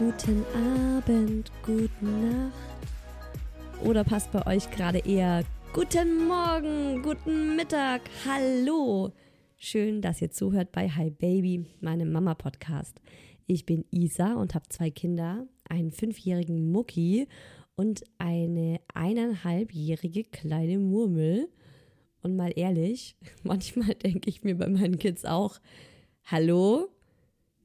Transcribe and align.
Guten 0.00 0.46
Abend, 0.54 1.52
gute 1.62 1.90
Nacht. 2.02 2.54
Oder 3.84 4.02
passt 4.02 4.32
bei 4.32 4.46
euch 4.46 4.70
gerade 4.70 5.00
eher 5.00 5.44
Guten 5.74 6.26
Morgen, 6.26 7.02
guten 7.02 7.54
Mittag, 7.54 8.00
hallo. 8.24 9.12
Schön, 9.58 10.00
dass 10.00 10.22
ihr 10.22 10.30
zuhört 10.30 10.72
bei 10.72 10.88
Hi 10.88 11.10
Baby, 11.10 11.66
meinem 11.82 12.12
Mama-Podcast. 12.12 12.98
Ich 13.46 13.66
bin 13.66 13.84
Isa 13.90 14.36
und 14.36 14.54
habe 14.54 14.70
zwei 14.70 14.88
Kinder, 14.88 15.46
einen 15.68 15.90
fünfjährigen 15.90 16.72
Mucki 16.72 17.28
und 17.76 18.02
eine 18.16 18.80
eineinhalbjährige 18.94 20.24
kleine 20.24 20.78
Murmel. 20.78 21.50
Und 22.22 22.36
mal 22.36 22.54
ehrlich, 22.56 23.18
manchmal 23.42 23.94
denke 23.96 24.30
ich 24.30 24.44
mir 24.44 24.56
bei 24.56 24.70
meinen 24.70 24.98
Kids 24.98 25.26
auch, 25.26 25.58
hallo, 26.24 26.88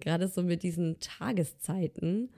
gerade 0.06 0.28
so 0.28 0.44
mit 0.44 0.64
diesen 0.64 1.00
Tageszeiten, 1.00 2.30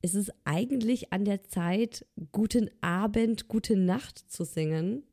ist 0.00 0.14
es 0.14 0.32
eigentlich 0.44 1.12
an 1.12 1.24
der 1.24 1.42
Zeit, 1.42 2.06
guten 2.32 2.70
Abend, 2.80 3.48
gute 3.48 3.76
Nacht 3.76 4.18
zu 4.30 4.44
singen. 4.44 5.04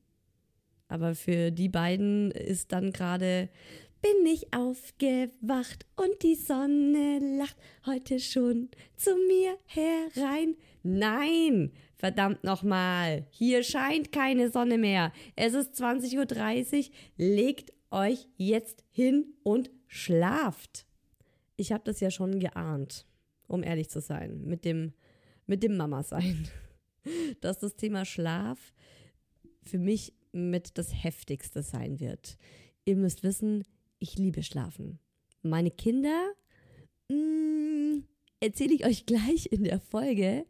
Aber 0.88 1.16
für 1.16 1.52
die 1.52 1.70
beiden 1.70 2.32
ist 2.32 2.72
dann 2.72 2.92
gerade, 2.92 3.50
bin 4.02 4.26
ich 4.32 4.54
aufgewacht 4.54 5.86
und 5.96 6.22
die 6.22 6.36
Sonne 6.36 7.38
lacht 7.38 7.58
heute 7.86 8.20
schon 8.20 8.70
zu 8.96 9.10
mir 9.28 9.58
herein. 9.66 10.56
Nein, 10.84 11.72
verdammt 11.96 12.44
nochmal, 12.44 13.26
hier 13.32 13.64
scheint 13.64 14.12
keine 14.12 14.50
Sonne 14.52 14.78
mehr. 14.78 15.12
Es 15.36 15.54
ist 15.56 15.74
20.30 15.82 16.78
Uhr, 16.78 16.94
legt 17.18 17.74
euch 17.90 18.28
jetzt 18.38 18.86
hin 18.92 19.34
und 19.44 19.72
schlaft 19.88 20.86
ich 21.58 21.72
habe 21.72 21.84
das 21.86 22.00
ja 22.00 22.12
schon 22.12 22.40
geahnt, 22.40 23.06
um 23.48 23.64
ehrlich 23.64 23.90
zu 23.90 24.02
sein, 24.02 24.42
mit 24.46 24.66
dem, 24.66 24.94
mit 25.46 25.64
dem 25.64 25.78
Mama-Sein. 25.78 26.48
Dass 27.42 27.60
das 27.60 27.76
Thema 27.76 28.04
Schlaf 28.04 28.74
für 29.62 29.78
mich 29.78 30.14
mit 30.32 30.78
das 30.78 31.04
Heftigste 31.04 31.62
sein 31.62 32.00
wird. 32.00 32.38
Ihr 32.84 32.96
müsst 32.96 33.24
wissen, 33.24 33.64
ich 34.00 34.18
liebe 34.18 34.44
Schlafen. 34.44 35.00
Meine 35.42 35.72
Kinder, 35.72 36.34
mm, 37.10 38.00
erzähle 38.40 38.74
ich 38.74 38.86
euch 38.86 39.06
gleich 39.06 39.48
in 39.52 39.64
der 39.64 39.80
Folge. 39.80 40.46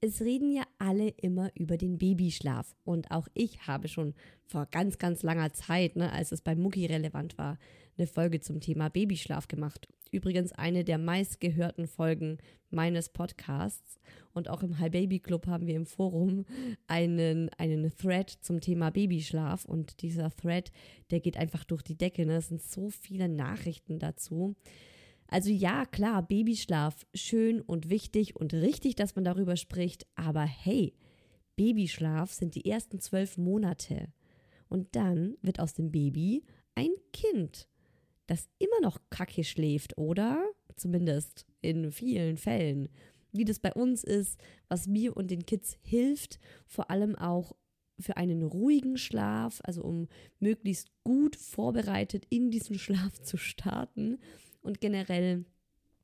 Es 0.00 0.20
reden 0.20 0.50
ja 0.52 0.62
alle 0.78 1.08
immer 1.08 1.50
über 1.54 1.76
den 1.76 1.98
Babyschlaf. 1.98 2.74
Und 2.84 3.10
auch 3.10 3.28
ich 3.34 3.66
habe 3.66 3.88
schon 3.88 4.14
vor 4.46 4.66
ganz, 4.66 4.98
ganz 4.98 5.22
langer 5.22 5.52
Zeit, 5.52 5.96
ne, 5.96 6.12
als 6.12 6.32
es 6.32 6.42
bei 6.42 6.54
Mucki 6.54 6.86
relevant 6.86 7.38
war, 7.38 7.58
eine 7.96 8.06
Folge 8.06 8.40
zum 8.40 8.60
Thema 8.60 8.88
Babyschlaf 8.88 9.46
gemacht. 9.48 9.88
Übrigens 10.10 10.52
eine 10.52 10.84
der 10.84 10.98
meistgehörten 10.98 11.86
Folgen 11.86 12.38
meines 12.70 13.08
Podcasts. 13.08 14.00
Und 14.32 14.48
auch 14.48 14.62
im 14.62 14.78
High 14.78 14.90
Baby 14.90 15.20
Club 15.20 15.46
haben 15.46 15.66
wir 15.66 15.76
im 15.76 15.86
Forum 15.86 16.44
einen, 16.86 17.48
einen 17.58 17.94
Thread 17.96 18.30
zum 18.30 18.60
Thema 18.60 18.90
Babyschlaf. 18.90 19.64
Und 19.64 20.02
dieser 20.02 20.30
Thread, 20.30 20.70
der 21.10 21.20
geht 21.20 21.36
einfach 21.36 21.64
durch 21.64 21.82
die 21.82 21.96
Decke. 21.96 22.26
Ne? 22.26 22.36
Es 22.36 22.48
sind 22.48 22.62
so 22.62 22.90
viele 22.90 23.28
Nachrichten 23.28 23.98
dazu. 23.98 24.56
Also 25.28 25.50
ja, 25.50 25.86
klar, 25.86 26.26
Babyschlaf, 26.26 27.06
schön 27.14 27.60
und 27.60 27.88
wichtig 27.88 28.34
und 28.34 28.52
richtig, 28.52 28.96
dass 28.96 29.14
man 29.14 29.24
darüber 29.24 29.56
spricht. 29.56 30.06
Aber 30.16 30.42
hey, 30.42 30.94
Babyschlaf 31.54 32.32
sind 32.32 32.56
die 32.56 32.68
ersten 32.68 32.98
zwölf 32.98 33.36
Monate. 33.36 34.12
Und 34.68 34.96
dann 34.96 35.36
wird 35.42 35.60
aus 35.60 35.74
dem 35.74 35.92
Baby 35.92 36.44
ein 36.74 36.90
Kind 37.12 37.68
das 38.30 38.48
immer 38.60 38.80
noch 38.80 39.00
kacke 39.10 39.42
schläft, 39.42 39.98
oder? 39.98 40.40
Zumindest 40.76 41.46
in 41.62 41.90
vielen 41.90 42.36
Fällen. 42.36 42.88
Wie 43.32 43.44
das 43.44 43.58
bei 43.58 43.72
uns 43.72 44.04
ist, 44.04 44.40
was 44.68 44.86
mir 44.86 45.16
und 45.16 45.32
den 45.32 45.44
Kids 45.46 45.76
hilft, 45.82 46.38
vor 46.68 46.92
allem 46.92 47.16
auch 47.16 47.56
für 47.98 48.16
einen 48.16 48.44
ruhigen 48.44 48.96
Schlaf, 48.96 49.60
also 49.64 49.82
um 49.82 50.06
möglichst 50.38 50.90
gut 51.02 51.34
vorbereitet 51.34 52.24
in 52.30 52.52
diesen 52.52 52.78
Schlaf 52.78 53.20
zu 53.20 53.36
starten 53.36 54.18
und 54.62 54.80
generell 54.80 55.44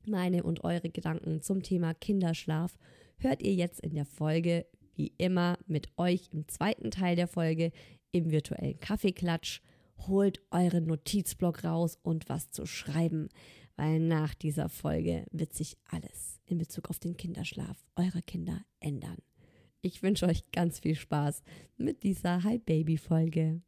meine 0.05 0.43
und 0.43 0.65
eure 0.65 0.89
Gedanken 0.89 1.41
zum 1.41 1.63
Thema 1.63 1.93
Kinderschlaf 1.93 2.77
hört 3.19 3.41
ihr 3.41 3.53
jetzt 3.53 3.79
in 3.79 3.95
der 3.95 4.05
Folge, 4.05 4.65
wie 4.95 5.13
immer, 5.17 5.57
mit 5.65 5.89
euch 5.95 6.29
im 6.33 6.45
zweiten 6.49 6.91
Teil 6.91 7.15
der 7.15 7.27
Folge 7.27 7.71
im 8.11 8.31
virtuellen 8.31 8.79
Kaffeeklatsch 8.81 9.61
holt 10.05 10.41
euren 10.51 10.85
Notizblock 10.85 11.63
raus 11.63 11.97
und 12.03 12.29
was 12.29 12.51
zu 12.51 12.65
schreiben, 12.65 13.29
weil 13.75 13.99
nach 13.99 14.33
dieser 14.33 14.69
Folge 14.69 15.25
wird 15.31 15.53
sich 15.53 15.77
alles 15.85 16.39
in 16.45 16.57
Bezug 16.57 16.89
auf 16.89 16.99
den 16.99 17.17
Kinderschlaf 17.17 17.83
eurer 17.95 18.21
Kinder 18.21 18.65
ändern. 18.79 19.17
Ich 19.81 20.03
wünsche 20.03 20.25
euch 20.25 20.51
ganz 20.51 20.79
viel 20.79 20.95
Spaß 20.95 21.43
mit 21.77 22.03
dieser 22.03 22.43
Hi 22.43 22.57
Baby 22.57 22.97
Folge. 22.97 23.61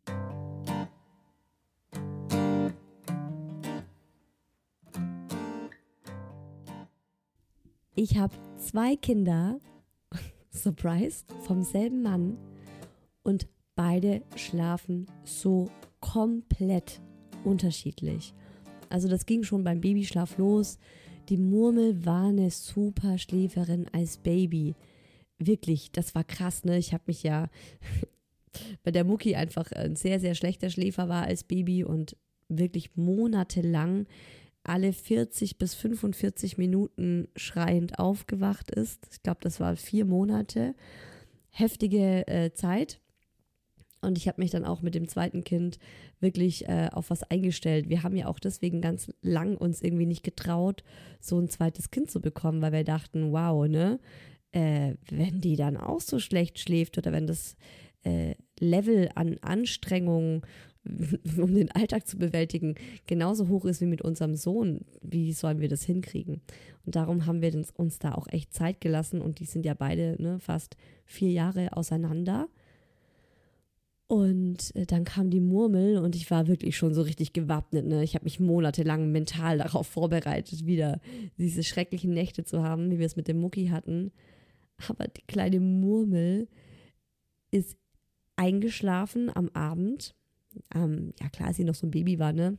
Ich 7.96 8.18
habe 8.18 8.34
zwei 8.58 8.96
Kinder, 8.96 9.60
surprise, 10.52 11.26
vom 11.42 11.64
selben 11.64 12.02
Mann 12.02 12.38
und 13.24 13.48
beide 13.76 14.24
schlafen 14.36 15.06
so 15.26 15.70
komplett 16.00 17.02
unterschiedlich. 17.44 18.34
Also 18.90 19.08
das 19.08 19.26
ging 19.26 19.44
schon 19.44 19.64
beim 19.64 19.82
Babyschlaf 19.82 20.38
los. 20.38 20.78
Die 21.30 21.38
Murmel 21.38 22.06
war 22.06 22.28
eine 22.28 22.50
super 22.50 23.18
Schläferin 23.18 23.88
als 23.92 24.18
Baby. 24.18 24.76
Wirklich, 25.38 25.92
das 25.92 26.16
war 26.16 26.24
krass, 26.24 26.66
ne? 26.66 26.78
Ich 26.78 26.94
habe 26.94 27.04
mich 27.08 27.24
ja 27.24 27.50
bei 28.84 28.92
der 28.92 29.04
Mucki 29.04 29.36
einfach 29.36 29.72
ein 29.72 29.96
sehr, 29.96 30.20
sehr 30.20 30.36
schlechter 30.36 30.70
Schläfer 30.70 31.08
war 31.08 31.24
als 31.24 31.44
Baby 31.44 31.84
und 31.84 32.18
wirklich 32.50 32.96
monatelang 32.96 34.08
alle 34.64 34.92
40 34.92 35.58
bis 35.58 35.74
45 35.76 36.58
Minuten 36.58 37.28
schreiend 37.36 38.00
aufgewacht 38.00 38.72
ist. 38.72 39.08
Ich 39.12 39.24
glaube, 39.24 39.40
das 39.42 39.60
war 39.60 39.76
vier 39.76 40.06
Monate. 40.06 40.76
Heftige 41.50 42.28
äh, 42.28 42.54
Zeit. 42.54 43.00
Und 44.02 44.18
ich 44.18 44.28
habe 44.28 44.42
mich 44.42 44.52
dann 44.52 44.66
auch 44.66 44.82
mit 44.82 44.96
dem 44.96 45.08
zweiten 45.08 45.44
Kind 45.44 45.78
wirklich 46.20 46.68
äh, 46.68 46.90
auf 46.92 47.10
was 47.10 47.24
eingestellt. 47.24 47.90
Wir 47.90 48.04
haben 48.04 48.16
ja 48.16 48.28
auch 48.28 48.40
deswegen 48.40 48.82
ganz 48.82 49.12
lang 49.22 49.58
uns 49.58 49.82
irgendwie 49.82 50.06
nicht 50.06 50.24
getraut, 50.24 50.84
so 51.20 51.38
ein 51.40 51.50
zweites 51.50 51.92
Kind 51.92 52.10
zu 52.10 52.22
bekommen, 52.22 52.62
weil 52.62 52.72
wir 52.72 52.84
dachten, 52.84 53.32
wow, 53.32 53.68
ne, 53.68 54.00
äh, 54.52 54.96
wenn 55.10 55.42
die 55.42 55.56
dann 55.56 55.78
auch 55.78 56.02
so 56.02 56.20
schlecht 56.20 56.60
schläft 56.60 56.98
oder 56.98 57.12
wenn 57.12 57.28
das 57.28 57.56
äh, 58.04 58.36
Level 58.60 59.10
an 59.16 59.38
Anstrengung, 59.42 60.46
um 61.38 61.54
den 61.54 61.72
Alltag 61.72 62.08
zu 62.08 62.18
bewältigen, 62.18 62.76
genauso 63.06 63.48
hoch 63.50 63.66
ist 63.66 63.82
wie 63.82 63.86
mit 63.86 64.02
unserem 64.02 64.36
Sohn, 64.36 64.86
wie 65.02 65.34
sollen 65.34 65.60
wir 65.60 65.68
das 65.68 65.84
hinkriegen? 65.84 66.42
Und 66.86 66.96
darum 66.96 67.26
haben 67.26 67.42
wir 67.42 67.54
uns 67.76 68.00
da 68.00 68.14
auch 68.14 68.28
echt 68.28 68.54
Zeit 68.54 68.82
gelassen 68.82 69.22
und 69.22 69.40
die 69.40 69.46
sind 69.46 69.66
ja 69.66 69.74
beide 69.74 70.16
ne, 70.22 70.40
fast 70.40 70.78
vier 71.06 71.32
Jahre 71.32 71.76
auseinander. 71.76 72.48
Und 74.12 74.76
äh, 74.76 74.88
dann 74.88 75.04
kam 75.04 75.30
die 75.30 75.40
Murmel 75.40 76.00
und 76.00 76.16
ich 76.16 76.32
war 76.32 76.48
wirklich 76.48 76.76
schon 76.76 76.96
so 76.96 77.04
richtig 77.04 77.32
gewappnet. 77.32 77.86
Ne? 77.86 78.04
Ich 78.04 78.16
habe 78.16 78.24
mich 78.24 78.40
monatelang 78.40 79.12
mental 79.12 79.60
darauf 79.60 79.86
vorbereitet, 79.86 80.66
wieder 80.66 81.00
diese 81.38 81.64
schrecklichen 81.64 82.12
Nächte 82.12 82.44
zu 82.44 82.64
haben, 82.64 82.90
wie 82.90 82.98
wir 82.98 83.06
es 83.06 83.16
mit 83.16 83.28
dem 83.28 83.40
Mucki 83.40 83.68
hatten. 83.68 84.12
Aber 84.88 85.08
die 85.08 85.22
kleine 85.28 85.60
Murmel 85.60 86.48
ist 87.52 87.78
eingeschlafen 88.36 89.30
am 89.32 89.50
Abend. 89.50 90.16
Ähm, 90.74 91.14
ja, 91.22 91.30
klar, 91.30 91.50
als 91.50 91.58
sie 91.58 91.64
noch 91.64 91.76
so 91.76 91.86
ein 91.86 91.92
Baby 91.92 92.18
war, 92.18 92.34
ne? 92.34 92.58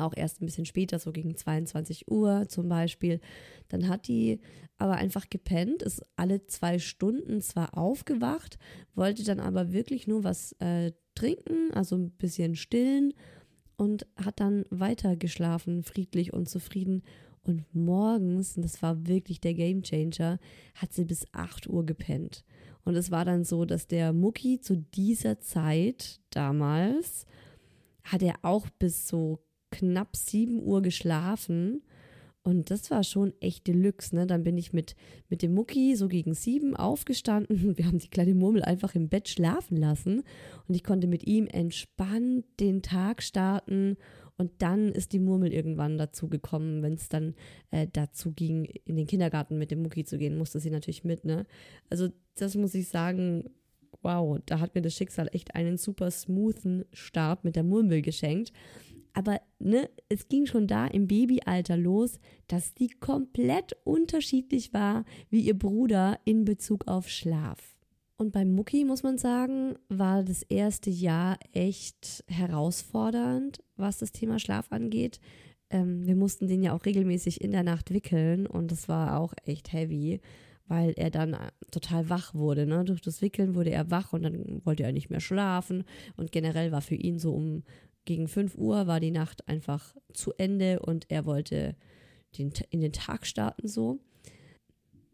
Auch 0.00 0.14
erst 0.16 0.40
ein 0.40 0.46
bisschen 0.46 0.66
später, 0.66 0.98
so 0.98 1.12
gegen 1.12 1.36
22 1.36 2.10
Uhr 2.10 2.46
zum 2.48 2.68
Beispiel. 2.68 3.20
Dann 3.68 3.88
hat 3.88 4.08
die 4.08 4.40
aber 4.76 4.94
einfach 4.94 5.28
gepennt, 5.28 5.82
ist 5.82 6.02
alle 6.16 6.46
zwei 6.46 6.78
Stunden 6.78 7.40
zwar 7.40 7.76
aufgewacht, 7.76 8.58
wollte 8.94 9.24
dann 9.24 9.40
aber 9.40 9.72
wirklich 9.72 10.06
nur 10.06 10.24
was 10.24 10.52
äh, 10.60 10.92
trinken, 11.14 11.72
also 11.72 11.96
ein 11.96 12.10
bisschen 12.12 12.54
stillen 12.54 13.12
und 13.76 14.06
hat 14.16 14.40
dann 14.40 14.64
weiter 14.70 15.16
geschlafen, 15.16 15.82
friedlich 15.82 16.32
und 16.32 16.48
zufrieden. 16.48 17.02
Und 17.42 17.64
morgens, 17.74 18.56
und 18.56 18.62
das 18.64 18.82
war 18.82 19.06
wirklich 19.06 19.40
der 19.40 19.54
Game 19.54 19.82
Changer, 19.82 20.38
hat 20.74 20.92
sie 20.92 21.04
bis 21.04 21.26
8 21.32 21.68
Uhr 21.68 21.86
gepennt. 21.86 22.44
Und 22.84 22.94
es 22.94 23.10
war 23.10 23.24
dann 23.24 23.44
so, 23.44 23.64
dass 23.64 23.86
der 23.86 24.12
Mucki 24.12 24.60
zu 24.60 24.76
dieser 24.76 25.40
Zeit 25.40 26.20
damals 26.30 27.26
hat 28.02 28.22
er 28.22 28.36
auch 28.42 28.68
bis 28.78 29.06
so 29.06 29.40
knapp 29.78 30.16
7 30.16 30.62
Uhr 30.62 30.82
geschlafen. 30.82 31.82
Und 32.42 32.70
das 32.70 32.90
war 32.90 33.04
schon 33.04 33.34
echt 33.40 33.66
Deluxe, 33.66 34.14
ne? 34.14 34.26
Dann 34.26 34.42
bin 34.42 34.56
ich 34.56 34.72
mit, 34.72 34.96
mit 35.28 35.42
dem 35.42 35.52
Mucki 35.54 35.96
so 35.96 36.08
gegen 36.08 36.34
sieben 36.34 36.76
aufgestanden. 36.76 37.76
Wir 37.76 37.86
haben 37.86 37.98
die 37.98 38.08
kleine 38.08 38.34
Murmel 38.34 38.62
einfach 38.62 38.94
im 38.94 39.08
Bett 39.08 39.28
schlafen 39.28 39.76
lassen. 39.76 40.22
Und 40.66 40.74
ich 40.74 40.84
konnte 40.84 41.06
mit 41.06 41.26
ihm 41.26 41.46
entspannt 41.46 42.44
den 42.58 42.80
Tag 42.82 43.22
starten. 43.22 43.96
Und 44.36 44.52
dann 44.58 44.92
ist 44.92 45.12
die 45.12 45.18
Murmel 45.18 45.52
irgendwann 45.52 45.98
dazu 45.98 46.28
gekommen, 46.28 46.82
wenn 46.82 46.94
es 46.94 47.08
dann 47.08 47.34
äh, 47.70 47.86
dazu 47.92 48.32
ging, 48.32 48.64
in 48.84 48.96
den 48.96 49.06
Kindergarten 49.06 49.58
mit 49.58 49.70
dem 49.70 49.82
Mucki 49.82 50.04
zu 50.04 50.16
gehen, 50.16 50.38
musste 50.38 50.60
sie 50.60 50.70
natürlich 50.70 51.04
mit, 51.04 51.24
ne? 51.24 51.44
Also, 51.90 52.08
das 52.36 52.54
muss 52.54 52.74
ich 52.74 52.88
sagen, 52.88 53.50
wow, 54.02 54.38
da 54.46 54.60
hat 54.60 54.74
mir 54.74 54.82
das 54.82 54.94
Schicksal 54.94 55.28
echt 55.32 55.54
einen 55.54 55.76
super 55.76 56.10
smoothen 56.10 56.84
Start 56.92 57.44
mit 57.44 57.56
der 57.56 57.64
Murmel 57.64 58.00
geschenkt. 58.00 58.52
Aber 59.18 59.40
ne, 59.58 59.90
es 60.08 60.28
ging 60.28 60.46
schon 60.46 60.68
da 60.68 60.86
im 60.86 61.08
Babyalter 61.08 61.76
los, 61.76 62.20
dass 62.46 62.74
die 62.74 62.88
komplett 62.88 63.76
unterschiedlich 63.82 64.72
war 64.72 65.04
wie 65.28 65.40
ihr 65.40 65.58
Bruder 65.58 66.20
in 66.24 66.44
Bezug 66.44 66.86
auf 66.86 67.08
Schlaf. 67.08 67.74
Und 68.16 68.30
beim 68.30 68.52
Mucki 68.52 68.84
muss 68.84 69.02
man 69.02 69.18
sagen, 69.18 69.74
war 69.88 70.22
das 70.22 70.42
erste 70.42 70.90
Jahr 70.90 71.36
echt 71.52 72.22
herausfordernd, 72.28 73.58
was 73.74 73.98
das 73.98 74.12
Thema 74.12 74.38
Schlaf 74.38 74.70
angeht. 74.70 75.18
Ähm, 75.70 76.06
wir 76.06 76.14
mussten 76.14 76.46
den 76.46 76.62
ja 76.62 76.72
auch 76.72 76.84
regelmäßig 76.84 77.40
in 77.40 77.50
der 77.50 77.64
Nacht 77.64 77.92
wickeln 77.92 78.46
und 78.46 78.70
das 78.70 78.88
war 78.88 79.18
auch 79.18 79.34
echt 79.46 79.72
heavy, 79.72 80.20
weil 80.68 80.92
er 80.96 81.10
dann 81.10 81.34
äh, 81.34 81.50
total 81.72 82.08
wach 82.08 82.34
wurde. 82.34 82.66
Ne? 82.66 82.84
Durch 82.84 83.00
das 83.00 83.20
Wickeln 83.20 83.56
wurde 83.56 83.70
er 83.70 83.90
wach 83.90 84.12
und 84.12 84.22
dann 84.22 84.64
wollte 84.64 84.84
er 84.84 84.92
nicht 84.92 85.10
mehr 85.10 85.18
schlafen. 85.18 85.82
Und 86.16 86.30
generell 86.30 86.70
war 86.70 86.82
für 86.82 86.94
ihn 86.94 87.18
so 87.18 87.32
um 87.32 87.64
gegen 88.08 88.26
5 88.26 88.56
Uhr 88.56 88.86
war 88.86 89.00
die 89.00 89.10
Nacht 89.10 89.46
einfach 89.48 89.94
zu 90.14 90.32
Ende 90.38 90.80
und 90.80 91.04
er 91.10 91.26
wollte 91.26 91.76
den, 92.38 92.54
in 92.70 92.80
den 92.80 92.94
Tag 92.94 93.26
starten 93.26 93.68
so. 93.68 94.00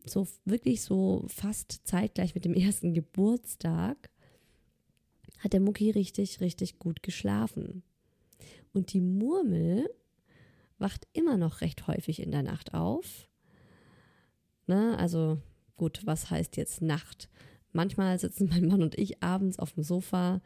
So 0.06 0.28
wirklich 0.44 0.82
so 0.82 1.24
fast 1.26 1.80
zeitgleich 1.84 2.36
mit 2.36 2.44
dem 2.44 2.54
ersten 2.54 2.94
Geburtstag 2.94 4.10
hat 5.40 5.52
der 5.52 5.60
Mucki 5.60 5.90
richtig, 5.90 6.40
richtig 6.40 6.78
gut 6.78 7.02
geschlafen. 7.02 7.82
Und 8.72 8.92
die 8.92 9.00
Murmel 9.00 9.90
wacht 10.78 11.08
immer 11.14 11.36
noch 11.36 11.62
recht 11.62 11.88
häufig 11.88 12.22
in 12.22 12.30
der 12.30 12.44
Nacht 12.44 12.74
auf. 12.74 13.28
Ne, 14.68 14.96
also 14.98 15.38
gut, 15.76 16.02
was 16.04 16.30
heißt 16.30 16.56
jetzt 16.56 16.80
Nacht? 16.80 17.28
Manchmal 17.72 18.20
sitzen 18.20 18.48
mein 18.50 18.68
Mann 18.68 18.82
und 18.82 18.96
ich 18.96 19.20
abends 19.20 19.58
auf 19.58 19.72
dem 19.72 19.82
Sofa 19.82 20.40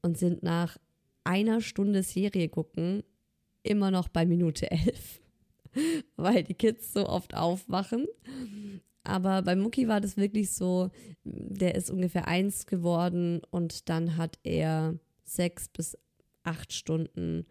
und 0.00 0.16
sind 0.16 0.42
nach 0.42 0.78
einer 1.24 1.60
Stunde 1.60 2.02
Serie 2.02 2.48
gucken 2.48 3.02
immer 3.62 3.90
noch 3.90 4.08
bei 4.08 4.26
Minute 4.26 4.70
elf, 4.70 5.20
weil 6.16 6.42
die 6.42 6.54
Kids 6.54 6.92
so 6.92 7.08
oft 7.08 7.34
aufwachen. 7.34 8.06
Aber 9.04 9.42
bei 9.42 9.56
Mucki 9.56 9.88
war 9.88 10.00
das 10.00 10.16
wirklich 10.16 10.52
so, 10.52 10.90
der 11.24 11.74
ist 11.74 11.90
ungefähr 11.90 12.28
eins 12.28 12.66
geworden 12.66 13.40
und 13.50 13.88
dann 13.88 14.16
hat 14.16 14.38
er 14.44 14.98
sechs 15.24 15.68
bis 15.68 15.98
acht 16.44 16.72
Stunden 16.72 17.46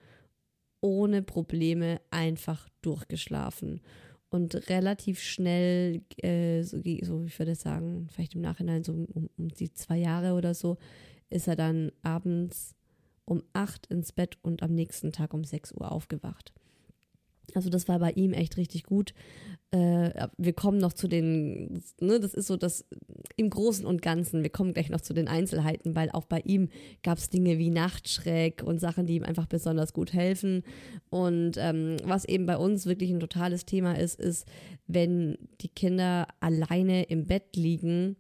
ohne 0.82 1.22
Probleme 1.22 2.02
einfach 2.10 2.70
durchgeschlafen. 2.82 3.82
Und 4.30 4.70
relativ 4.70 5.22
schnell, 5.22 6.04
äh, 6.18 6.64
so, 6.64 6.82
so, 7.02 7.24
ich 7.26 7.38
würde 7.38 7.56
sagen, 7.56 8.08
vielleicht 8.10 8.34
im 8.36 8.42
Nachhinein 8.42 8.84
so 8.84 8.94
um, 8.94 9.30
um 9.38 9.50
die 9.50 9.74
zwei 9.74 9.98
Jahre 9.98 10.34
oder 10.34 10.54
so, 10.54 10.78
ist 11.30 11.50
er 11.50 11.58
dann 11.58 11.92
abends 12.02 12.76
um 13.26 13.44
8 13.54 13.88
ins 13.88 14.12
Bett 14.12 14.38
und 14.42 14.64
am 14.64 14.74
nächsten 14.74 15.12
Tag 15.12 15.34
um 15.34 15.44
6 15.44 15.74
Uhr 15.74 15.92
aufgewacht. 15.92 16.54
Also 17.56 17.70
das 17.70 17.88
war 17.88 18.00
bei 18.00 18.12
ihm 18.12 18.34
echt 18.34 18.58
richtig 18.58 18.84
gut. 18.84 19.14
Äh, 19.72 20.28
wir 20.38 20.54
kommen 20.54 20.78
noch 20.78 20.94
zu 20.94 21.08
den, 21.08 21.84
ne, 22.00 22.20
das 22.20 22.34
ist 22.34 22.48
so 22.48 22.58
das 22.58 22.86
im 23.38 23.50
Großen 23.50 23.86
und 23.86 24.02
Ganzen, 24.02 24.44
wir 24.44 24.50
kommen 24.50 24.74
gleich 24.74 24.90
noch 24.90 25.02
zu 25.02 25.14
den 25.14 25.28
Einzelheiten, 25.28 25.96
weil 25.96 26.12
auch 26.12 26.26
bei 26.26 26.42
ihm 26.42 26.70
gab 27.04 27.18
es 27.18 27.30
Dinge 27.30 27.58
wie 27.58 27.70
Nachtschreck 27.70 28.64
und 28.64 28.80
Sachen, 28.80 29.06
die 29.06 29.16
ihm 29.16 29.24
einfach 29.24 29.48
besonders 29.48 29.94
gut 29.94 30.14
helfen. 30.14 30.64
Und 31.10 31.54
ähm, 31.58 31.98
was 32.04 32.26
eben 32.26 32.46
bei 32.46 32.58
uns 32.58 32.86
wirklich 32.86 33.12
ein 33.12 33.20
totales 33.20 33.66
Thema 33.66 33.98
ist, 33.98 34.20
ist, 34.20 34.48
wenn 34.88 35.38
die 35.62 35.70
Kinder 35.70 36.28
alleine 36.40 37.04
im 37.04 37.26
Bett 37.26 37.56
liegen 37.56 38.18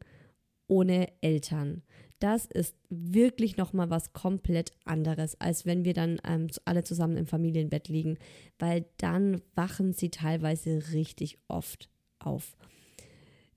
ohne 0.68 1.10
Eltern 1.22 1.84
das 2.22 2.46
ist 2.46 2.76
wirklich 2.90 3.58
nochmal 3.58 3.90
was 3.90 4.14
komplett 4.14 4.72
anderes, 4.86 5.40
als 5.42 5.66
wenn 5.66 5.84
wir 5.84 5.94
dann 5.94 6.22
ähm, 6.24 6.48
alle 6.66 6.84
zusammen 6.84 7.18
im 7.18 7.26
Familienbett 7.26 7.88
liegen, 7.88 8.18
weil 8.60 8.86
dann 8.98 9.42
wachen 9.56 9.94
sie 9.94 10.10
teilweise 10.10 10.84
richtig 10.94 11.40
oft 11.48 11.90
auf. 12.20 12.56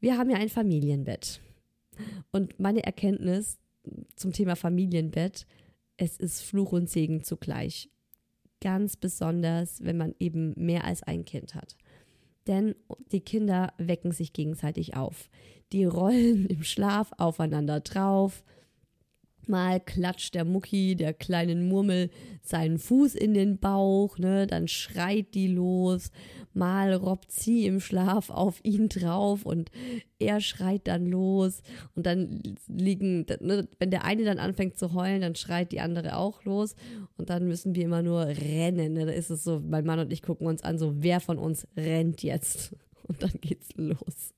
Wir 0.00 0.16
haben 0.16 0.30
ja 0.30 0.38
ein 0.38 0.48
Familienbett. 0.48 1.40
Und 2.32 2.58
meine 2.58 2.84
Erkenntnis 2.84 3.58
zum 4.16 4.32
Thema 4.32 4.56
Familienbett, 4.56 5.46
es 5.98 6.16
ist 6.16 6.40
Fluch 6.40 6.72
und 6.72 6.88
Segen 6.88 7.22
zugleich. 7.22 7.90
Ganz 8.62 8.96
besonders, 8.96 9.84
wenn 9.84 9.98
man 9.98 10.14
eben 10.18 10.54
mehr 10.56 10.84
als 10.84 11.02
ein 11.02 11.26
Kind 11.26 11.54
hat. 11.54 11.76
Denn 12.46 12.74
die 13.12 13.20
Kinder 13.20 13.74
wecken 13.76 14.12
sich 14.12 14.32
gegenseitig 14.32 14.96
auf. 14.96 15.28
Die 15.72 15.84
rollen 15.84 16.46
im 16.46 16.62
Schlaf 16.64 17.12
aufeinander 17.18 17.80
drauf 17.80 18.42
Mal 19.48 19.80
klatscht 19.80 20.34
der 20.34 20.44
Mucki 20.44 20.96
der 20.96 21.14
kleinen 21.14 21.68
Murmel 21.68 22.10
seinen 22.42 22.78
Fuß 22.78 23.14
in 23.14 23.34
den 23.34 23.58
Bauch, 23.58 24.18
ne, 24.18 24.46
dann 24.46 24.68
schreit 24.68 25.34
die 25.34 25.48
los. 25.48 26.10
Mal 26.52 26.94
robbt 26.94 27.32
sie 27.32 27.66
im 27.66 27.80
Schlaf 27.80 28.30
auf 28.30 28.60
ihn 28.62 28.88
drauf 28.88 29.44
und 29.44 29.70
er 30.18 30.40
schreit 30.40 30.86
dann 30.86 31.06
los. 31.06 31.62
Und 31.94 32.06
dann 32.06 32.42
liegen, 32.68 33.26
ne, 33.40 33.66
wenn 33.78 33.90
der 33.90 34.04
eine 34.04 34.24
dann 34.24 34.38
anfängt 34.38 34.78
zu 34.78 34.92
heulen, 34.94 35.22
dann 35.22 35.34
schreit 35.34 35.72
die 35.72 35.80
andere 35.80 36.16
auch 36.16 36.44
los. 36.44 36.76
Und 37.16 37.30
dann 37.30 37.48
müssen 37.48 37.74
wir 37.74 37.84
immer 37.84 38.02
nur 38.02 38.26
rennen. 38.26 38.92
Ne? 38.92 39.06
Da 39.06 39.12
ist 39.12 39.30
es 39.30 39.42
so, 39.42 39.60
mein 39.60 39.84
Mann 39.84 39.98
und 39.98 40.12
ich 40.12 40.22
gucken 40.22 40.46
uns 40.46 40.62
an, 40.62 40.78
so 40.78 40.94
wer 41.02 41.20
von 41.20 41.38
uns 41.38 41.66
rennt 41.76 42.22
jetzt. 42.22 42.74
Und 43.06 43.22
dann 43.22 43.32
geht's 43.42 43.68
los. 43.76 44.32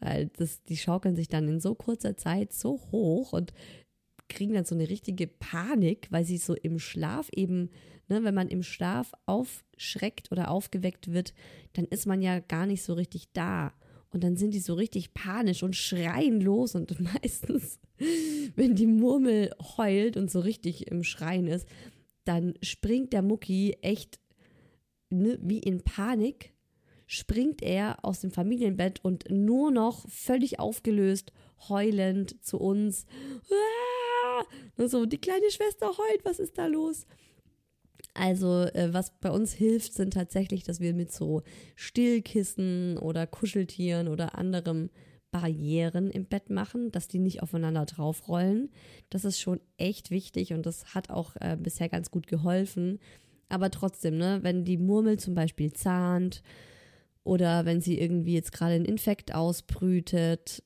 Weil 0.00 0.30
das, 0.36 0.62
die 0.64 0.76
schaukeln 0.76 1.16
sich 1.16 1.28
dann 1.28 1.48
in 1.48 1.60
so 1.60 1.74
kurzer 1.74 2.16
Zeit 2.16 2.52
so 2.52 2.80
hoch 2.92 3.32
und 3.32 3.52
kriegen 4.32 4.54
dann 4.54 4.64
so 4.64 4.74
eine 4.74 4.88
richtige 4.88 5.26
Panik, 5.26 6.08
weil 6.10 6.24
sie 6.24 6.38
so 6.38 6.54
im 6.54 6.78
Schlaf 6.78 7.28
eben, 7.34 7.70
ne, 8.08 8.24
wenn 8.24 8.34
man 8.34 8.48
im 8.48 8.62
Schlaf 8.62 9.12
aufschreckt 9.26 10.32
oder 10.32 10.50
aufgeweckt 10.50 11.12
wird, 11.12 11.34
dann 11.74 11.84
ist 11.84 12.06
man 12.06 12.22
ja 12.22 12.40
gar 12.40 12.66
nicht 12.66 12.82
so 12.82 12.94
richtig 12.94 13.32
da. 13.32 13.72
Und 14.10 14.24
dann 14.24 14.36
sind 14.36 14.52
die 14.52 14.60
so 14.60 14.74
richtig 14.74 15.14
panisch 15.14 15.62
und 15.62 15.76
schreien 15.76 16.40
los. 16.40 16.74
Und 16.74 16.98
meistens, 17.22 17.78
wenn 18.56 18.74
die 18.74 18.86
Murmel 18.86 19.54
heult 19.76 20.16
und 20.16 20.30
so 20.30 20.40
richtig 20.40 20.88
im 20.88 21.04
Schreien 21.04 21.46
ist, 21.46 21.66
dann 22.24 22.54
springt 22.62 23.12
der 23.12 23.22
Mucki 23.22 23.76
echt 23.82 24.20
ne, 25.10 25.38
wie 25.42 25.58
in 25.58 25.82
Panik, 25.82 26.52
springt 27.06 27.62
er 27.62 28.04
aus 28.04 28.20
dem 28.20 28.30
Familienbett 28.30 29.04
und 29.04 29.30
nur 29.30 29.70
noch 29.70 30.08
völlig 30.08 30.58
aufgelöst, 30.58 31.32
heulend 31.68 32.42
zu 32.44 32.58
uns. 32.58 33.06
Aah! 33.50 33.91
So, 34.76 35.06
die 35.06 35.18
kleine 35.18 35.50
Schwester 35.50 35.86
heult, 35.86 36.24
was 36.24 36.38
ist 36.38 36.58
da 36.58 36.66
los? 36.66 37.06
Also, 38.14 38.64
äh, 38.64 38.92
was 38.92 39.18
bei 39.20 39.30
uns 39.30 39.52
hilft, 39.52 39.94
sind 39.94 40.12
tatsächlich, 40.12 40.64
dass 40.64 40.80
wir 40.80 40.92
mit 40.92 41.12
so 41.12 41.42
Stillkissen 41.76 42.98
oder 42.98 43.26
Kuscheltieren 43.26 44.08
oder 44.08 44.36
anderem 44.36 44.90
Barrieren 45.30 46.10
im 46.10 46.26
Bett 46.26 46.50
machen, 46.50 46.92
dass 46.92 47.08
die 47.08 47.18
nicht 47.18 47.42
aufeinander 47.42 47.86
draufrollen. 47.86 48.70
Das 49.08 49.24
ist 49.24 49.40
schon 49.40 49.60
echt 49.78 50.10
wichtig 50.10 50.52
und 50.52 50.66
das 50.66 50.94
hat 50.94 51.08
auch 51.08 51.36
äh, 51.36 51.56
bisher 51.58 51.88
ganz 51.88 52.10
gut 52.10 52.26
geholfen. 52.26 52.98
Aber 53.48 53.70
trotzdem, 53.70 54.18
ne, 54.18 54.40
wenn 54.42 54.64
die 54.64 54.78
Murmel 54.78 55.18
zum 55.18 55.34
Beispiel 55.34 55.72
zahnt 55.72 56.42
oder 57.24 57.64
wenn 57.64 57.80
sie 57.80 57.98
irgendwie 57.98 58.34
jetzt 58.34 58.52
gerade 58.52 58.74
einen 58.74 58.84
Infekt 58.84 59.34
ausbrütet, 59.34 60.62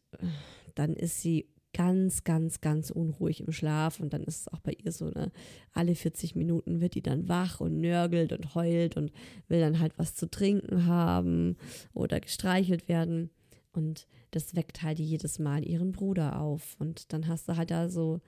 dann 0.74 0.94
ist 0.94 1.20
sie 1.20 1.48
ganz, 1.76 2.24
ganz, 2.24 2.62
ganz 2.62 2.90
unruhig 2.90 3.40
im 3.40 3.52
Schlaf. 3.52 4.00
Und 4.00 4.14
dann 4.14 4.22
ist 4.22 4.40
es 4.40 4.48
auch 4.48 4.60
bei 4.60 4.72
ihr 4.72 4.92
so, 4.92 5.10
ne, 5.10 5.30
alle 5.72 5.94
40 5.94 6.34
Minuten 6.34 6.80
wird 6.80 6.94
die 6.94 7.02
dann 7.02 7.28
wach 7.28 7.60
und 7.60 7.80
nörgelt 7.80 8.32
und 8.32 8.54
heult 8.54 8.96
und 8.96 9.12
will 9.48 9.60
dann 9.60 9.78
halt 9.78 9.92
was 9.98 10.14
zu 10.14 10.30
trinken 10.30 10.86
haben 10.86 11.58
oder 11.92 12.18
gestreichelt 12.18 12.88
werden. 12.88 13.28
Und 13.72 14.08
das 14.30 14.56
weckt 14.56 14.82
halt 14.82 14.98
jedes 14.98 15.38
Mal 15.38 15.68
ihren 15.68 15.92
Bruder 15.92 16.40
auf. 16.40 16.76
Und 16.78 17.12
dann 17.12 17.28
hast 17.28 17.46
du 17.46 17.58
halt 17.58 17.70
da 17.70 17.90
so 17.90 18.22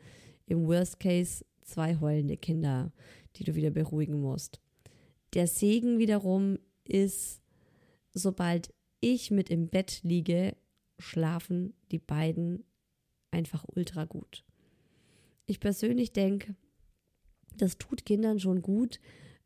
im 0.45 0.67
Worst 0.67 1.01
Case 1.01 1.43
zwei 1.63 1.99
heulende 1.99 2.37
Kinder, 2.37 2.93
die 3.37 3.45
du 3.45 3.55
wieder 3.55 3.71
beruhigen 3.71 4.21
musst. 4.21 4.61
Der 5.33 5.47
Segen 5.47 5.99
wiederum 5.99 6.59
ist, 6.85 7.41
sobald 8.13 8.75
ich 9.01 9.31
mit 9.31 9.49
im 9.49 9.69
Bett 9.69 10.01
liege, 10.03 10.55
schlafen 10.99 11.73
die 11.91 11.99
beiden 11.99 12.65
einfach 13.31 13.65
ultra 13.75 14.05
gut. 14.05 14.45
Ich 15.47 15.61
persönlich 15.61 16.13
denke, 16.13 16.55
das 17.57 17.79
tut 17.79 18.05
Kindern 18.05 18.39
schon 18.39 18.63
gut, 18.63 19.01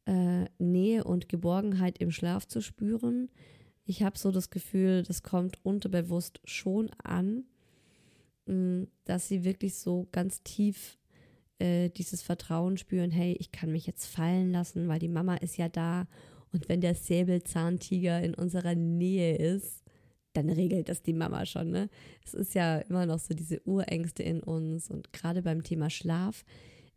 äh, 0.06 0.46
Nähe 0.58 1.04
und 1.04 1.28
Geborgenheit 1.28 1.98
im 1.98 2.10
Schlaf 2.10 2.46
zu 2.46 2.60
spüren. 2.60 3.30
Ich 3.84 4.02
habe 4.02 4.18
so 4.18 4.30
das 4.30 4.50
Gefühl, 4.50 5.02
das 5.02 5.22
kommt 5.22 5.64
unterbewusst 5.64 6.40
schon 6.44 6.90
an, 7.02 7.44
mh, 8.46 8.54
mm, 8.54 8.88
dass 9.04 9.28
sie 9.28 9.44
wirklich 9.44 9.74
so 9.76 10.08
ganz 10.12 10.42
tief 10.42 10.98
äh, 11.58 11.90
dieses 11.90 12.22
Vertrauen 12.22 12.76
spüren, 12.76 13.10
hey, 13.10 13.36
ich 13.38 13.52
kann 13.52 13.70
mich 13.70 13.86
jetzt 13.86 14.06
fallen 14.06 14.50
lassen, 14.50 14.88
weil 14.88 14.98
die 14.98 15.08
Mama 15.08 15.36
ist 15.36 15.56
ja 15.56 15.68
da. 15.68 16.08
Und 16.52 16.68
wenn 16.68 16.80
der 16.80 16.94
Säbelzahntiger 16.94 18.20
in 18.22 18.34
unserer 18.34 18.74
Nähe 18.74 19.36
ist, 19.36 19.81
dann 20.32 20.48
regelt 20.48 20.88
das 20.88 21.02
die 21.02 21.12
Mama 21.12 21.46
schon. 21.46 21.70
Ne? 21.70 21.88
Es 22.24 22.34
ist 22.34 22.54
ja 22.54 22.78
immer 22.78 23.06
noch 23.06 23.18
so 23.18 23.34
diese 23.34 23.60
Urängste 23.66 24.22
in 24.22 24.42
uns 24.42 24.90
und 24.90 25.12
gerade 25.12 25.42
beim 25.42 25.62
Thema 25.62 25.90
Schlaf, 25.90 26.44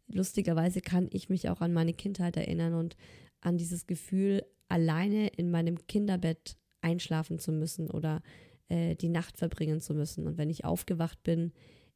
lustigerweise 0.07 0.81
kann 0.81 1.07
ich 1.11 1.29
mich 1.29 1.49
auch 1.49 1.61
an 1.61 1.73
meine 1.73 1.93
Kindheit 1.93 2.37
erinnern 2.37 2.73
und 2.73 2.95
an 3.41 3.57
dieses 3.57 3.87
Gefühl, 3.87 4.45
alleine 4.67 5.27
in 5.27 5.51
meinem 5.51 5.85
Kinderbett 5.87 6.57
einschlafen 6.81 7.39
zu 7.39 7.51
müssen 7.51 7.89
oder 7.89 8.21
äh, 8.69 8.95
die 8.95 9.09
Nacht 9.09 9.37
verbringen 9.37 9.81
zu 9.81 9.93
müssen. 9.93 10.27
Und 10.27 10.37
wenn 10.37 10.49
ich 10.49 10.65
aufgewacht 10.65 11.21
bin, 11.23 11.51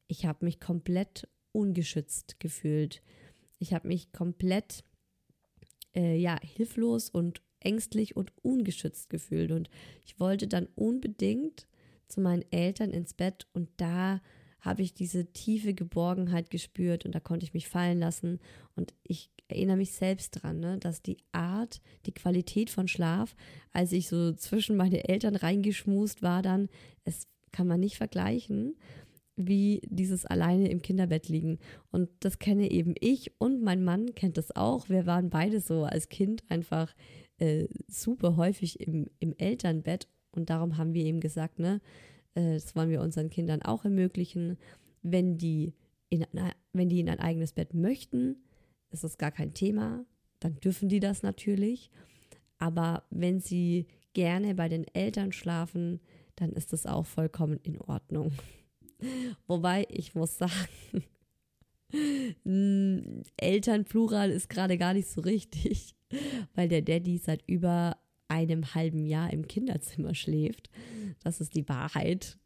ich 0.07 0.25
habe 0.25 0.45
mich 0.45 0.59
komplett 0.59 1.27
ungeschützt 1.51 2.39
gefühlt. 2.39 3.01
Ich 3.57 3.73
habe 3.73 3.87
mich 3.87 4.11
komplett 4.11 4.83
äh, 5.95 6.15
ja 6.15 6.37
hilflos 6.41 7.09
und 7.09 7.41
ängstlich 7.61 8.15
und 8.15 8.31
ungeschützt 8.41 9.09
gefühlt. 9.09 9.51
Und 9.51 9.69
ich 10.05 10.19
wollte 10.19 10.47
dann 10.47 10.67
unbedingt 10.75 11.67
zu 12.07 12.21
meinen 12.21 12.45
Eltern 12.51 12.91
ins 12.91 13.13
Bett 13.13 13.47
und 13.53 13.69
da 13.77 14.21
habe 14.61 14.81
ich 14.81 14.93
diese 14.93 15.31
tiefe 15.31 15.73
Geborgenheit 15.73 16.49
gespürt 16.49 17.05
und 17.05 17.15
da 17.15 17.19
konnte 17.19 17.45
ich 17.45 17.53
mich 17.53 17.67
fallen 17.67 17.99
lassen. 17.99 18.39
Und 18.75 18.93
ich 19.03 19.31
erinnere 19.47 19.77
mich 19.77 19.93
selbst 19.93 20.31
dran, 20.31 20.59
ne, 20.59 20.77
dass 20.77 21.01
die 21.01 21.17
Art, 21.31 21.81
die 22.05 22.13
Qualität 22.13 22.69
von 22.69 22.87
Schlaf, 22.87 23.35
als 23.71 23.91
ich 23.91 24.09
so 24.09 24.33
zwischen 24.33 24.75
meine 24.75 25.07
Eltern 25.07 25.35
reingeschmust 25.35 26.21
war, 26.21 26.41
dann, 26.41 26.69
es 27.05 27.27
kann 27.51 27.67
man 27.67 27.79
nicht 27.79 27.97
vergleichen, 27.97 28.75
wie 29.35 29.81
dieses 29.85 30.25
alleine 30.25 30.69
im 30.69 30.81
Kinderbett 30.81 31.29
liegen. 31.29 31.59
Und 31.91 32.09
das 32.19 32.39
kenne 32.39 32.69
eben 32.69 32.93
ich 32.99 33.31
und 33.39 33.63
mein 33.63 33.83
Mann 33.83 34.13
kennt 34.13 34.37
das 34.37 34.55
auch. 34.55 34.89
Wir 34.89 35.05
waren 35.05 35.29
beide 35.29 35.61
so 35.61 35.85
als 35.85 36.09
Kind 36.09 36.43
einfach 36.49 36.93
äh, 37.39 37.67
super 37.87 38.35
häufig 38.35 38.79
im, 38.79 39.07
im 39.19 39.33
Elternbett 39.37 40.07
und 40.31 40.49
darum 40.49 40.77
haben 40.77 40.93
wir 40.93 41.05
eben 41.05 41.19
gesagt, 41.19 41.59
ne, 41.59 41.81
äh, 42.35 42.53
das 42.53 42.75
wollen 42.75 42.89
wir 42.89 43.01
unseren 43.01 43.29
Kindern 43.29 43.61
auch 43.61 43.85
ermöglichen, 43.85 44.57
wenn 45.01 45.37
die 45.37 45.73
in, 46.09 46.25
wenn 46.73 46.89
die 46.89 46.99
in 46.99 47.09
ein 47.09 47.19
eigenes 47.19 47.53
Bett 47.53 47.73
möchten, 47.73 48.37
ist 48.91 49.03
das 49.03 49.17
gar 49.17 49.31
kein 49.31 49.53
Thema, 49.53 50.05
dann 50.39 50.59
dürfen 50.59 50.89
die 50.89 50.99
das 50.99 51.21
natürlich. 51.21 51.91
Aber 52.57 53.03
wenn 53.09 53.39
sie 53.39 53.87
gerne 54.13 54.55
bei 54.55 54.67
den 54.69 54.85
Eltern 54.93 55.31
schlafen, 55.31 56.01
dann 56.35 56.51
ist 56.53 56.73
das 56.73 56.85
auch 56.85 57.05
vollkommen 57.05 57.59
in 57.63 57.79
Ordnung. 57.79 58.31
Wobei 59.47 59.85
ich 59.89 60.15
muss 60.15 60.37
sagen, 60.37 61.03
Elternplural 63.37 64.31
ist 64.31 64.49
gerade 64.49 64.77
gar 64.77 64.93
nicht 64.93 65.07
so 65.07 65.21
richtig 65.21 65.95
weil 66.55 66.67
der 66.67 66.81
Daddy 66.81 67.17
seit 67.17 67.43
über 67.47 67.97
einem 68.27 68.75
halben 68.75 69.05
Jahr 69.05 69.33
im 69.33 69.47
Kinderzimmer 69.47 70.13
schläft. 70.13 70.69
Das 71.23 71.41
ist 71.41 71.55
die 71.55 71.67
Wahrheit, 71.67 72.37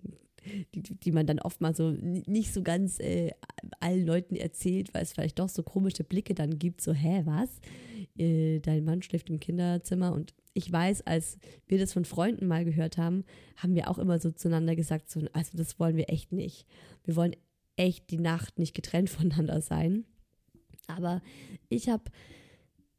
die, 0.74 0.82
die 0.82 1.12
man 1.12 1.28
dann 1.28 1.40
oft 1.40 1.62
mal 1.62 1.76
so 1.76 1.92
nicht 1.92 2.54
so 2.54 2.64
ganz 2.64 3.00
äh, 3.00 3.32
allen 3.80 4.06
Leuten 4.06 4.36
erzählt, 4.36 4.94
weil 4.94 5.04
es 5.04 5.14
vielleicht 5.14 5.40
doch 5.40 5.50
so 5.50 5.64
komische 5.64 6.04
Blicke 6.04 6.34
dann 6.34 6.58
gibt, 6.58 6.82
so, 6.82 6.94
hä, 6.94 7.24
was? 7.26 7.60
Äh, 8.18 8.60
dein 8.60 8.86
Mann 8.86 9.02
schläft 9.02 9.30
im 9.30 9.40
Kinderzimmer 9.40 10.14
und 10.14 10.34
ich 10.54 10.72
weiß, 10.72 11.08
als 11.08 11.38
wir 11.68 11.80
das 11.80 11.94
von 11.94 12.06
Freunden 12.06 12.48
mal 12.48 12.64
gehört 12.64 12.98
haben, 12.98 13.24
haben 13.58 13.76
wir 13.76 13.90
auch 13.90 13.98
immer 13.98 14.20
so 14.20 14.32
zueinander 14.32 14.76
gesagt, 14.76 15.10
so, 15.10 15.22
also 15.34 15.58
das 15.58 15.80
wollen 15.80 15.98
wir 15.98 16.10
echt 16.10 16.32
nicht. 16.32 16.68
Wir 17.04 17.16
wollen 17.16 17.36
echt 17.76 18.12
die 18.12 18.20
Nacht 18.20 18.60
nicht 18.60 18.76
getrennt 18.76 19.10
voneinander 19.10 19.62
sein. 19.62 20.06
Aber 20.88 21.22
ich 21.70 21.90
habe 21.90 22.04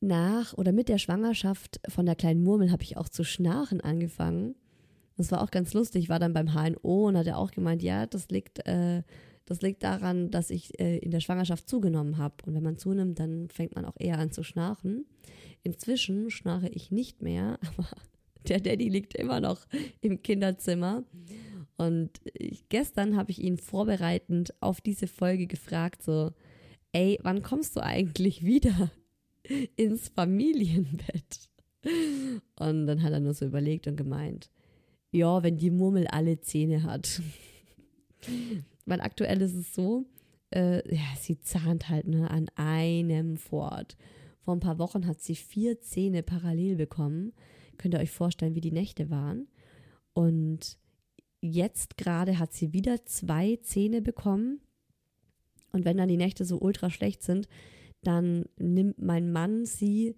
nach 0.04 0.54
oder 0.54 0.72
mit 0.72 0.88
der 0.88 0.98
Schwangerschaft 0.98 1.80
von 1.88 2.06
der 2.06 2.14
kleinen 2.14 2.42
Murmel 2.42 2.70
habe 2.70 2.82
ich 2.82 2.96
auch 2.96 3.08
zu 3.08 3.24
schnarchen 3.24 3.80
angefangen. 3.80 4.54
Das 5.16 5.30
war 5.30 5.42
auch 5.42 5.50
ganz 5.50 5.74
lustig. 5.74 6.04
Ich 6.04 6.08
war 6.08 6.18
dann 6.18 6.32
beim 6.32 6.54
HNO 6.54 7.08
und 7.08 7.16
hatte 7.16 7.36
auch 7.36 7.50
gemeint, 7.50 7.82
ja, 7.82 8.06
das 8.06 8.28
liegt, 8.28 8.66
äh, 8.66 9.02
das 9.44 9.62
liegt 9.62 9.82
daran, 9.82 10.30
dass 10.30 10.50
ich 10.50 10.78
äh, 10.80 10.98
in 10.98 11.10
der 11.10 11.20
Schwangerschaft 11.20 11.68
zugenommen 11.68 12.18
habe. 12.18 12.34
Und 12.46 12.54
wenn 12.54 12.62
man 12.62 12.78
zunimmt, 12.78 13.18
dann 13.18 13.48
fängt 13.48 13.74
man 13.74 13.84
auch 13.84 13.96
eher 13.98 14.18
an 14.18 14.32
zu 14.32 14.42
schnarchen. 14.42 15.06
Inzwischen 15.62 16.30
schnarche 16.30 16.68
ich 16.68 16.90
nicht 16.90 17.22
mehr, 17.22 17.58
aber 17.76 17.88
der 18.48 18.60
Daddy 18.60 18.88
liegt 18.88 19.14
immer 19.14 19.40
noch 19.40 19.66
im 20.00 20.22
Kinderzimmer. 20.22 21.04
Und 21.76 22.10
ich, 22.34 22.68
gestern 22.68 23.16
habe 23.16 23.30
ich 23.30 23.40
ihn 23.40 23.58
vorbereitend 23.58 24.54
auf 24.60 24.80
diese 24.80 25.06
Folge 25.06 25.46
gefragt, 25.46 26.02
so, 26.02 26.32
ey, 26.92 27.18
wann 27.22 27.42
kommst 27.42 27.76
du 27.76 27.82
eigentlich 27.82 28.44
wieder? 28.44 28.90
Ins 29.76 30.08
Familienbett. 30.08 31.50
Und 32.58 32.86
dann 32.86 33.02
hat 33.02 33.12
er 33.12 33.20
nur 33.20 33.34
so 33.34 33.44
überlegt 33.44 33.86
und 33.86 33.96
gemeint, 33.96 34.50
ja, 35.10 35.42
wenn 35.42 35.58
die 35.58 35.70
Murmel 35.70 36.06
alle 36.06 36.40
Zähne 36.40 36.82
hat. 36.82 37.22
Weil 38.86 39.00
aktuell 39.00 39.40
ist 39.42 39.54
es 39.54 39.74
so, 39.74 40.06
äh, 40.50 40.76
ja, 40.94 41.04
sie 41.18 41.38
zahnt 41.40 41.88
halt 41.88 42.06
ne, 42.06 42.30
an 42.30 42.48
einem 42.56 43.36
fort. 43.36 43.96
Vor 44.40 44.54
ein 44.54 44.60
paar 44.60 44.78
Wochen 44.78 45.06
hat 45.06 45.20
sie 45.20 45.34
vier 45.34 45.80
Zähne 45.80 46.22
parallel 46.22 46.76
bekommen. 46.76 47.32
Könnt 47.78 47.94
ihr 47.94 48.00
euch 48.00 48.10
vorstellen, 48.10 48.54
wie 48.54 48.60
die 48.60 48.72
Nächte 48.72 49.10
waren? 49.10 49.48
Und 50.12 50.78
jetzt 51.40 51.96
gerade 51.96 52.38
hat 52.38 52.52
sie 52.52 52.72
wieder 52.72 53.04
zwei 53.04 53.56
Zähne 53.62 54.00
bekommen. 54.00 54.60
Und 55.72 55.84
wenn 55.84 55.96
dann 55.96 56.08
die 56.08 56.16
Nächte 56.16 56.44
so 56.44 56.58
ultra 56.60 56.90
schlecht 56.90 57.22
sind, 57.22 57.48
dann 58.06 58.46
nimmt 58.58 59.00
mein 59.00 59.32
Mann 59.32 59.64
sie 59.66 60.16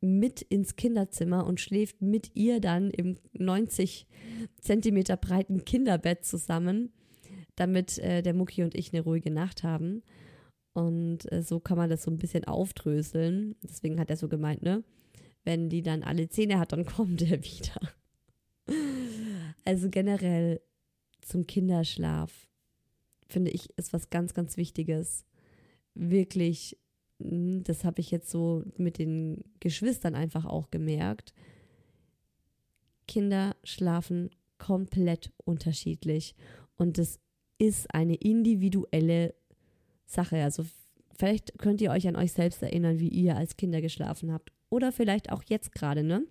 mit 0.00 0.42
ins 0.42 0.76
Kinderzimmer 0.76 1.46
und 1.46 1.60
schläft 1.60 2.02
mit 2.02 2.30
ihr 2.34 2.60
dann 2.60 2.90
im 2.90 3.16
90 3.32 4.06
Zentimeter 4.60 5.16
breiten 5.16 5.64
Kinderbett 5.64 6.24
zusammen, 6.24 6.92
damit 7.54 7.98
äh, 7.98 8.22
der 8.22 8.34
Mucki 8.34 8.62
und 8.62 8.74
ich 8.74 8.92
eine 8.92 9.02
ruhige 9.02 9.30
Nacht 9.30 9.62
haben. 9.62 10.02
Und 10.72 11.30
äh, 11.32 11.42
so 11.42 11.58
kann 11.58 11.78
man 11.78 11.88
das 11.88 12.02
so 12.02 12.10
ein 12.10 12.18
bisschen 12.18 12.44
aufdröseln. 12.44 13.56
Deswegen 13.62 13.98
hat 13.98 14.10
er 14.10 14.16
so 14.16 14.28
gemeint, 14.28 14.62
ne? 14.62 14.84
Wenn 15.42 15.70
die 15.70 15.82
dann 15.82 16.02
alle 16.02 16.28
Zähne 16.28 16.58
hat, 16.58 16.72
dann 16.72 16.84
kommt 16.86 17.22
er 17.22 17.42
wieder. 17.42 17.80
Also 19.64 19.88
generell 19.88 20.60
zum 21.22 21.46
Kinderschlaf 21.46 22.46
finde 23.28 23.50
ich 23.50 23.70
ist 23.78 23.92
was 23.92 24.10
ganz, 24.10 24.34
ganz 24.34 24.56
Wichtiges. 24.56 25.24
Wirklich 25.94 26.78
das 27.18 27.84
habe 27.84 28.00
ich 28.00 28.10
jetzt 28.10 28.30
so 28.30 28.62
mit 28.76 28.98
den 28.98 29.42
Geschwistern 29.60 30.14
einfach 30.14 30.44
auch 30.44 30.70
gemerkt. 30.70 31.32
Kinder 33.08 33.56
schlafen 33.64 34.30
komplett 34.58 35.32
unterschiedlich 35.44 36.34
und 36.76 36.98
das 36.98 37.20
ist 37.58 37.92
eine 37.94 38.16
individuelle 38.16 39.34
Sache. 40.06 40.42
Also 40.42 40.64
vielleicht 41.16 41.58
könnt 41.58 41.80
ihr 41.80 41.90
euch 41.90 42.06
an 42.08 42.16
euch 42.16 42.32
selbst 42.32 42.62
erinnern, 42.62 42.98
wie 42.98 43.08
ihr 43.08 43.36
als 43.36 43.56
Kinder 43.56 43.80
geschlafen 43.80 44.32
habt 44.32 44.52
oder 44.68 44.92
vielleicht 44.92 45.32
auch 45.32 45.42
jetzt 45.46 45.72
gerade, 45.72 46.02
ne? 46.02 46.26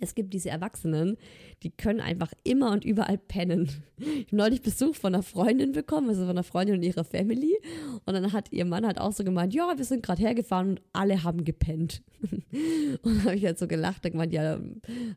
Es 0.00 0.14
gibt 0.14 0.32
diese 0.32 0.50
Erwachsenen, 0.50 1.16
die 1.62 1.70
können 1.70 2.00
einfach 2.00 2.32
immer 2.44 2.72
und 2.72 2.84
überall 2.84 3.18
pennen. 3.18 3.68
Ich 3.98 4.26
habe 4.26 4.36
neulich 4.36 4.62
Besuch 4.62 4.94
von 4.94 5.14
einer 5.14 5.22
Freundin 5.22 5.72
bekommen, 5.72 6.08
also 6.08 6.22
von 6.22 6.30
einer 6.30 6.44
Freundin 6.44 6.76
und 6.76 6.82
ihrer 6.82 7.04
Family. 7.04 7.58
Und 8.06 8.14
dann 8.14 8.32
hat 8.32 8.52
ihr 8.52 8.64
Mann 8.64 8.86
halt 8.86 9.00
auch 9.00 9.12
so 9.12 9.24
gemeint, 9.24 9.54
ja, 9.54 9.76
wir 9.76 9.84
sind 9.84 10.02
gerade 10.02 10.22
hergefahren 10.22 10.70
und 10.70 10.82
alle 10.92 11.24
haben 11.24 11.44
gepennt. 11.44 12.02
Und 13.02 13.04
dann 13.04 13.24
habe 13.24 13.36
ich 13.36 13.44
halt 13.44 13.58
so 13.58 13.68
gelacht 13.68 14.04
und 14.04 14.12
gemeint, 14.12 14.32
ja, 14.32 14.58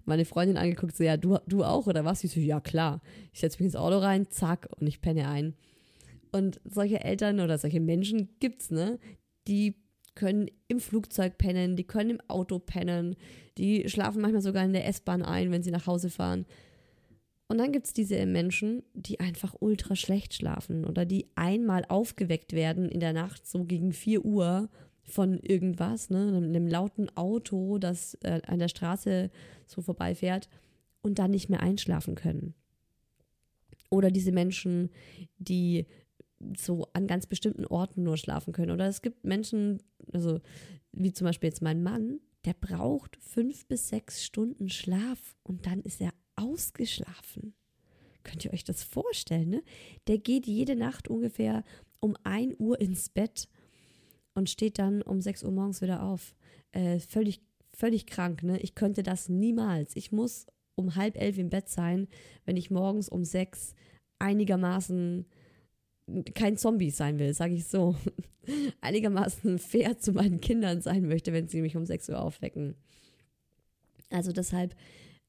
meine 0.05 0.25
Freundin 0.25 0.57
angeguckt, 0.57 0.95
so, 0.95 1.03
ja, 1.03 1.17
du, 1.17 1.39
du 1.47 1.63
auch 1.63 1.87
oder 1.87 2.05
was? 2.05 2.23
Ich 2.23 2.31
so, 2.31 2.39
ja, 2.39 2.59
klar. 2.59 3.01
Ich 3.33 3.39
setze 3.39 3.57
mich 3.57 3.67
ins 3.67 3.75
Auto 3.75 3.97
rein, 3.97 4.27
zack, 4.29 4.67
und 4.79 4.85
ich 4.85 5.01
penne 5.01 5.27
ein. 5.27 5.55
Und 6.31 6.61
solche 6.63 7.03
Eltern 7.03 7.39
oder 7.39 7.57
solche 7.57 7.79
Menschen 7.79 8.29
gibt's, 8.39 8.69
ne? 8.69 8.99
Die 9.47 9.80
können 10.15 10.49
im 10.67 10.79
Flugzeug 10.79 11.37
pennen, 11.37 11.75
die 11.75 11.85
können 11.85 12.11
im 12.11 12.21
Auto 12.27 12.59
pennen, 12.59 13.15
die 13.57 13.87
schlafen 13.89 14.21
manchmal 14.21 14.41
sogar 14.41 14.65
in 14.65 14.73
der 14.73 14.87
S-Bahn 14.87 15.21
ein, 15.21 15.51
wenn 15.51 15.63
sie 15.63 15.71
nach 15.71 15.87
Hause 15.87 16.09
fahren. 16.09 16.45
Und 17.47 17.57
dann 17.57 17.73
gibt 17.73 17.87
es 17.87 17.93
diese 17.93 18.25
Menschen, 18.25 18.83
die 18.93 19.19
einfach 19.19 19.55
ultra 19.59 19.95
schlecht 19.95 20.33
schlafen 20.33 20.85
oder 20.85 21.05
die 21.05 21.27
einmal 21.35 21.83
aufgeweckt 21.89 22.53
werden 22.53 22.87
in 22.87 23.01
der 23.01 23.11
Nacht, 23.11 23.45
so 23.45 23.65
gegen 23.65 23.91
4 23.91 24.23
Uhr 24.23 24.69
von 25.03 25.37
irgendwas, 25.39 26.09
ne, 26.09 26.27
einem, 26.37 26.67
lauten 26.67 27.09
Auto, 27.17 27.77
das 27.77 28.13
äh, 28.23 28.41
an 28.47 28.59
der 28.59 28.69
Straße 28.69 29.29
so 29.65 29.81
vorbeifährt 29.81 30.47
und 31.01 31.19
dann 31.19 31.31
nicht 31.31 31.49
mehr 31.49 31.61
einschlafen 31.61 32.15
können. 32.15 32.53
Oder 33.89 34.11
diese 34.11 34.31
Menschen, 34.31 34.89
die 35.37 35.87
so 36.57 36.87
an 36.93 37.07
ganz 37.07 37.25
bestimmten 37.25 37.65
Orten 37.65 38.03
nur 38.03 38.17
schlafen 38.17 38.53
können. 38.53 38.71
Oder 38.71 38.87
es 38.87 39.01
gibt 39.01 39.23
Menschen, 39.23 39.81
also 40.13 40.39
wie 40.91 41.13
zum 41.13 41.25
Beispiel 41.25 41.49
jetzt 41.49 41.61
mein 41.61 41.83
Mann, 41.83 42.19
der 42.45 42.53
braucht 42.53 43.17
fünf 43.17 43.65
bis 43.67 43.89
sechs 43.89 44.23
Stunden 44.23 44.69
Schlaf 44.69 45.35
und 45.43 45.65
dann 45.65 45.81
ist 45.81 46.01
er 46.01 46.13
ausgeschlafen. 46.35 47.53
Könnt 48.23 48.45
ihr 48.45 48.53
euch 48.53 48.63
das 48.63 48.83
vorstellen, 48.83 49.49
ne? 49.49 49.63
Der 50.07 50.17
geht 50.17 50.47
jede 50.47 50.75
Nacht 50.75 51.07
ungefähr 51.07 51.63
um 51.99 52.15
1 52.23 52.55
Uhr 52.59 52.79
ins 52.79 53.09
Bett 53.09 53.47
und 54.33 54.49
steht 54.49 54.79
dann 54.79 55.01
um 55.01 55.21
6 55.21 55.43
Uhr 55.43 55.51
morgens 55.51 55.81
wieder 55.81 56.03
auf. 56.03 56.35
Äh, 56.71 56.99
völlig, 56.99 57.41
völlig 57.73 58.05
krank, 58.05 58.43
ne? 58.43 58.59
Ich 58.59 58.75
könnte 58.75 59.03
das 59.03 59.29
niemals. 59.29 59.95
Ich 59.95 60.11
muss 60.11 60.47
um 60.75 60.95
halb 60.95 61.17
elf 61.17 61.37
im 61.37 61.49
Bett 61.49 61.69
sein, 61.69 62.07
wenn 62.45 62.57
ich 62.57 62.71
morgens 62.71 63.09
um 63.09 63.23
sechs 63.23 63.75
einigermaßen 64.19 65.25
kein 66.35 66.57
Zombie 66.57 66.89
sein 66.89 67.19
will, 67.19 67.33
sage 67.33 67.53
ich 67.53 67.65
so, 67.65 67.95
einigermaßen 68.81 69.59
fair 69.59 69.97
zu 69.97 70.13
meinen 70.13 70.41
Kindern 70.41 70.81
sein 70.81 71.07
möchte, 71.07 71.33
wenn 71.33 71.47
sie 71.47 71.61
mich 71.61 71.75
um 71.75 71.85
6 71.85 72.09
Uhr 72.09 72.21
aufwecken. 72.21 72.75
Also 74.09 74.31
deshalb, 74.31 74.75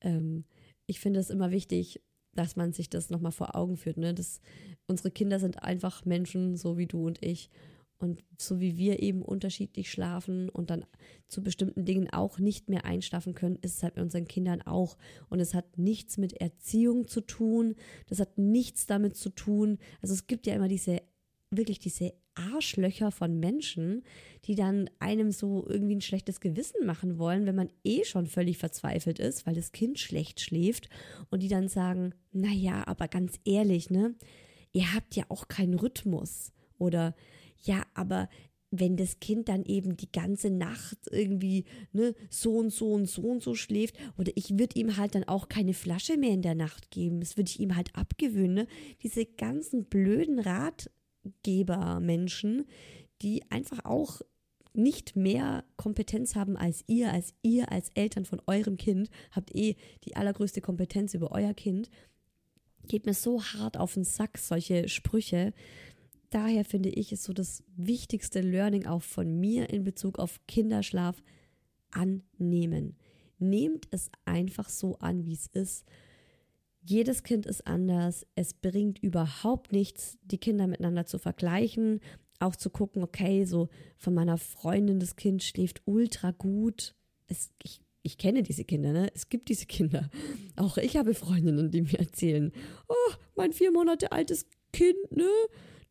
ähm, 0.00 0.44
ich 0.86 1.00
finde 1.00 1.20
es 1.20 1.30
immer 1.30 1.50
wichtig, 1.50 2.00
dass 2.34 2.56
man 2.56 2.72
sich 2.72 2.88
das 2.88 3.10
nochmal 3.10 3.32
vor 3.32 3.54
Augen 3.54 3.76
führt. 3.76 3.96
Ne? 3.96 4.14
Das, 4.14 4.40
unsere 4.86 5.10
Kinder 5.10 5.38
sind 5.38 5.62
einfach 5.62 6.04
Menschen, 6.04 6.56
so 6.56 6.78
wie 6.78 6.86
du 6.86 7.06
und 7.06 7.22
ich. 7.22 7.50
Und 8.02 8.24
so 8.36 8.58
wie 8.58 8.78
wir 8.78 9.00
eben 9.00 9.22
unterschiedlich 9.22 9.88
schlafen 9.88 10.48
und 10.48 10.70
dann 10.70 10.84
zu 11.28 11.40
bestimmten 11.40 11.84
Dingen 11.84 12.10
auch 12.10 12.40
nicht 12.40 12.68
mehr 12.68 12.84
einschlafen 12.84 13.32
können, 13.32 13.60
ist 13.62 13.76
es 13.76 13.82
halt 13.84 13.94
bei 13.94 14.02
unseren 14.02 14.26
Kindern 14.26 14.60
auch. 14.60 14.98
Und 15.30 15.38
es 15.38 15.54
hat 15.54 15.78
nichts 15.78 16.18
mit 16.18 16.32
Erziehung 16.32 17.06
zu 17.06 17.20
tun. 17.20 17.76
Das 18.08 18.18
hat 18.18 18.38
nichts 18.38 18.88
damit 18.88 19.16
zu 19.16 19.30
tun. 19.30 19.78
Also 20.00 20.14
es 20.14 20.26
gibt 20.26 20.48
ja 20.48 20.54
immer 20.56 20.66
diese, 20.66 21.00
wirklich 21.52 21.78
diese 21.78 22.12
Arschlöcher 22.34 23.12
von 23.12 23.38
Menschen, 23.38 24.02
die 24.46 24.56
dann 24.56 24.90
einem 24.98 25.30
so 25.30 25.64
irgendwie 25.68 25.94
ein 25.94 26.00
schlechtes 26.00 26.40
Gewissen 26.40 26.84
machen 26.84 27.18
wollen, 27.18 27.46
wenn 27.46 27.54
man 27.54 27.70
eh 27.84 28.02
schon 28.02 28.26
völlig 28.26 28.58
verzweifelt 28.58 29.20
ist, 29.20 29.46
weil 29.46 29.54
das 29.54 29.70
Kind 29.70 30.00
schlecht 30.00 30.40
schläft 30.40 30.88
und 31.30 31.40
die 31.40 31.48
dann 31.48 31.68
sagen, 31.68 32.16
naja, 32.32 32.82
aber 32.88 33.06
ganz 33.06 33.38
ehrlich, 33.44 33.90
ne, 33.90 34.16
ihr 34.72 34.92
habt 34.92 35.14
ja 35.14 35.22
auch 35.28 35.46
keinen 35.46 35.74
Rhythmus 35.74 36.50
oder 36.78 37.14
ja, 37.62 37.82
aber 37.94 38.28
wenn 38.72 38.96
das 38.96 39.20
Kind 39.20 39.48
dann 39.50 39.64
eben 39.64 39.98
die 39.98 40.10
ganze 40.10 40.48
Nacht 40.50 40.96
irgendwie 41.10 41.66
ne, 41.92 42.14
so 42.30 42.56
und 42.56 42.72
so 42.72 42.92
und 42.92 43.04
so 43.06 43.20
und 43.22 43.42
so 43.42 43.54
schläft, 43.54 43.96
oder 44.16 44.32
ich 44.34 44.58
würde 44.58 44.78
ihm 44.78 44.96
halt 44.96 45.14
dann 45.14 45.24
auch 45.24 45.50
keine 45.50 45.74
Flasche 45.74 46.16
mehr 46.16 46.30
in 46.30 46.40
der 46.40 46.54
Nacht 46.54 46.90
geben. 46.90 47.20
Das 47.20 47.36
würde 47.36 47.50
ich 47.50 47.60
ihm 47.60 47.76
halt 47.76 47.94
abgewöhnen. 47.94 48.54
Ne? 48.54 48.66
Diese 49.02 49.26
ganzen 49.26 49.84
blöden 49.84 50.38
Ratgeber-Menschen, 50.38 52.64
die 53.20 53.42
einfach 53.50 53.84
auch 53.84 54.22
nicht 54.74 55.16
mehr 55.16 55.64
Kompetenz 55.76 56.34
haben 56.34 56.56
als 56.56 56.82
ihr, 56.86 57.12
als 57.12 57.34
ihr 57.42 57.70
als 57.70 57.90
Eltern 57.90 58.24
von 58.24 58.40
eurem 58.46 58.78
Kind, 58.78 59.10
habt 59.32 59.54
eh 59.54 59.76
die 60.04 60.16
allergrößte 60.16 60.62
Kompetenz 60.62 61.12
über 61.12 61.32
euer 61.32 61.52
Kind. 61.52 61.90
Geht 62.88 63.04
mir 63.04 63.12
so 63.12 63.42
hart 63.42 63.76
auf 63.76 63.92
den 63.94 64.04
Sack, 64.04 64.38
solche 64.38 64.88
Sprüche 64.88 65.52
daher 66.34 66.64
finde 66.64 66.88
ich, 66.88 67.12
ist 67.12 67.24
so 67.24 67.32
das 67.32 67.62
wichtigste 67.76 68.40
Learning 68.40 68.86
auch 68.86 69.02
von 69.02 69.38
mir 69.40 69.70
in 69.70 69.84
Bezug 69.84 70.18
auf 70.18 70.40
Kinderschlaf 70.46 71.22
annehmen. 71.90 72.96
Nehmt 73.38 73.88
es 73.90 74.10
einfach 74.24 74.68
so 74.68 74.96
an, 74.98 75.26
wie 75.26 75.34
es 75.34 75.46
ist. 75.48 75.84
Jedes 76.84 77.22
Kind 77.22 77.46
ist 77.46 77.66
anders. 77.66 78.26
Es 78.34 78.54
bringt 78.54 78.98
überhaupt 79.00 79.72
nichts, 79.72 80.18
die 80.24 80.38
Kinder 80.38 80.66
miteinander 80.66 81.06
zu 81.06 81.18
vergleichen. 81.18 82.00
Auch 82.40 82.56
zu 82.56 82.70
gucken, 82.70 83.02
okay, 83.02 83.44
so 83.44 83.68
von 83.96 84.14
meiner 84.14 84.38
Freundin, 84.38 84.98
das 84.98 85.16
Kind 85.16 85.42
schläft 85.42 85.82
ultra 85.84 86.32
gut. 86.32 86.94
Es, 87.28 87.52
ich, 87.62 87.80
ich 88.02 88.18
kenne 88.18 88.42
diese 88.42 88.64
Kinder, 88.64 88.92
ne? 88.92 89.10
Es 89.14 89.28
gibt 89.28 89.48
diese 89.48 89.66
Kinder. 89.66 90.10
Auch 90.56 90.76
ich 90.76 90.96
habe 90.96 91.14
Freundinnen, 91.14 91.70
die 91.70 91.82
mir 91.82 92.00
erzählen, 92.00 92.52
oh, 92.88 93.12
mein 93.36 93.52
vier 93.52 93.70
Monate 93.70 94.10
altes 94.10 94.46
Kind, 94.72 95.12
ne? 95.12 95.28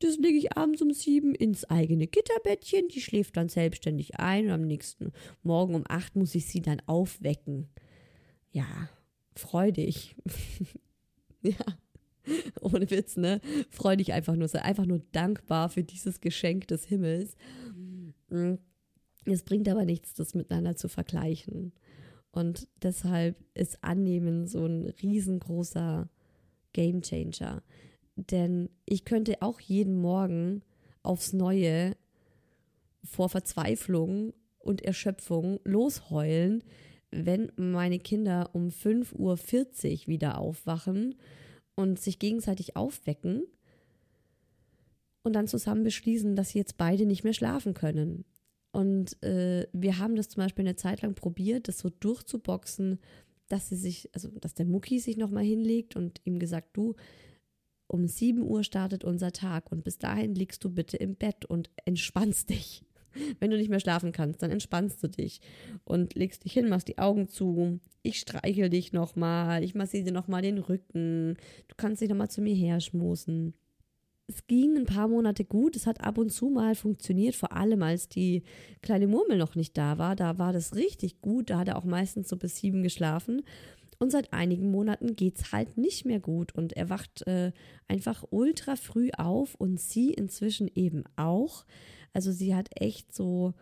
Das 0.02 0.18
lege 0.18 0.38
ich 0.38 0.58
abends 0.58 0.82
um 0.82 0.92
sieben 0.92 1.36
ins 1.36 1.64
eigene 1.66 2.08
Gitterbettchen. 2.08 2.88
Die 2.88 3.02
schläft 3.02 3.38
dann 3.38 3.50
selbstständig 3.50 4.20
ein 4.20 4.46
und 4.46 4.52
am 4.52 4.62
nächsten 4.62 5.12
Morgen 5.44 5.76
um 5.76 5.84
acht 5.88 6.16
muss 6.16 6.34
ich 6.34 6.48
sie 6.48 6.62
dann 6.62 6.82
aufwecken. 6.88 7.70
Ja, 8.52 8.90
freudig. 9.36 10.16
ja. 11.44 11.54
Ohne 12.62 12.90
Witz, 12.90 13.16
ne? 13.16 13.42
Freu 13.70 13.96
dich 13.96 14.12
einfach 14.14 14.36
nur, 14.36 14.48
sei 14.48 14.62
einfach 14.64 14.86
nur 14.86 15.02
dankbar 15.12 15.70
für 15.70 15.84
dieses 15.84 16.20
Geschenk 16.20 16.68
des 16.68 16.86
Himmels. 16.86 17.36
Mm. 18.30 18.56
Es 19.26 19.44
bringt 19.44 19.70
aber 19.70 19.86
nichts, 19.86 20.16
das 20.16 20.34
miteinander 20.34 20.76
zu 20.76 20.90
vergleichen. 20.90 21.74
Und 22.32 22.68
deshalb 22.82 23.36
ist 23.54 23.84
Annehmen 23.84 24.48
so 24.48 24.66
ein 24.66 24.88
riesengroßer 24.88 26.10
Gamechanger. 26.74 27.62
Denn 28.16 28.70
ich 28.86 29.06
könnte 29.06 29.42
auch 29.42 29.60
jeden 29.60 29.96
Morgen 30.00 30.64
aufs 31.04 31.34
Neue 31.34 31.96
vor 33.04 33.30
Verzweiflung 33.30 34.34
und 34.60 34.84
Erschöpfung 34.84 35.60
losheulen, 35.64 36.64
wenn 37.12 37.52
meine 37.56 38.00
Kinder 38.00 38.52
um 38.54 38.70
5.40 38.70 39.14
Uhr 39.18 40.08
wieder 40.08 40.38
aufwachen 40.38 41.16
und 41.76 42.00
sich 42.00 42.20
gegenseitig 42.20 42.76
aufwecken. 42.76 43.44
und 45.24 45.34
dann 45.34 45.48
zusammen 45.48 45.84
beschließen, 45.84 46.36
dass 46.36 46.50
sie 46.50 46.58
jetzt 46.60 46.78
beide 46.78 47.06
nicht 47.06 47.24
mehr 47.24 47.34
schlafen 47.34 47.74
können. 47.76 48.26
Und 48.72 49.22
äh, 49.24 49.68
wir 49.74 50.00
haben 50.00 50.16
das 50.16 50.30
zum 50.30 50.42
Beispiel 50.42 50.66
eine 50.66 50.76
Zeit 50.76 51.02
lang 51.02 51.14
probiert, 51.14 51.68
das 51.68 51.80
so 51.80 51.90
durchzuboxen, 51.90 53.00
dass 53.48 53.70
sie 53.70 53.76
sich, 53.76 54.10
also 54.14 54.30
dass 54.30 54.54
der 54.54 54.66
Mucki 54.66 55.00
sich 55.00 55.18
nochmal 55.18 55.44
hinlegt 55.44 55.96
und 55.96 56.22
ihm 56.24 56.40
gesagt, 56.40 56.70
du, 56.76 56.96
um 57.92 58.08
7 58.08 58.42
Uhr 58.42 58.64
startet 58.64 59.04
unser 59.04 59.32
Tag 59.32 59.72
und 59.72 59.84
bis 59.84 59.98
dahin 59.98 60.36
liegst 60.36 60.64
du 60.64 60.70
bitte 60.70 60.98
im 60.98 61.16
Bett 61.16 61.46
und 61.46 61.70
entspannst 61.86 62.50
dich. 62.50 62.84
Wenn 63.40 63.52
du 63.52 63.58
nicht 63.58 63.70
mehr 63.70 63.80
schlafen 63.80 64.12
kannst, 64.12 64.42
dann 64.42 64.52
entspannst 64.52 65.04
du 65.04 65.10
dich 65.10 65.42
und 65.84 66.16
legst 66.16 66.46
dich 66.46 66.54
hin, 66.54 66.70
machst 66.70 66.88
die 66.88 66.98
Augen 66.98 67.28
zu. 67.28 67.80
Ich 68.04 68.20
streichel 68.20 68.70
dich 68.70 68.94
nochmal, 68.94 69.64
ich 69.64 69.76
massiere 69.76 70.06
dir 70.06 70.14
nochmal 70.14 70.42
den 70.42 70.58
Rücken. 70.58 71.36
Du 71.68 71.76
kannst 71.76 72.02
dich 72.02 72.10
nochmal 72.10 72.30
zu 72.30 72.42
mir 72.42 72.56
her 72.56 72.80
schmusen 72.80 73.54
es 74.32 74.48
ging 74.48 74.78
ein 74.78 74.86
paar 74.86 75.08
Monate 75.08 75.46
gut. 75.46 75.76
Es 75.76 75.88
hat 75.88 76.02
ab 76.02 76.18
und 76.18 76.32
zu 76.32 76.50
mal 76.50 76.76
funktioniert, 76.76 77.36
vor 77.36 77.52
allem 77.52 77.84
als 77.84 78.08
die 78.08 78.44
kleine 78.82 79.08
Murmel 79.08 79.38
noch 79.38 79.56
nicht 79.56 79.78
da 79.78 79.98
war. 79.98 80.16
Da 80.16 80.38
war 80.38 80.54
das 80.54 80.76
richtig 80.76 81.22
gut. 81.22 81.50
Da 81.50 81.60
hat 81.60 81.68
er 81.68 81.78
auch 81.78 81.84
meistens 81.84 82.30
so 82.30 82.38
bis 82.38 82.58
sieben 82.58 82.84
geschlafen. 82.84 83.42
Und 84.02 84.12
seit 84.12 84.34
einigen 84.34 84.72
Monaten 84.72 85.16
geht 85.16 85.38
es 85.38 85.52
halt 85.52 85.78
nicht 85.78 86.06
mehr 86.06 86.20
gut. 86.20 86.56
Und 86.56 86.74
er 86.74 86.90
wacht 86.90 87.28
äh, 87.28 87.52
einfach 87.88 88.26
ultra 88.32 88.76
früh 88.76 89.12
auf 89.16 89.54
und 89.54 89.80
sie 89.80 90.12
inzwischen 90.12 90.68
eben 90.74 91.04
auch. 91.18 91.66
Also 92.12 92.32
sie 92.32 92.56
hat 92.56 92.70
echt 92.82 93.14
so, 93.14 93.54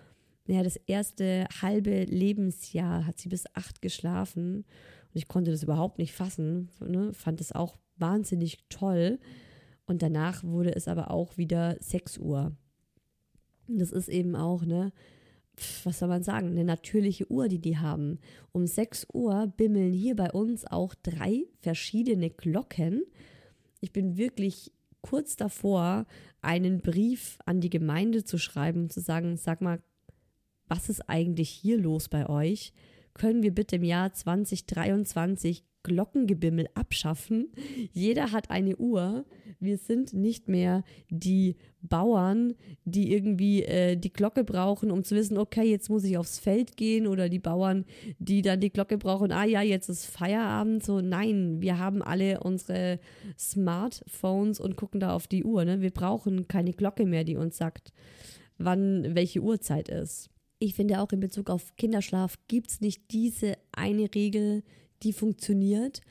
ja, 0.47 0.63
das 0.63 0.77
erste 0.77 1.45
halbe 1.61 2.05
Lebensjahr 2.05 3.05
hat 3.05 3.19
sie 3.19 3.27
bis 3.27 3.53
acht 3.53 3.81
geschlafen. 3.81 4.59
Und 4.59 5.15
ich 5.15 5.27
konnte 5.27 5.51
das 5.51 5.61
überhaupt 5.61 5.99
nicht 5.99 6.13
fassen. 6.13 6.69
Ne? 6.79 7.11
Fand 7.11 7.41
es 7.41 7.51
auch 7.51 7.77
wahnsinnig 7.97 8.59
toll. 8.69 9.19
Und 9.87 10.01
danach 10.01 10.45
wurde 10.45 10.73
es 10.73 10.87
aber 10.87 11.11
auch 11.11 11.35
wieder 11.35 11.75
6 11.81 12.17
Uhr. 12.17 12.55
Das 13.67 13.91
ist 13.91 14.07
eben 14.07 14.37
auch, 14.37 14.63
ne, 14.63 14.93
was 15.83 15.99
soll 15.99 16.09
man 16.09 16.23
sagen, 16.23 16.47
eine 16.47 16.63
natürliche 16.63 17.29
Uhr, 17.31 17.47
die 17.47 17.59
die 17.59 17.77
haben. 17.77 18.19
Um 18.51 18.65
6 18.65 19.07
Uhr 19.13 19.47
bimmeln 19.47 19.93
hier 19.93 20.15
bei 20.15 20.31
uns 20.31 20.65
auch 20.65 20.95
drei 20.95 21.45
verschiedene 21.59 22.29
Glocken. 22.29 23.03
Ich 23.81 23.91
bin 23.91 24.17
wirklich 24.17 24.71
kurz 25.01 25.35
davor, 25.35 26.05
einen 26.41 26.81
Brief 26.81 27.37
an 27.45 27.61
die 27.61 27.69
Gemeinde 27.69 28.23
zu 28.23 28.37
schreiben 28.37 28.83
und 28.83 28.93
zu 28.93 29.01
sagen, 29.01 29.37
sag 29.37 29.61
mal, 29.61 29.81
was 30.67 30.89
ist 30.89 31.09
eigentlich 31.09 31.49
hier 31.49 31.77
los 31.77 32.09
bei 32.09 32.29
euch? 32.29 32.73
Können 33.13 33.43
wir 33.43 33.53
bitte 33.53 33.77
im 33.77 33.83
Jahr 33.83 34.13
2023 34.13 35.63
Glockengebimmel 35.83 36.67
abschaffen. 36.73 37.51
Jeder 37.93 38.31
hat 38.31 38.49
eine 38.49 38.75
Uhr. 38.77 39.25
Wir 39.59 39.77
sind 39.77 40.13
nicht 40.13 40.47
mehr 40.47 40.83
die 41.09 41.55
Bauern, 41.81 42.53
die 42.83 43.13
irgendwie 43.13 43.63
äh, 43.63 43.95
die 43.95 44.11
Glocke 44.11 44.43
brauchen, 44.43 44.91
um 44.91 45.03
zu 45.03 45.15
wissen, 45.15 45.37
okay, 45.37 45.63
jetzt 45.63 45.89
muss 45.89 46.03
ich 46.03 46.17
aufs 46.17 46.39
Feld 46.39 46.75
gehen 46.75 47.07
oder 47.07 47.29
die 47.29 47.39
Bauern, 47.39 47.85
die 48.19 48.41
dann 48.41 48.59
die 48.59 48.71
Glocke 48.71 48.97
brauchen, 48.97 49.31
ah 49.31 49.45
ja, 49.45 49.61
jetzt 49.61 49.89
ist 49.89 50.05
Feierabend. 50.05 50.83
So, 50.83 51.01
nein, 51.01 51.61
wir 51.61 51.77
haben 51.77 52.01
alle 52.01 52.41
unsere 52.41 52.99
Smartphones 53.37 54.59
und 54.59 54.75
gucken 54.75 54.99
da 54.99 55.13
auf 55.13 55.27
die 55.27 55.43
Uhr. 55.43 55.63
Ne? 55.63 55.81
Wir 55.81 55.91
brauchen 55.91 56.47
keine 56.47 56.73
Glocke 56.73 57.05
mehr, 57.05 57.23
die 57.23 57.37
uns 57.37 57.57
sagt, 57.57 57.93
wann 58.57 59.15
welche 59.15 59.41
Uhrzeit 59.41 59.87
ist. 59.89 60.29
Ich 60.59 60.75
finde 60.75 60.99
auch 60.99 61.11
in 61.13 61.21
Bezug 61.21 61.49
auf 61.49 61.75
Kinderschlaf 61.77 62.35
gibt 62.49 62.69
es 62.69 62.81
nicht 62.81 63.11
diese 63.11 63.53
eine 63.71 64.13
Regel, 64.13 64.63
die 65.03 65.13
funktioniert. 65.13 66.01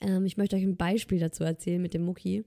Ähm, 0.00 0.24
ich 0.24 0.36
möchte 0.36 0.56
euch 0.56 0.64
ein 0.64 0.76
Beispiel 0.76 1.18
dazu 1.18 1.44
erzählen 1.44 1.82
mit 1.82 1.94
dem 1.94 2.04
Mucki. 2.04 2.44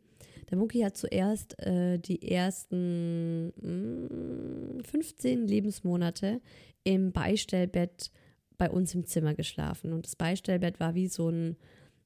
Der 0.49 0.57
Mucki 0.57 0.81
hat 0.81 0.97
zuerst 0.97 1.57
äh, 1.59 1.97
die 1.97 2.29
ersten 2.29 3.53
mh, 3.61 4.79
mm, 4.79 4.83
15 4.83 5.47
Lebensmonate 5.47 6.41
im 6.83 7.11
Beistellbett 7.11 8.11
bei 8.57 8.69
uns 8.69 8.93
im 8.93 9.05
Zimmer 9.05 9.33
geschlafen. 9.33 9.93
Und 9.93 10.05
das 10.05 10.15
Beistellbett 10.15 10.79
war 10.79 10.93
wie 10.93 11.07
so 11.07 11.29
ein, 11.29 11.55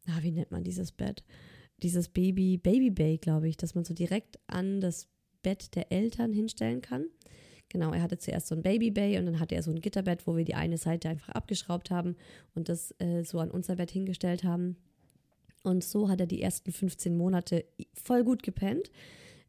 na, 0.05 0.21
wie 0.21 0.31
nennt 0.31 0.51
man 0.51 0.63
dieses 0.63 0.91
Bett? 0.91 1.23
Dieses 1.81 2.07
Baby, 2.07 2.57
Baby 2.57 2.91
Bay, 2.91 3.17
glaube 3.17 3.49
ich, 3.49 3.57
dass 3.57 3.75
man 3.75 3.83
so 3.83 3.93
direkt 3.93 4.39
an 4.47 4.79
das 4.79 5.07
Bett 5.41 5.75
der 5.75 5.91
Eltern 5.91 6.31
hinstellen 6.31 6.81
kann. 6.81 7.07
Genau, 7.69 7.91
er 7.91 8.01
hatte 8.01 8.17
zuerst 8.17 8.47
so 8.47 8.55
ein 8.55 8.61
Baby 8.61 8.91
Bay 8.91 9.17
und 9.17 9.25
dann 9.25 9.39
hatte 9.39 9.55
er 9.55 9.63
so 9.63 9.71
ein 9.71 9.81
Gitterbett, 9.81 10.27
wo 10.27 10.37
wir 10.37 10.45
die 10.45 10.55
eine 10.55 10.77
Seite 10.77 11.09
einfach 11.09 11.29
abgeschraubt 11.29 11.91
haben 11.91 12.15
und 12.53 12.69
das 12.69 12.93
äh, 12.99 13.23
so 13.23 13.39
an 13.39 13.51
unser 13.51 13.75
Bett 13.75 13.91
hingestellt 13.91 14.43
haben. 14.43 14.77
Und 15.63 15.83
so 15.83 16.09
hat 16.09 16.19
er 16.19 16.27
die 16.27 16.41
ersten 16.41 16.71
15 16.71 17.17
Monate 17.17 17.65
voll 17.93 18.23
gut 18.23 18.43
gepennt. 18.43 18.91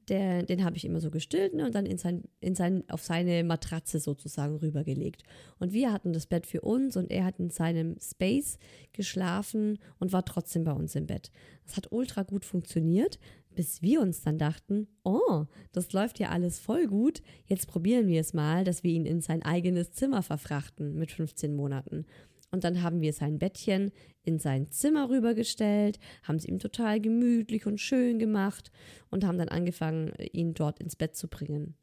Der, 0.09 0.45
den 0.45 0.65
habe 0.65 0.77
ich 0.77 0.85
immer 0.85 1.01
so 1.01 1.11
gestillt 1.11 1.53
ne, 1.53 1.67
und 1.67 1.75
dann 1.75 1.85
in 1.85 1.99
sein, 1.99 2.23
in 2.41 2.55
sein, 2.55 2.85
auf 2.89 3.03
seine 3.03 3.43
Matratze 3.43 3.99
sozusagen 3.99 4.57
rübergelegt. 4.57 5.25
Und 5.59 5.73
wir 5.73 5.93
hatten 5.93 6.13
das 6.13 6.27
Bett 6.27 6.47
für 6.47 6.61
uns 6.61 6.97
und 6.97 7.11
er 7.11 7.25
hat 7.25 7.41
in 7.41 7.51
seinem 7.51 7.97
Space 8.01 8.59
geschlafen 8.93 9.79
und 9.99 10.13
war 10.13 10.25
trotzdem 10.25 10.63
bei 10.63 10.73
uns 10.73 10.95
im 10.95 11.07
Bett. 11.07 11.33
Das 11.65 11.77
hat 11.77 11.91
ultra 11.91 12.23
gut 12.23 12.45
funktioniert, 12.45 13.19
bis 13.57 13.83
wir 13.83 14.01
uns 14.01 14.21
dann 14.21 14.39
dachten, 14.39 14.87
oh, 15.03 15.47
das 15.73 15.93
läuft 15.93 16.21
ja 16.21 16.29
alles 16.29 16.61
voll 16.61 16.87
gut, 16.87 17.23
jetzt 17.47 17.67
probieren 17.67 18.07
wir 18.07 18.21
es 18.21 18.33
mal, 18.33 18.63
dass 18.63 18.85
wir 18.85 18.93
ihn 18.93 19.07
in 19.07 19.21
sein 19.21 19.43
eigenes 19.43 19.91
Zimmer 19.91 20.23
verfrachten 20.23 20.95
mit 20.95 21.11
15 21.11 21.57
Monaten. 21.57 22.07
Und 22.53 22.63
dann 22.63 22.83
haben 22.83 23.01
wir 23.01 23.13
sein 23.13 23.39
Bettchen 23.39 23.91
in 24.23 24.39
sein 24.39 24.71
Zimmer 24.71 25.11
rübergestellt, 25.11 25.99
haben 26.23 26.37
es 26.37 26.47
ihm 26.47 26.59
total 26.59 27.01
gemütlich 27.01 27.67
und 27.67 27.81
schön 27.81 28.19
gemacht 28.19 28.71
und 29.11 29.25
haben 29.25 29.39
dann 29.39 29.49
angefangen, 29.49 30.13
ihn 30.33 30.55
dort 30.55 30.79
ins 30.79 30.95
Bett 30.95 31.17
zu 31.17 31.29
bringen. 31.29 31.75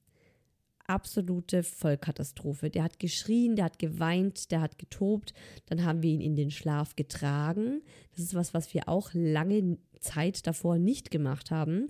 Absolute 0.85 1.63
Vollkatastrophe. 1.63 2.69
Der 2.69 2.83
hat 2.83 2.99
geschrien, 2.99 3.55
der 3.55 3.65
hat 3.65 3.79
geweint, 3.79 4.51
der 4.51 4.61
hat 4.61 4.77
getobt. 4.77 5.33
Dann 5.67 5.83
haben 5.83 6.03
wir 6.03 6.11
ihn 6.11 6.21
in 6.21 6.35
den 6.35 6.51
Schlaf 6.51 6.95
getragen. 6.95 7.81
Das 8.11 8.19
ist 8.23 8.35
was, 8.35 8.53
was 8.53 8.73
wir 8.73 8.89
auch 8.89 9.11
lange 9.13 9.77
Zeit 9.99 10.45
davor 10.45 10.77
nicht 10.77 11.11
gemacht 11.11 11.51
haben. 11.51 11.87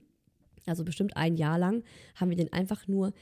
Also 0.66 0.84
bestimmt 0.84 1.18
ein 1.18 1.36
Jahr 1.36 1.58
lang 1.58 1.84
haben 2.16 2.30
wir 2.30 2.38
den 2.38 2.54
einfach 2.54 2.88
nur 2.88 3.14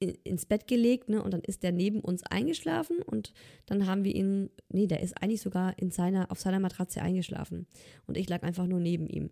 ins 0.00 0.46
Bett 0.46 0.66
gelegt, 0.66 1.10
ne, 1.10 1.22
und 1.22 1.34
dann 1.34 1.42
ist 1.42 1.62
der 1.62 1.72
neben 1.72 2.00
uns 2.00 2.22
eingeschlafen 2.22 3.02
und 3.02 3.34
dann 3.66 3.86
haben 3.86 4.02
wir 4.02 4.14
ihn, 4.14 4.48
nee, 4.70 4.86
der 4.86 5.00
ist 5.00 5.22
eigentlich 5.22 5.42
sogar 5.42 5.78
in 5.78 5.90
seiner, 5.90 6.30
auf 6.30 6.40
seiner 6.40 6.58
Matratze 6.58 7.02
eingeschlafen 7.02 7.66
und 8.06 8.16
ich 8.16 8.28
lag 8.28 8.42
einfach 8.42 8.66
nur 8.66 8.80
neben 8.80 9.06
ihm. 9.06 9.30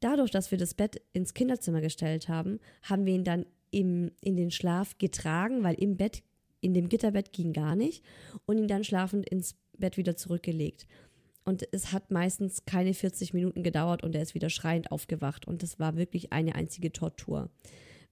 Dadurch, 0.00 0.32
dass 0.32 0.50
wir 0.50 0.58
das 0.58 0.74
Bett 0.74 1.00
ins 1.12 1.34
Kinderzimmer 1.34 1.80
gestellt 1.80 2.28
haben, 2.28 2.58
haben 2.82 3.06
wir 3.06 3.14
ihn 3.14 3.24
dann 3.24 3.46
im, 3.70 4.10
in 4.20 4.36
den 4.36 4.50
Schlaf 4.50 4.98
getragen, 4.98 5.62
weil 5.62 5.74
im 5.74 5.96
Bett, 5.96 6.22
in 6.60 6.74
dem 6.74 6.88
Gitterbett 6.88 7.32
ging 7.32 7.52
gar 7.52 7.76
nicht 7.76 8.04
und 8.46 8.58
ihn 8.58 8.68
dann 8.68 8.84
schlafend 8.84 9.28
ins 9.28 9.56
Bett 9.76 9.96
wieder 9.96 10.16
zurückgelegt. 10.16 10.86
Und 11.44 11.66
es 11.72 11.92
hat 11.92 12.10
meistens 12.10 12.66
keine 12.66 12.92
40 12.92 13.32
Minuten 13.32 13.62
gedauert 13.62 14.02
und 14.02 14.14
er 14.14 14.22
ist 14.22 14.34
wieder 14.34 14.50
schreiend 14.50 14.92
aufgewacht. 14.92 15.46
Und 15.46 15.62
das 15.62 15.78
war 15.78 15.96
wirklich 15.96 16.32
eine 16.32 16.54
einzige 16.54 16.92
Tortur. 16.92 17.48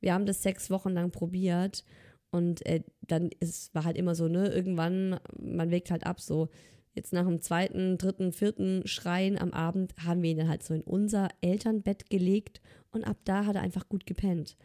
Wir 0.00 0.14
haben 0.14 0.26
das 0.26 0.42
sechs 0.42 0.70
Wochen 0.70 0.90
lang 0.90 1.10
probiert 1.10 1.84
und 2.30 2.64
äh, 2.66 2.82
dann 3.02 3.30
ist, 3.40 3.74
war 3.74 3.84
halt 3.84 3.96
immer 3.96 4.14
so, 4.14 4.28
ne, 4.28 4.48
irgendwann, 4.48 5.20
man 5.38 5.70
wägt 5.70 5.90
halt 5.90 6.06
ab, 6.06 6.20
so 6.20 6.48
jetzt 6.94 7.12
nach 7.12 7.26
dem 7.26 7.40
zweiten, 7.40 7.98
dritten, 7.98 8.32
vierten 8.32 8.86
Schreien 8.86 9.38
am 9.38 9.52
Abend 9.52 9.94
haben 10.04 10.22
wir 10.22 10.30
ihn 10.30 10.38
dann 10.38 10.48
halt 10.48 10.62
so 10.62 10.74
in 10.74 10.82
unser 10.82 11.28
Elternbett 11.40 12.08
gelegt 12.10 12.60
und 12.90 13.04
ab 13.04 13.18
da 13.24 13.44
hat 13.44 13.56
er 13.56 13.62
einfach 13.62 13.88
gut 13.88 14.06
gepennt. 14.06 14.56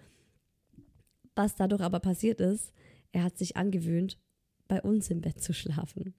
Was 1.36 1.56
dadurch 1.56 1.82
aber 1.82 2.00
passiert 2.00 2.40
ist, 2.42 2.74
er 3.12 3.24
hat 3.24 3.38
sich 3.38 3.58
angewöhnt, 3.58 4.18
bei 4.68 4.82
uns 4.82 5.10
im 5.10 5.22
Bett 5.22 5.42
zu 5.42 5.54
schlafen. 5.54 6.14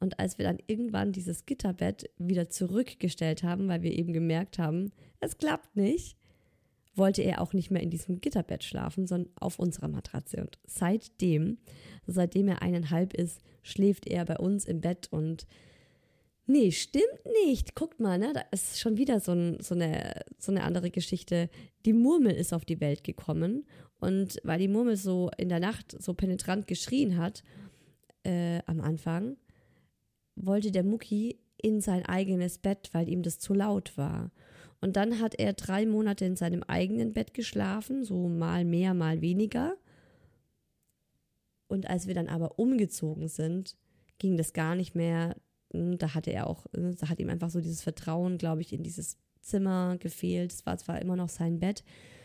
Und 0.00 0.18
als 0.18 0.38
wir 0.38 0.44
dann 0.44 0.58
irgendwann 0.66 1.12
dieses 1.12 1.46
Gitterbett 1.46 2.10
wieder 2.18 2.48
zurückgestellt 2.48 3.42
haben, 3.42 3.68
weil 3.68 3.82
wir 3.82 3.92
eben 3.92 4.12
gemerkt 4.12 4.58
haben, 4.58 4.92
es 5.20 5.38
klappt 5.38 5.76
nicht, 5.76 6.16
wollte 6.94 7.22
er 7.22 7.40
auch 7.40 7.52
nicht 7.52 7.70
mehr 7.70 7.82
in 7.82 7.90
diesem 7.90 8.20
Gitterbett 8.20 8.64
schlafen, 8.64 9.06
sondern 9.06 9.32
auf 9.36 9.58
unserer 9.58 9.88
Matratze. 9.88 10.40
Und 10.40 10.58
seitdem, 10.66 11.58
seitdem 12.06 12.48
er 12.48 12.62
eineinhalb 12.62 13.14
ist, 13.14 13.40
schläft 13.62 14.06
er 14.06 14.24
bei 14.24 14.38
uns 14.38 14.64
im 14.64 14.80
Bett 14.80 15.08
und 15.10 15.46
nee, 16.46 16.70
stimmt 16.72 17.04
nicht. 17.44 17.74
Guckt 17.74 18.00
mal, 18.00 18.18
ne, 18.18 18.32
da 18.34 18.40
ist 18.50 18.80
schon 18.80 18.96
wieder 18.96 19.20
so, 19.20 19.32
ein, 19.32 19.60
so, 19.60 19.74
eine, 19.74 20.22
so 20.38 20.50
eine 20.50 20.64
andere 20.64 20.90
Geschichte. 20.90 21.48
Die 21.86 21.92
Murmel 21.92 22.34
ist 22.34 22.52
auf 22.52 22.64
die 22.64 22.80
Welt 22.80 23.04
gekommen 23.04 23.66
und 24.02 24.40
weil 24.42 24.58
die 24.58 24.66
Murmel 24.66 24.96
so 24.96 25.30
in 25.38 25.48
der 25.48 25.60
Nacht 25.60 25.94
so 26.02 26.12
penetrant 26.12 26.66
geschrien 26.66 27.16
hat 27.18 27.44
äh, 28.24 28.60
am 28.66 28.80
Anfang, 28.80 29.36
wollte 30.34 30.72
der 30.72 30.82
Mucki 30.82 31.38
in 31.56 31.80
sein 31.80 32.04
eigenes 32.04 32.58
Bett, 32.58 32.90
weil 32.90 33.08
ihm 33.08 33.22
das 33.22 33.38
zu 33.38 33.54
laut 33.54 33.96
war. 33.96 34.32
Und 34.80 34.96
dann 34.96 35.20
hat 35.20 35.36
er 35.36 35.52
drei 35.52 35.86
Monate 35.86 36.24
in 36.24 36.34
seinem 36.34 36.64
eigenen 36.64 37.12
Bett 37.12 37.32
geschlafen, 37.32 38.04
so 38.04 38.28
mal 38.28 38.64
mehr, 38.64 38.92
mal 38.92 39.20
weniger. 39.20 39.76
Und 41.68 41.88
als 41.88 42.08
wir 42.08 42.14
dann 42.14 42.26
aber 42.26 42.58
umgezogen 42.58 43.28
sind, 43.28 43.76
ging 44.18 44.36
das 44.36 44.52
gar 44.52 44.74
nicht 44.74 44.96
mehr. 44.96 45.36
Da 45.70 46.12
hatte 46.12 46.32
er 46.32 46.48
auch, 46.48 46.66
da 46.72 47.08
hat 47.08 47.20
ihm 47.20 47.30
einfach 47.30 47.50
so 47.50 47.60
dieses 47.60 47.82
Vertrauen, 47.82 48.36
glaube 48.36 48.62
ich, 48.62 48.72
in 48.72 48.82
dieses 48.82 49.16
Zimmer 49.42 49.96
gefehlt. 49.98 50.52
Es 50.52 50.66
war 50.66 50.76
zwar 50.76 51.00
immer 51.00 51.14
noch 51.14 51.28
sein 51.28 51.60
Bett. 51.60 51.84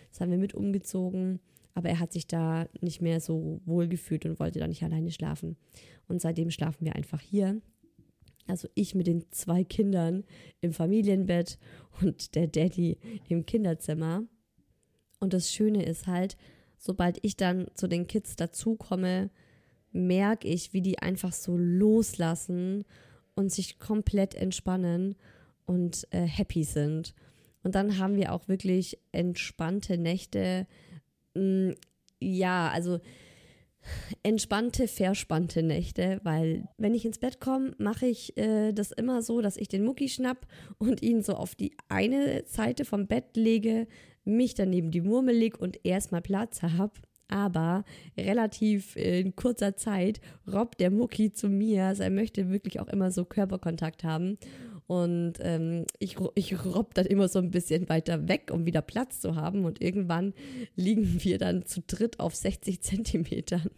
Das 0.10 0.22
haben 0.22 0.32
wir 0.32 0.40
mit 0.40 0.56
umgezogen. 0.56 1.40
Aber 1.78 1.90
er 1.90 2.00
hat 2.00 2.12
sich 2.12 2.26
da 2.26 2.68
nicht 2.82 3.04
mehr 3.04 3.22
so 3.22 3.62
wohl 3.64 3.88
gefühlt 3.88 4.26
und 4.26 4.40
wollte 4.40 4.58
da 4.58 4.68
nicht 4.68 4.82
alleine 4.82 5.12
schlafen. 5.12 5.58
Und 6.08 6.20
seitdem 6.20 6.50
schlafen 6.50 6.86
wir 6.86 6.96
einfach 6.96 7.22
hier. 7.22 7.62
Also 8.48 8.68
ich 8.74 8.96
mit 8.96 9.06
den 9.06 9.26
zwei 9.30 9.64
Kindern 9.64 10.24
im 10.60 10.74
Familienbett 10.74 11.60
und 12.02 12.34
der 12.34 12.48
Daddy 12.48 12.98
im 13.30 13.46
Kinderzimmer. 13.46 14.24
Und 15.20 15.34
das 15.34 15.52
Schöne 15.54 15.86
ist 15.86 16.08
halt, 16.08 16.36
sobald 16.80 17.20
ich 17.22 17.38
dann 17.38 17.68
zu 17.76 17.86
den 17.86 18.08
Kids 18.08 18.36
dazukomme, 18.36 19.30
merke 19.92 20.48
ich, 20.48 20.74
wie 20.74 20.82
die 20.82 20.98
einfach 20.98 21.32
so 21.32 21.58
loslassen 21.58 22.86
und 23.36 23.52
sich 23.52 23.78
komplett 23.78 24.34
entspannen 24.34 25.16
und 25.68 26.08
äh, 26.10 26.22
happy 26.22 26.64
sind. 26.64 27.14
Und 27.62 27.76
dann 27.76 28.00
haben 28.00 28.16
wir 28.16 28.34
auch 28.34 28.48
wirklich 28.48 28.98
entspannte 29.12 30.00
Nächte. 30.00 30.66
Mm, 31.38 31.74
ja, 32.20 32.70
also 32.70 33.00
entspannte, 34.24 34.88
verspannte 34.88 35.64
Nächte, 35.64 36.20
weil 36.24 36.68
wenn 36.78 36.94
ich 36.94 37.06
ins 37.06 37.20
Bett 37.20 37.40
komme, 37.40 37.74
mache 37.78 38.08
ich 38.08 38.38
äh, 38.38 38.74
das 38.74 38.92
immer 38.92 39.22
so, 39.22 39.42
dass 39.42 39.58
ich 39.58 39.68
den 39.68 39.86
Mucki 39.86 40.10
schnapp 40.10 40.48
und 40.78 41.02
ihn 41.02 41.22
so 41.22 41.34
auf 41.34 41.56
die 41.56 41.76
eine 41.88 42.44
Seite 42.46 42.86
vom 42.86 43.08
Bett 43.08 43.36
lege, 43.36 43.88
mich 44.26 44.56
dann 44.56 44.70
neben 44.70 44.92
die 44.92 45.02
Murmel 45.02 45.36
leg 45.36 45.60
und 45.60 45.86
erstmal 45.86 46.22
Platz 46.22 46.62
habe. 46.62 46.94
Aber 47.30 47.84
relativ 48.18 48.96
in 48.96 49.36
kurzer 49.36 49.76
Zeit 49.76 50.22
robbt 50.52 50.80
der 50.80 50.92
Mucki 50.92 51.34
zu 51.34 51.50
mir. 51.50 51.86
Also 51.86 52.04
er 52.04 52.10
möchte 52.10 52.50
wirklich 52.50 52.80
auch 52.80 52.88
immer 52.88 53.12
so 53.12 53.26
Körperkontakt 53.26 54.06
haben. 54.06 54.38
Und 54.88 55.34
ähm, 55.42 55.86
ich, 56.00 56.16
ich 56.36 56.66
robb 56.66 56.94
dann 56.94 57.06
immer 57.06 57.28
so 57.28 57.40
ein 57.40 57.52
bisschen 57.52 57.90
weiter 57.90 58.30
weg, 58.30 58.52
um 58.52 58.66
wieder 58.66 58.82
Platz 58.82 59.20
zu 59.20 59.36
haben. 59.36 59.66
Und 59.66 59.82
irgendwann 59.82 60.34
liegen 60.76 61.24
wir 61.24 61.38
dann 61.38 61.66
zu 61.66 61.82
dritt 61.86 62.20
auf 62.20 62.34
60 62.34 62.82
Zentimetern. 62.82 63.70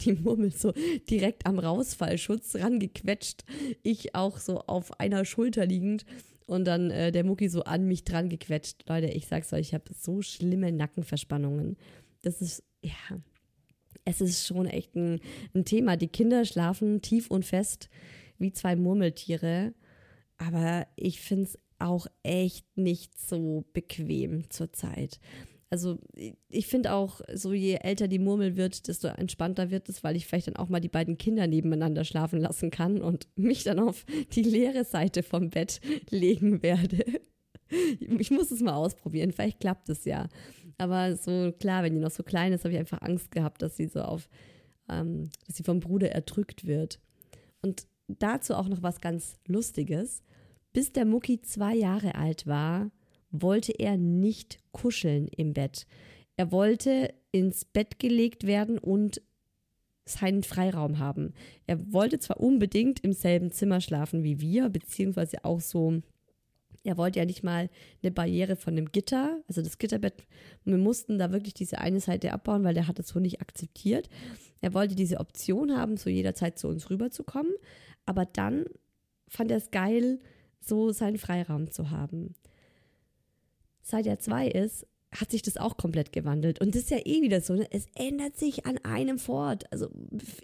Die 0.00 0.12
Murmel 0.12 0.52
so 0.52 0.72
direkt 1.10 1.46
am 1.46 1.58
Rausfallschutz 1.58 2.56
rangequetscht. 2.56 3.44
Ich 3.82 4.14
auch 4.14 4.38
so 4.38 4.60
auf 4.60 4.98
einer 4.98 5.24
Schulter 5.26 5.66
liegend. 5.66 6.06
Und 6.46 6.64
dann 6.64 6.90
äh, 6.90 7.12
der 7.12 7.24
Mucki 7.24 7.48
so 7.48 7.64
an 7.64 7.86
mich 7.86 8.04
dran 8.04 8.30
gequetscht. 8.30 8.88
Leute, 8.88 9.08
ich 9.08 9.26
sag's 9.26 9.52
euch, 9.52 9.60
ich 9.60 9.74
habe 9.74 9.92
so 9.92 10.22
schlimme 10.22 10.72
Nackenverspannungen. 10.72 11.76
Das 12.22 12.40
ist, 12.40 12.62
ja, 12.82 13.18
es 14.04 14.20
ist 14.20 14.46
schon 14.46 14.66
echt 14.66 14.94
ein, 14.94 15.20
ein 15.54 15.64
Thema. 15.64 15.96
Die 15.96 16.08
Kinder 16.08 16.44
schlafen 16.44 17.02
tief 17.02 17.30
und 17.30 17.44
fest 17.44 17.90
wie 18.38 18.52
zwei 18.52 18.76
Murmeltiere. 18.76 19.74
Aber 20.38 20.86
ich 20.96 21.20
finde 21.20 21.44
es 21.44 21.58
auch 21.78 22.06
echt 22.22 22.66
nicht 22.76 23.18
so 23.18 23.64
bequem 23.72 24.50
zurzeit. 24.50 25.20
Also 25.70 25.98
ich 26.48 26.68
finde 26.68 26.92
auch, 26.92 27.20
so 27.34 27.52
je 27.52 27.74
älter 27.74 28.06
die 28.06 28.20
Murmel 28.20 28.56
wird, 28.56 28.86
desto 28.86 29.08
entspannter 29.08 29.70
wird 29.70 29.88
es, 29.88 30.04
weil 30.04 30.14
ich 30.14 30.26
vielleicht 30.26 30.46
dann 30.46 30.56
auch 30.56 30.68
mal 30.68 30.80
die 30.80 30.88
beiden 30.88 31.18
Kinder 31.18 31.48
nebeneinander 31.48 32.04
schlafen 32.04 32.40
lassen 32.40 32.70
kann 32.70 33.02
und 33.02 33.26
mich 33.36 33.64
dann 33.64 33.80
auf 33.80 34.04
die 34.34 34.42
leere 34.42 34.84
Seite 34.84 35.22
vom 35.22 35.50
Bett 35.50 35.80
legen 36.10 36.62
werde. 36.62 37.04
Ich 37.98 38.30
muss 38.30 38.52
es 38.52 38.60
mal 38.60 38.74
ausprobieren, 38.74 39.32
vielleicht 39.32 39.58
klappt 39.58 39.88
es 39.88 40.04
ja. 40.04 40.28
Aber 40.78 41.16
so 41.16 41.52
klar, 41.58 41.82
wenn 41.82 41.94
die 41.94 42.00
noch 42.00 42.10
so 42.10 42.22
klein 42.22 42.52
ist, 42.52 42.64
habe 42.64 42.74
ich 42.74 42.78
einfach 42.78 43.02
Angst 43.02 43.30
gehabt, 43.32 43.62
dass 43.62 43.76
sie 43.76 43.86
so 43.86 44.00
auf, 44.00 44.28
ähm, 44.88 45.30
dass 45.46 45.56
sie 45.56 45.64
vom 45.64 45.80
Bruder 45.80 46.12
erdrückt 46.12 46.66
wird. 46.66 47.00
Und 47.62 47.86
dazu 48.08 48.54
auch 48.54 48.68
noch 48.68 48.82
was 48.82 49.00
ganz 49.00 49.38
Lustiges. 49.46 50.22
Bis 50.72 50.92
der 50.92 51.04
Mucki 51.04 51.40
zwei 51.40 51.74
Jahre 51.74 52.14
alt 52.14 52.46
war, 52.46 52.90
wollte 53.30 53.72
er 53.72 53.96
nicht 53.96 54.58
kuscheln 54.72 55.28
im 55.28 55.52
Bett. 55.52 55.86
Er 56.36 56.52
wollte 56.52 57.14
ins 57.32 57.64
Bett 57.64 57.98
gelegt 57.98 58.46
werden 58.46 58.78
und 58.78 59.22
seinen 60.04 60.42
Freiraum 60.42 60.98
haben. 60.98 61.32
Er 61.66 61.92
wollte 61.92 62.18
zwar 62.18 62.40
unbedingt 62.40 63.00
im 63.00 63.12
selben 63.12 63.50
Zimmer 63.50 63.80
schlafen 63.80 64.22
wie 64.22 64.40
wir, 64.40 64.68
beziehungsweise 64.68 65.44
auch 65.44 65.60
so, 65.60 66.02
er 66.82 66.98
wollte 66.98 67.18
ja 67.18 67.24
nicht 67.24 67.42
mal 67.42 67.70
eine 68.02 68.12
Barriere 68.12 68.56
von 68.56 68.76
dem 68.76 68.92
Gitter, 68.92 69.40
also 69.48 69.62
das 69.62 69.78
Gitterbett, 69.78 70.26
wir 70.64 70.76
mussten 70.76 71.18
da 71.18 71.32
wirklich 71.32 71.54
diese 71.54 71.78
eine 71.78 72.00
Seite 72.00 72.32
abbauen, 72.32 72.64
weil 72.64 72.74
der 72.74 72.86
hat 72.86 72.98
es 72.98 73.08
so 73.08 73.20
nicht 73.20 73.40
akzeptiert. 73.40 74.10
Er 74.60 74.74
wollte 74.74 74.94
diese 74.94 75.20
Option 75.20 75.76
haben, 75.76 75.96
so 75.96 76.10
jederzeit 76.10 76.58
zu 76.58 76.68
uns 76.68 76.90
rüberzukommen, 76.90 77.52
aber 78.06 78.26
dann 78.26 78.66
fand 79.28 79.50
er 79.50 79.58
es 79.58 79.70
geil, 79.70 80.20
so 80.60 80.92
seinen 80.92 81.18
Freiraum 81.18 81.70
zu 81.70 81.90
haben. 81.90 82.34
Seit 83.82 84.06
er 84.06 84.18
zwei 84.18 84.48
ist, 84.48 84.86
hat 85.14 85.30
sich 85.30 85.42
das 85.42 85.56
auch 85.56 85.76
komplett 85.76 86.12
gewandelt. 86.12 86.60
Und 86.60 86.74
das 86.74 86.82
ist 86.82 86.90
ja 86.90 86.98
eh 87.04 87.22
wieder 87.22 87.40
so, 87.40 87.54
ne? 87.54 87.66
es 87.70 87.86
ändert 87.94 88.36
sich 88.36 88.66
an 88.66 88.78
einem 88.82 89.18
fort. 89.18 89.64
Also 89.70 89.88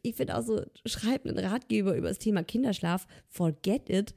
ich 0.02 0.14
finde 0.14 0.36
auch 0.36 0.42
so, 0.42 0.62
schreib 0.86 1.26
einen 1.26 1.38
Ratgeber 1.38 1.96
über 1.96 2.08
das 2.08 2.18
Thema 2.18 2.44
Kinderschlaf, 2.44 3.06
forget 3.28 3.90
it. 3.90 4.14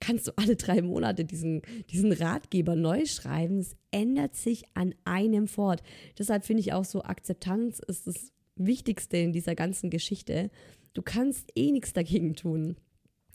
kannst 0.00 0.28
du 0.28 0.32
alle 0.36 0.56
drei 0.56 0.80
Monate 0.80 1.24
diesen, 1.24 1.62
diesen 1.90 2.12
Ratgeber 2.12 2.74
neu 2.74 3.04
schreiben. 3.04 3.58
Es 3.58 3.76
ändert 3.90 4.34
sich 4.34 4.64
an 4.74 4.94
einem 5.04 5.46
fort. 5.46 5.82
Deshalb 6.18 6.44
finde 6.44 6.60
ich 6.60 6.72
auch 6.72 6.84
so, 6.84 7.02
Akzeptanz 7.02 7.80
ist 7.80 8.06
das 8.06 8.32
Wichtigste 8.56 9.16
in 9.16 9.32
dieser 9.32 9.54
ganzen 9.54 9.90
Geschichte. 9.90 10.50
Du 10.94 11.02
kannst 11.02 11.50
eh 11.54 11.72
nichts 11.72 11.92
dagegen 11.92 12.34
tun. 12.34 12.76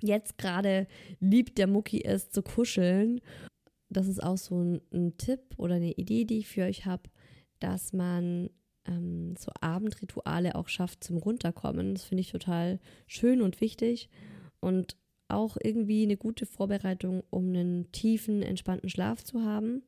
Jetzt 0.02 0.38
gerade 0.38 0.88
liebt 1.20 1.58
der 1.58 1.68
Mucki 1.68 2.04
es 2.04 2.30
zu 2.30 2.44
kuscheln. 2.44 3.20
Das 3.90 4.08
ist 4.08 4.22
auch 4.22 4.38
so 4.38 4.62
ein, 4.62 4.82
ein 4.94 5.18
Tipp 5.18 5.42
oder 5.58 5.76
eine 5.76 5.94
Idee, 5.94 6.26
die 6.26 6.40
ich 6.40 6.48
für 6.48 6.64
euch 6.64 6.86
habe, 6.86 7.04
dass 7.60 7.94
man 7.94 8.50
ähm, 8.86 9.36
so 9.38 9.52
Abendrituale 9.60 10.56
auch 10.56 10.68
schafft 10.68 11.04
zum 11.04 11.18
Runterkommen. 11.18 11.96
Das 11.96 12.04
finde 12.04 12.22
ich 12.22 12.32
total 12.32 12.80
schön 13.08 13.42
und 13.42 13.60
wichtig 13.62 14.10
und 14.60 14.98
auch 15.30 15.58
irgendwie 15.62 16.04
eine 16.04 16.18
gute 16.18 16.46
Vorbereitung, 16.46 17.24
um 17.30 17.50
einen 17.50 17.92
tiefen, 17.92 18.42
entspannten 18.44 18.90
Schlaf 18.90 19.24
zu 19.24 19.44
haben. 19.44 19.84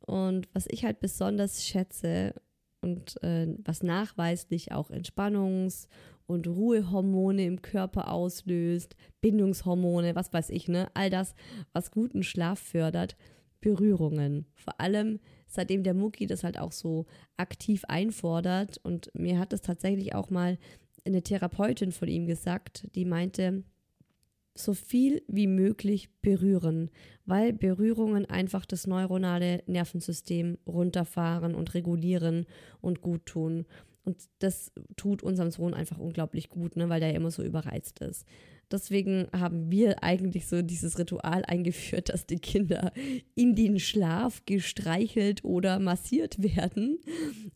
Und 0.00 0.48
was 0.52 0.66
ich 0.68 0.84
halt 0.84 1.00
besonders 1.00 1.64
schätze 1.64 2.34
und 2.80 3.22
äh, 3.22 3.54
was 3.64 3.82
nachweislich 3.82 4.72
auch 4.72 4.90
Entspannungs- 4.90 5.88
und 6.26 6.46
Ruhehormone 6.46 7.44
im 7.44 7.62
Körper 7.62 8.10
auslöst, 8.10 8.96
Bindungshormone, 9.20 10.14
was 10.14 10.32
weiß 10.32 10.50
ich, 10.50 10.68
ne? 10.68 10.88
All 10.94 11.10
das, 11.10 11.34
was 11.72 11.90
guten 11.90 12.22
Schlaf 12.22 12.58
fördert, 12.58 13.16
Berührungen. 13.60 14.46
Vor 14.54 14.80
allem 14.80 15.20
seitdem 15.46 15.82
der 15.82 15.94
Mucki 15.94 16.26
das 16.26 16.44
halt 16.44 16.58
auch 16.58 16.72
so 16.72 17.06
aktiv 17.36 17.84
einfordert 17.86 18.78
und 18.82 19.10
mir 19.14 19.38
hat 19.38 19.52
das 19.52 19.62
tatsächlich 19.62 20.14
auch 20.14 20.30
mal 20.30 20.58
eine 21.06 21.22
Therapeutin 21.22 21.92
von 21.92 22.08
ihm 22.08 22.26
gesagt, 22.26 22.88
die 22.94 23.04
meinte, 23.04 23.64
so 24.54 24.72
viel 24.72 25.22
wie 25.26 25.46
möglich 25.46 26.10
berühren, 26.22 26.90
weil 27.26 27.52
Berührungen 27.52 28.26
einfach 28.26 28.64
das 28.64 28.86
neuronale 28.86 29.62
Nervensystem 29.66 30.58
runterfahren 30.66 31.54
und 31.54 31.74
regulieren 31.74 32.46
und 32.80 33.00
gut 33.00 33.26
tun. 33.26 33.66
Und 34.04 34.18
das 34.38 34.70
tut 34.96 35.22
unserem 35.22 35.50
Sohn 35.50 35.74
einfach 35.74 35.98
unglaublich 35.98 36.50
gut, 36.50 36.76
ne, 36.76 36.88
weil 36.88 37.00
der 37.00 37.10
ja 37.10 37.16
immer 37.16 37.30
so 37.30 37.42
überreizt 37.42 38.00
ist. 38.00 38.26
Deswegen 38.70 39.28
haben 39.32 39.70
wir 39.70 40.02
eigentlich 40.02 40.46
so 40.46 40.62
dieses 40.62 40.98
Ritual 40.98 41.44
eingeführt, 41.46 42.08
dass 42.10 42.26
die 42.26 42.38
Kinder 42.38 42.92
in 43.34 43.54
den 43.54 43.78
Schlaf 43.78 44.42
gestreichelt 44.46 45.44
oder 45.44 45.78
massiert 45.78 46.42
werden. 46.42 46.98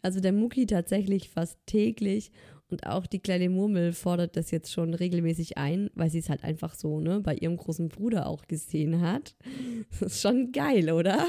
Also 0.03 0.21
der 0.21 0.33
Mucki 0.33 0.67
tatsächlich 0.67 1.29
fast 1.29 1.59
täglich 1.67 2.31
und 2.71 2.87
auch 2.87 3.07
die 3.07 3.19
kleine 3.19 3.49
Murmel 3.49 3.93
fordert 3.93 4.37
das 4.37 4.51
jetzt 4.51 4.73
schon 4.73 4.93
regelmäßig 4.93 5.57
ein, 5.57 5.91
weil 5.95 6.11
sie 6.11 6.19
es 6.19 6.29
halt 6.29 6.45
einfach 6.45 6.75
so, 6.75 7.01
ne, 7.01 7.21
bei 7.21 7.35
ihrem 7.35 7.57
großen 7.57 7.89
Bruder 7.89 8.27
auch 8.27 8.47
gesehen 8.47 9.01
hat. 9.01 9.35
Das 9.91 10.13
ist 10.13 10.21
schon 10.21 10.53
geil, 10.53 10.93
oder? 10.93 11.27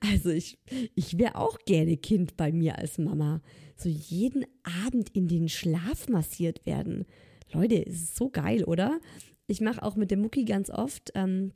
Also 0.00 0.30
ich, 0.30 0.58
ich 0.94 1.18
wäre 1.18 1.36
auch 1.36 1.58
gerne 1.66 1.96
Kind 1.98 2.36
bei 2.36 2.50
mir 2.50 2.78
als 2.78 2.96
Mama. 2.98 3.42
So 3.76 3.88
jeden 3.88 4.46
Abend 4.86 5.10
in 5.10 5.28
den 5.28 5.48
Schlaf 5.48 6.08
massiert 6.08 6.64
werden. 6.64 7.04
Leute, 7.52 7.76
ist 7.76 8.16
so 8.16 8.30
geil, 8.30 8.64
oder? 8.64 8.98
Ich 9.46 9.60
mache 9.60 9.82
auch 9.82 9.96
mit 9.96 10.10
dem 10.10 10.22
Mucki 10.22 10.44
ganz 10.44 10.70
oft, 10.70 11.10
ähm, 11.14 11.52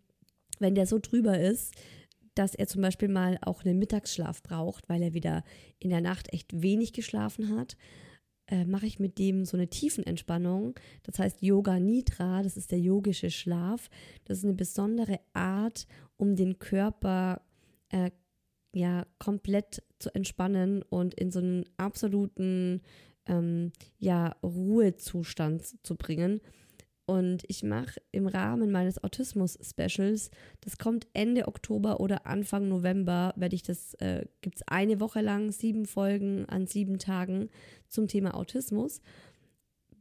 wenn 0.58 0.74
der 0.74 0.86
so 0.86 0.98
drüber 0.98 1.40
ist, 1.40 1.74
dass 2.34 2.54
er 2.54 2.66
zum 2.66 2.82
Beispiel 2.82 3.08
mal 3.08 3.38
auch 3.42 3.64
einen 3.64 3.78
Mittagsschlaf 3.78 4.42
braucht, 4.42 4.88
weil 4.88 5.02
er 5.02 5.14
wieder 5.14 5.44
in 5.78 5.90
der 5.90 6.00
Nacht 6.00 6.32
echt 6.32 6.60
wenig 6.60 6.92
geschlafen 6.92 7.56
hat 7.56 7.76
äh, 8.46 8.64
mache 8.64 8.86
ich 8.86 8.98
mit 8.98 9.18
dem 9.18 9.44
so 9.44 9.56
eine 9.56 9.68
Tiefenentspannung. 9.68 10.74
Das 11.02 11.18
heißt 11.18 11.42
Yoga 11.42 11.78
Nidra, 11.78 12.42
das 12.42 12.56
ist 12.56 12.72
der 12.72 12.80
yogische 12.80 13.30
Schlaf. 13.30 13.88
Das 14.24 14.38
ist 14.38 14.44
eine 14.44 14.54
besondere 14.54 15.20
Art, 15.32 15.86
um 16.16 16.36
den 16.36 16.58
Körper 16.58 17.42
äh, 17.90 18.10
ja 18.74 19.06
komplett 19.18 19.82
zu 19.98 20.14
entspannen 20.14 20.82
und 20.82 21.14
in 21.14 21.30
so 21.30 21.38
einen 21.38 21.64
absoluten 21.76 22.82
ähm, 23.26 23.72
ja, 23.98 24.36
Ruhezustand 24.42 25.62
zu 25.84 25.96
bringen. 25.96 26.40
Und 27.06 27.44
ich 27.48 27.62
mache 27.62 28.00
im 28.12 28.26
Rahmen 28.26 28.70
meines 28.70 29.02
Autismus-Specials, 29.02 30.30
das 30.62 30.78
kommt 30.78 31.06
Ende 31.12 31.48
Oktober 31.48 32.00
oder 32.00 32.26
Anfang 32.26 32.68
November, 32.68 33.34
werde 33.36 33.54
ich 33.54 33.62
das, 33.62 33.92
äh, 33.94 34.24
gibt 34.40 34.56
es 34.56 34.62
eine 34.66 35.00
Woche 35.00 35.20
lang, 35.20 35.52
sieben 35.52 35.84
Folgen 35.84 36.46
an 36.46 36.66
sieben 36.66 36.98
Tagen 36.98 37.50
zum 37.88 38.08
Thema 38.08 38.34
Autismus. 38.34 39.00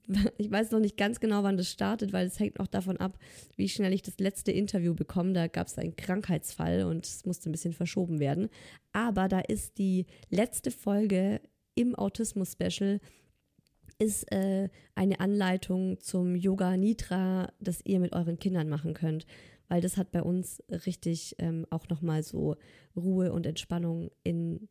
Ich 0.38 0.52
weiß 0.52 0.72
noch 0.72 0.82
nicht 0.82 0.98
ganz 0.98 1.22
genau, 1.22 1.44
wann 1.44 1.56
das 1.56 1.72
startet, 1.72 2.12
weil 2.12 2.28
es 2.28 2.38
hängt 2.38 2.60
auch 2.60 2.68
davon 2.68 2.98
ab, 2.98 3.18
wie 3.56 3.70
schnell 3.70 3.94
ich 3.94 4.02
das 4.02 4.20
letzte 4.20 4.52
Interview 4.52 4.94
bekomme. 4.94 5.32
Da 5.32 5.48
gab 5.48 5.68
es 5.68 5.78
einen 5.78 5.96
Krankheitsfall 5.96 6.84
und 6.84 7.06
es 7.06 7.26
musste 7.26 7.50
ein 7.50 7.54
bisschen 7.54 7.72
verschoben 7.72 8.20
werden. 8.20 8.50
Aber 8.92 9.30
da 9.30 9.40
ist 9.40 9.78
die 9.78 10.06
letzte 10.30 10.72
Folge 10.72 11.40
im 11.76 11.96
Autismus-Special 11.96 13.00
ist 14.04 14.30
äh, 14.32 14.70
eine 14.96 15.20
Anleitung 15.20 16.00
zum 16.00 16.36
Yoga 16.36 16.76
Nidra, 16.76 17.52
das 17.60 17.82
ihr 17.86 18.00
mit 18.00 18.14
euren 18.14 18.38
Kindern 18.38 18.68
machen 18.68 18.94
könnt. 18.94 19.26
Weil 19.70 19.82
das 19.82 19.98
hat 19.98 20.12
bei 20.12 20.22
uns 20.22 20.62
richtig 20.86 21.36
ähm, 21.40 21.66
auch 21.70 21.88
nochmal 21.88 22.22
so 22.22 22.58
Ruhe 22.96 23.32
und 23.32 23.46
Entspannung 23.46 24.12
in, 24.24 24.68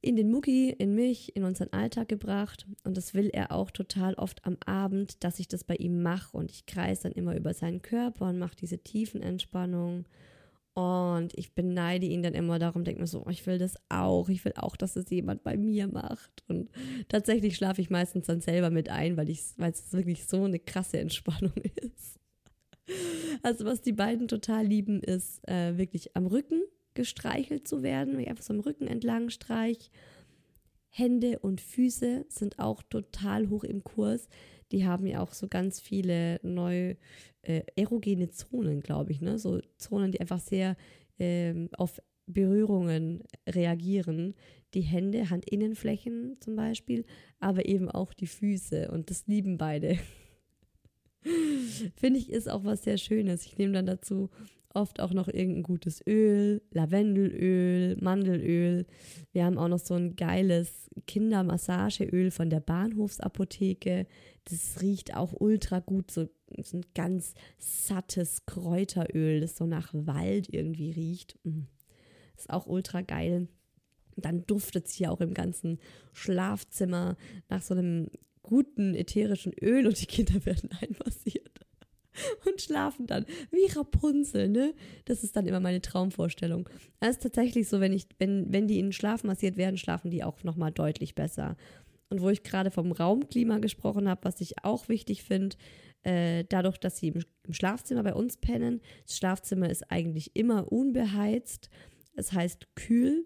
in 0.00 0.16
den 0.16 0.30
Mucki, 0.30 0.70
in 0.70 0.94
mich, 0.96 1.36
in 1.36 1.44
unseren 1.44 1.72
Alltag 1.72 2.08
gebracht. 2.08 2.66
Und 2.82 2.96
das 2.96 3.14
will 3.14 3.30
er 3.32 3.52
auch 3.52 3.70
total 3.70 4.14
oft 4.14 4.44
am 4.44 4.56
Abend, 4.66 5.22
dass 5.22 5.38
ich 5.38 5.46
das 5.46 5.62
bei 5.62 5.76
ihm 5.76 6.02
mache. 6.02 6.36
Und 6.36 6.50
ich 6.50 6.66
kreise 6.66 7.04
dann 7.04 7.12
immer 7.12 7.36
über 7.36 7.54
seinen 7.54 7.82
Körper 7.82 8.28
und 8.28 8.38
mache 8.38 8.56
diese 8.56 8.78
tiefen 8.78 9.22
Entspannungen. 9.22 10.06
Und 10.74 11.36
ich 11.36 11.54
beneide 11.54 12.06
ihn 12.06 12.22
dann 12.22 12.32
immer 12.32 12.58
darum, 12.58 12.84
denke 12.84 13.02
mir 13.02 13.06
so, 13.06 13.24
oh, 13.26 13.30
ich 13.30 13.46
will 13.46 13.58
das 13.58 13.74
auch, 13.90 14.30
ich 14.30 14.42
will 14.44 14.54
auch, 14.56 14.74
dass 14.74 14.96
es 14.96 15.10
jemand 15.10 15.42
bei 15.42 15.56
mir 15.58 15.86
macht. 15.86 16.42
Und 16.48 16.70
tatsächlich 17.08 17.56
schlafe 17.56 17.82
ich 17.82 17.90
meistens 17.90 18.26
dann 18.26 18.40
selber 18.40 18.70
mit 18.70 18.88
ein, 18.88 19.18
weil 19.18 19.28
ich, 19.28 19.42
weil 19.58 19.72
es 19.72 19.92
wirklich 19.92 20.24
so 20.26 20.44
eine 20.44 20.58
krasse 20.58 20.98
Entspannung 20.98 21.52
ist. 21.74 22.18
Also 23.42 23.66
was 23.66 23.82
die 23.82 23.92
beiden 23.92 24.28
total 24.28 24.66
lieben, 24.66 25.02
ist 25.02 25.46
äh, 25.46 25.76
wirklich 25.76 26.16
am 26.16 26.26
Rücken 26.26 26.62
gestreichelt 26.94 27.68
zu 27.68 27.82
werden, 27.82 28.14
wenn 28.14 28.20
ich 28.20 28.30
einfach 28.30 28.44
so 28.44 28.54
am 28.54 28.60
Rücken 28.60 28.86
entlang 28.86 29.28
streich. 29.28 29.90
Hände 30.88 31.38
und 31.38 31.60
Füße 31.60 32.26
sind 32.28 32.58
auch 32.58 32.82
total 32.82 33.48
hoch 33.48 33.64
im 33.64 33.82
Kurs. 33.84 34.28
Die 34.72 34.86
haben 34.86 35.06
ja 35.06 35.20
auch 35.20 35.32
so 35.32 35.48
ganz 35.48 35.80
viele 35.80 36.40
neu 36.42 36.96
äh, 37.42 37.62
erogene 37.76 38.30
Zonen, 38.30 38.80
glaube 38.80 39.12
ich, 39.12 39.20
ne? 39.20 39.38
So 39.38 39.60
Zonen, 39.76 40.12
die 40.12 40.20
einfach 40.20 40.40
sehr 40.40 40.76
ähm, 41.18 41.68
auf 41.76 42.00
Berührungen 42.26 43.22
reagieren. 43.48 44.34
Die 44.74 44.80
Hände, 44.80 45.28
Handinnenflächen 45.28 46.36
zum 46.40 46.56
Beispiel, 46.56 47.04
aber 47.40 47.66
eben 47.66 47.90
auch 47.90 48.14
die 48.14 48.26
Füße. 48.26 48.90
Und 48.90 49.10
das 49.10 49.26
lieben 49.26 49.58
beide. 49.58 49.98
Finde 51.96 52.18
ich, 52.18 52.30
ist 52.30 52.48
auch 52.48 52.64
was 52.64 52.84
sehr 52.84 52.96
Schönes. 52.96 53.44
Ich 53.44 53.58
nehme 53.58 53.74
dann 53.74 53.86
dazu 53.86 54.30
oft 54.74 55.00
auch 55.00 55.12
noch 55.12 55.28
irgendein 55.28 55.62
gutes 55.62 56.02
Öl, 56.06 56.62
Lavendelöl, 56.70 57.96
Mandelöl. 58.00 58.86
Wir 59.32 59.44
haben 59.44 59.58
auch 59.58 59.68
noch 59.68 59.78
so 59.78 59.94
ein 59.94 60.16
geiles 60.16 60.90
Kindermassageöl 61.06 62.30
von 62.30 62.50
der 62.50 62.60
Bahnhofsapotheke. 62.60 64.06
Das 64.44 64.80
riecht 64.80 65.16
auch 65.16 65.32
ultra 65.38 65.80
gut, 65.80 66.10
so, 66.10 66.28
so 66.62 66.78
ein 66.78 66.86
ganz 66.94 67.34
sattes 67.58 68.46
Kräuteröl, 68.46 69.40
das 69.40 69.56
so 69.56 69.66
nach 69.66 69.90
Wald 69.92 70.52
irgendwie 70.52 70.90
riecht. 70.90 71.38
Mm. 71.44 71.62
Ist 72.36 72.50
auch 72.50 72.66
ultra 72.66 73.02
geil. 73.02 73.48
Dann 74.16 74.44
duftet 74.46 74.86
es 74.86 74.94
hier 74.94 75.12
auch 75.12 75.20
im 75.20 75.32
ganzen 75.32 75.78
Schlafzimmer 76.12 77.16
nach 77.48 77.62
so 77.62 77.74
einem 77.74 78.08
guten 78.42 78.94
ätherischen 78.94 79.52
Öl 79.60 79.86
und 79.86 80.00
die 80.00 80.06
Kinder 80.06 80.44
werden 80.46 80.70
einmassiert 80.80 81.61
und 82.46 82.60
schlafen 82.60 83.06
dann 83.06 83.26
wie 83.50 83.66
Rapunzel, 83.72 84.48
ne? 84.48 84.74
Das 85.04 85.24
ist 85.24 85.36
dann 85.36 85.46
immer 85.46 85.60
meine 85.60 85.80
Traumvorstellung. 85.80 86.68
Es 87.00 87.16
ist 87.16 87.22
tatsächlich 87.22 87.68
so, 87.68 87.80
wenn 87.80 87.92
ich, 87.92 88.06
wenn, 88.18 88.52
wenn 88.52 88.68
die 88.68 88.78
in 88.78 88.86
den 88.86 88.92
Schlaf 88.92 89.24
massiert 89.24 89.56
werden, 89.56 89.76
schlafen 89.76 90.10
die 90.10 90.24
auch 90.24 90.42
nochmal 90.44 90.72
deutlich 90.72 91.14
besser. 91.14 91.56
Und 92.10 92.20
wo 92.20 92.28
ich 92.28 92.42
gerade 92.42 92.70
vom 92.70 92.92
Raumklima 92.92 93.58
gesprochen 93.58 94.08
habe, 94.08 94.24
was 94.24 94.40
ich 94.40 94.64
auch 94.64 94.88
wichtig 94.88 95.22
finde, 95.22 95.56
äh, 96.02 96.44
dadurch, 96.48 96.78
dass 96.78 96.98
sie 96.98 97.08
im, 97.08 97.22
im 97.46 97.54
Schlafzimmer 97.54 98.02
bei 98.02 98.14
uns 98.14 98.36
pennen, 98.36 98.80
das 99.06 99.16
Schlafzimmer 99.16 99.70
ist 99.70 99.90
eigentlich 99.90 100.36
immer 100.36 100.70
unbeheizt, 100.70 101.70
es 102.14 102.26
das 102.26 102.32
heißt 102.32 102.74
kühl 102.74 103.24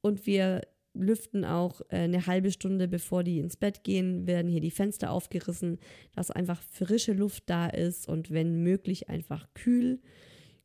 und 0.00 0.26
wir 0.26 0.62
lüften 0.94 1.44
auch 1.44 1.80
äh, 1.88 1.96
eine 1.98 2.26
halbe 2.26 2.50
Stunde 2.50 2.88
bevor 2.88 3.22
die 3.24 3.38
ins 3.38 3.56
Bett 3.56 3.84
gehen, 3.84 4.26
werden 4.26 4.50
hier 4.50 4.60
die 4.60 4.70
Fenster 4.70 5.10
aufgerissen, 5.10 5.78
dass 6.14 6.30
einfach 6.30 6.60
frische 6.62 7.12
Luft 7.12 7.44
da 7.46 7.68
ist 7.68 8.08
und 8.08 8.30
wenn 8.30 8.62
möglich 8.62 9.08
einfach 9.08 9.48
kühl, 9.54 10.00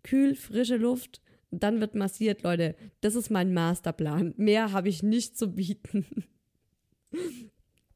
kühl, 0.04 0.36
frische 0.36 0.78
Luft. 0.78 1.22
Dann 1.52 1.80
wird 1.80 1.96
massiert, 1.96 2.44
Leute. 2.44 2.76
Das 3.02 3.16
ist 3.16 3.30
mein 3.30 3.54
Masterplan. 3.54 4.34
Mehr 4.36 4.72
habe 4.72 4.90
ich 4.90 5.04
nicht 5.04 5.38
zu 5.38 5.54
bieten. 5.54 6.06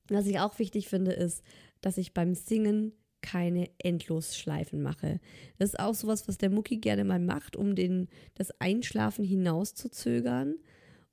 Was 0.08 0.28
ich 0.28 0.40
auch 0.40 0.58
wichtig 0.60 0.88
finde, 0.88 1.12
ist, 1.12 1.44
dass 1.82 1.98
ich 1.98 2.14
beim 2.14 2.36
Singen 2.36 2.94
keine 3.22 3.70
Endlosschleifen 3.80 4.82
mache. 4.82 5.20
Das 5.58 5.72
ist 5.72 5.80
auch 5.80 5.94
sowas, 5.94 6.28
was 6.28 6.38
der 6.38 6.50
Mucki 6.50 6.78
gerne 6.78 7.04
mal 7.04 7.20
macht, 7.20 7.56
um 7.56 7.76
den, 7.76 8.08
das 8.36 8.52
Einschlafen 8.62 9.26
hinauszuzögern. 9.26 10.56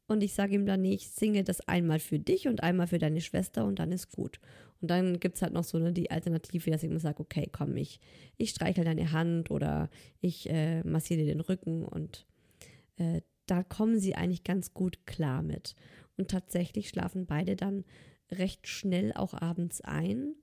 Und 0.08 0.22
ich 0.22 0.34
sage 0.34 0.54
ihm 0.54 0.66
dann, 0.66 0.82
nee, 0.82 0.94
ich 0.94 1.08
singe 1.08 1.42
das 1.42 1.60
einmal 1.62 1.98
für 1.98 2.18
dich 2.18 2.46
und 2.46 2.62
einmal 2.62 2.86
für 2.86 2.98
deine 2.98 3.20
Schwester 3.20 3.64
und 3.64 3.78
dann 3.78 3.90
ist 3.90 4.12
gut. 4.12 4.40
Und 4.80 4.90
dann 4.90 5.18
gibt 5.18 5.36
es 5.36 5.42
halt 5.42 5.52
noch 5.52 5.64
so 5.64 5.78
ne, 5.78 5.92
die 5.92 6.10
Alternative, 6.10 6.70
dass 6.70 6.82
ich 6.82 6.90
immer 6.90 7.00
sage, 7.00 7.20
okay, 7.20 7.48
komm, 7.50 7.76
ich, 7.76 8.00
ich 8.36 8.50
streichel 8.50 8.84
deine 8.84 9.10
Hand 9.12 9.50
oder 9.50 9.90
ich 10.20 10.48
äh, 10.48 10.82
massiere 10.84 11.20
dir 11.20 11.26
den 11.26 11.40
Rücken 11.40 11.84
und 11.84 12.26
äh, 12.96 13.22
da 13.46 13.62
kommen 13.62 13.98
sie 13.98 14.14
eigentlich 14.14 14.44
ganz 14.44 14.74
gut 14.74 15.06
klar 15.06 15.42
mit. 15.42 15.74
Und 16.16 16.30
tatsächlich 16.30 16.88
schlafen 16.88 17.26
beide 17.26 17.56
dann 17.56 17.84
recht 18.30 18.68
schnell 18.68 19.12
auch 19.12 19.34
abends 19.34 19.80
ein. 19.80 20.34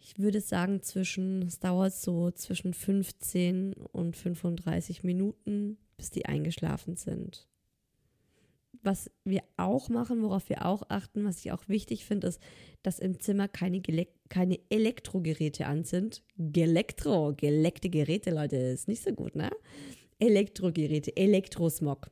Ich 0.00 0.18
würde 0.18 0.40
sagen, 0.40 0.82
zwischen, 0.82 1.42
es 1.42 1.58
dauert 1.58 1.94
so 1.94 2.30
zwischen 2.30 2.72
15 2.72 3.74
und 3.74 4.16
35 4.16 5.02
Minuten, 5.02 5.76
bis 5.96 6.10
die 6.10 6.26
eingeschlafen 6.26 6.96
sind 6.96 7.46
was 8.82 9.10
wir 9.24 9.42
auch 9.56 9.88
machen, 9.88 10.22
worauf 10.22 10.48
wir 10.48 10.66
auch 10.66 10.82
achten, 10.88 11.24
was 11.24 11.44
ich 11.44 11.52
auch 11.52 11.68
wichtig 11.68 12.04
finde, 12.04 12.28
ist, 12.28 12.40
dass 12.82 12.98
im 12.98 13.20
Zimmer 13.20 13.48
keine, 13.48 13.80
keine 14.28 14.58
Elektrogeräte 14.70 15.66
an 15.66 15.84
sind. 15.84 16.22
Gelektro, 16.38 17.34
geleckte 17.36 17.90
Geräte, 17.90 18.30
Leute, 18.30 18.56
ist 18.56 18.88
nicht 18.88 19.02
so 19.02 19.12
gut, 19.12 19.36
ne? 19.36 19.50
Elektrogeräte, 20.18 21.16
Elektrosmog. 21.16 22.10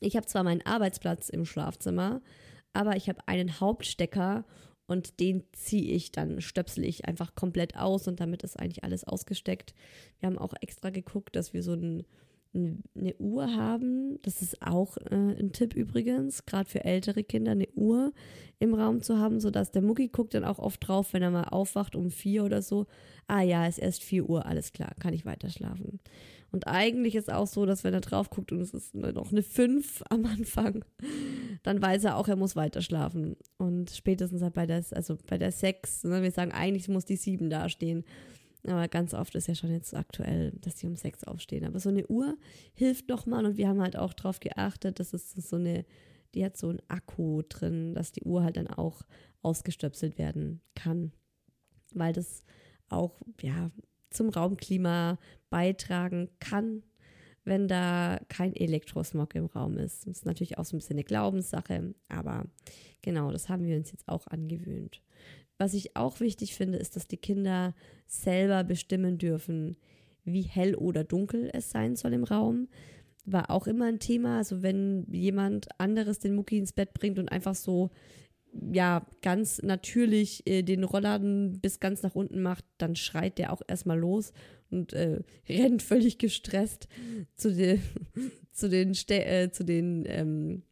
Ich 0.00 0.16
habe 0.16 0.26
zwar 0.26 0.44
meinen 0.44 0.64
Arbeitsplatz 0.64 1.28
im 1.28 1.44
Schlafzimmer, 1.44 2.22
aber 2.72 2.96
ich 2.96 3.08
habe 3.08 3.26
einen 3.26 3.60
Hauptstecker 3.60 4.44
und 4.86 5.20
den 5.20 5.44
ziehe 5.52 5.94
ich 5.94 6.12
dann, 6.12 6.40
stöpsel 6.40 6.84
ich 6.84 7.04
einfach 7.04 7.34
komplett 7.34 7.76
aus 7.76 8.08
und 8.08 8.20
damit 8.20 8.42
ist 8.42 8.58
eigentlich 8.58 8.84
alles 8.84 9.04
ausgesteckt. 9.04 9.74
Wir 10.18 10.28
haben 10.28 10.38
auch 10.38 10.54
extra 10.60 10.90
geguckt, 10.90 11.36
dass 11.36 11.52
wir 11.52 11.62
so 11.62 11.72
einen 11.72 12.04
eine 12.94 13.14
Uhr 13.16 13.54
haben. 13.54 14.18
Das 14.22 14.42
ist 14.42 14.62
auch 14.62 14.96
äh, 14.96 15.14
ein 15.14 15.52
Tipp 15.52 15.74
übrigens, 15.74 16.46
gerade 16.46 16.68
für 16.68 16.84
ältere 16.84 17.24
Kinder, 17.24 17.52
eine 17.52 17.68
Uhr 17.74 18.12
im 18.58 18.74
Raum 18.74 19.02
zu 19.02 19.18
haben, 19.18 19.40
sodass 19.40 19.70
der 19.70 19.82
Mucki 19.82 20.08
guckt 20.08 20.34
dann 20.34 20.44
auch 20.44 20.58
oft 20.58 20.86
drauf, 20.86 21.12
wenn 21.12 21.22
er 21.22 21.30
mal 21.30 21.44
aufwacht 21.44 21.94
um 21.94 22.10
vier 22.10 22.44
oder 22.44 22.62
so. 22.62 22.86
Ah 23.26 23.42
ja, 23.42 23.66
es 23.66 23.78
ist 23.78 23.84
erst 23.84 24.04
vier 24.04 24.28
Uhr, 24.28 24.46
alles 24.46 24.72
klar, 24.72 24.92
kann 24.98 25.14
ich 25.14 25.24
weiter 25.24 25.50
schlafen. 25.50 26.00
Und 26.50 26.66
eigentlich 26.66 27.14
ist 27.14 27.30
auch 27.30 27.46
so, 27.46 27.66
dass 27.66 27.84
wenn 27.84 27.92
er 27.92 28.00
drauf 28.00 28.30
guckt 28.30 28.52
und 28.52 28.60
es 28.60 28.72
ist 28.72 28.94
noch 28.94 29.32
eine 29.32 29.42
fünf 29.42 30.02
am 30.08 30.24
Anfang, 30.24 30.84
dann 31.62 31.82
weiß 31.82 32.04
er 32.04 32.16
auch, 32.16 32.26
er 32.26 32.36
muss 32.36 32.56
weiter 32.56 32.80
schlafen. 32.80 33.36
Und 33.58 33.90
spätestens 33.90 34.40
halt 34.40 34.54
bei 34.54 34.66
der, 34.66 34.82
also 34.92 35.18
bei 35.26 35.36
der 35.36 35.52
sechs, 35.52 36.04
ne, 36.04 36.22
wir 36.22 36.30
sagen, 36.30 36.52
eigentlich 36.52 36.88
muss 36.88 37.04
die 37.04 37.16
sieben 37.16 37.50
dastehen. 37.50 38.04
Aber 38.64 38.88
ganz 38.88 39.14
oft 39.14 39.34
ist 39.34 39.48
ja 39.48 39.54
schon 39.54 39.70
jetzt 39.70 39.94
aktuell, 39.94 40.52
dass 40.60 40.76
die 40.76 40.86
um 40.86 40.96
sechs 40.96 41.24
aufstehen. 41.24 41.64
Aber 41.64 41.78
so 41.80 41.88
eine 41.88 42.06
Uhr 42.06 42.36
hilft 42.74 43.08
nochmal 43.08 43.46
und 43.46 43.56
wir 43.56 43.68
haben 43.68 43.80
halt 43.80 43.96
auch 43.96 44.12
darauf 44.12 44.40
geachtet, 44.40 44.98
dass 44.98 45.12
es 45.12 45.32
so 45.32 45.56
eine, 45.56 45.84
die 46.34 46.44
hat 46.44 46.56
so 46.56 46.68
einen 46.68 46.82
Akku 46.88 47.42
drin, 47.48 47.94
dass 47.94 48.12
die 48.12 48.24
Uhr 48.24 48.42
halt 48.42 48.56
dann 48.56 48.66
auch 48.66 49.02
ausgestöpselt 49.42 50.18
werden 50.18 50.60
kann. 50.74 51.12
Weil 51.94 52.12
das 52.12 52.44
auch, 52.88 53.22
ja, 53.40 53.70
zum 54.10 54.30
Raumklima 54.30 55.18
beitragen 55.50 56.30
kann, 56.40 56.82
wenn 57.44 57.68
da 57.68 58.20
kein 58.28 58.54
Elektrosmog 58.54 59.34
im 59.34 59.46
Raum 59.46 59.78
ist. 59.78 60.06
Das 60.06 60.18
ist 60.18 60.26
natürlich 60.26 60.58
auch 60.58 60.64
so 60.64 60.76
ein 60.76 60.78
bisschen 60.78 60.96
eine 60.96 61.04
Glaubenssache, 61.04 61.94
aber 62.08 62.46
genau, 63.02 63.30
das 63.30 63.48
haben 63.48 63.64
wir 63.64 63.76
uns 63.76 63.90
jetzt 63.90 64.08
auch 64.08 64.26
angewöhnt. 64.26 65.02
Was 65.58 65.74
ich 65.74 65.96
auch 65.96 66.20
wichtig 66.20 66.54
finde, 66.54 66.78
ist, 66.78 66.96
dass 66.96 67.08
die 67.08 67.16
Kinder 67.16 67.74
selber 68.06 68.64
bestimmen 68.64 69.18
dürfen, 69.18 69.76
wie 70.24 70.42
hell 70.42 70.74
oder 70.74 71.04
dunkel 71.04 71.50
es 71.52 71.70
sein 71.70 71.96
soll 71.96 72.12
im 72.12 72.24
Raum. 72.24 72.68
War 73.24 73.50
auch 73.50 73.66
immer 73.66 73.86
ein 73.86 73.98
Thema. 73.98 74.38
Also 74.38 74.62
wenn 74.62 75.04
jemand 75.10 75.68
anderes 75.78 76.20
den 76.20 76.34
Mucki 76.34 76.58
ins 76.58 76.72
Bett 76.72 76.94
bringt 76.94 77.18
und 77.18 77.30
einfach 77.30 77.54
so 77.54 77.90
ja 78.72 79.06
ganz 79.22 79.60
natürlich 79.62 80.46
äh, 80.46 80.62
den 80.62 80.84
Rollladen 80.84 81.60
bis 81.60 81.80
ganz 81.80 82.02
nach 82.02 82.14
unten 82.14 82.40
macht, 82.40 82.64
dann 82.78 82.96
schreit 82.96 83.38
der 83.38 83.52
auch 83.52 83.62
erstmal 83.66 83.98
los 83.98 84.32
und 84.70 84.92
äh, 84.92 85.20
rennt 85.48 85.82
völlig 85.82 86.18
gestresst 86.18 86.88
zu 87.36 87.52
den, 87.54 87.82
zu 88.52 88.68
den, 88.68 88.94
Ste 88.94 89.24
äh, 89.24 89.50
zu 89.50 89.64
den, 89.64 90.04
ähm, 90.06 90.62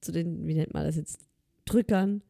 zu 0.00 0.12
den, 0.12 0.46
wie 0.46 0.54
nennt 0.54 0.74
man 0.74 0.84
das 0.84 0.96
jetzt, 0.96 1.20
Drückern, 1.66 2.22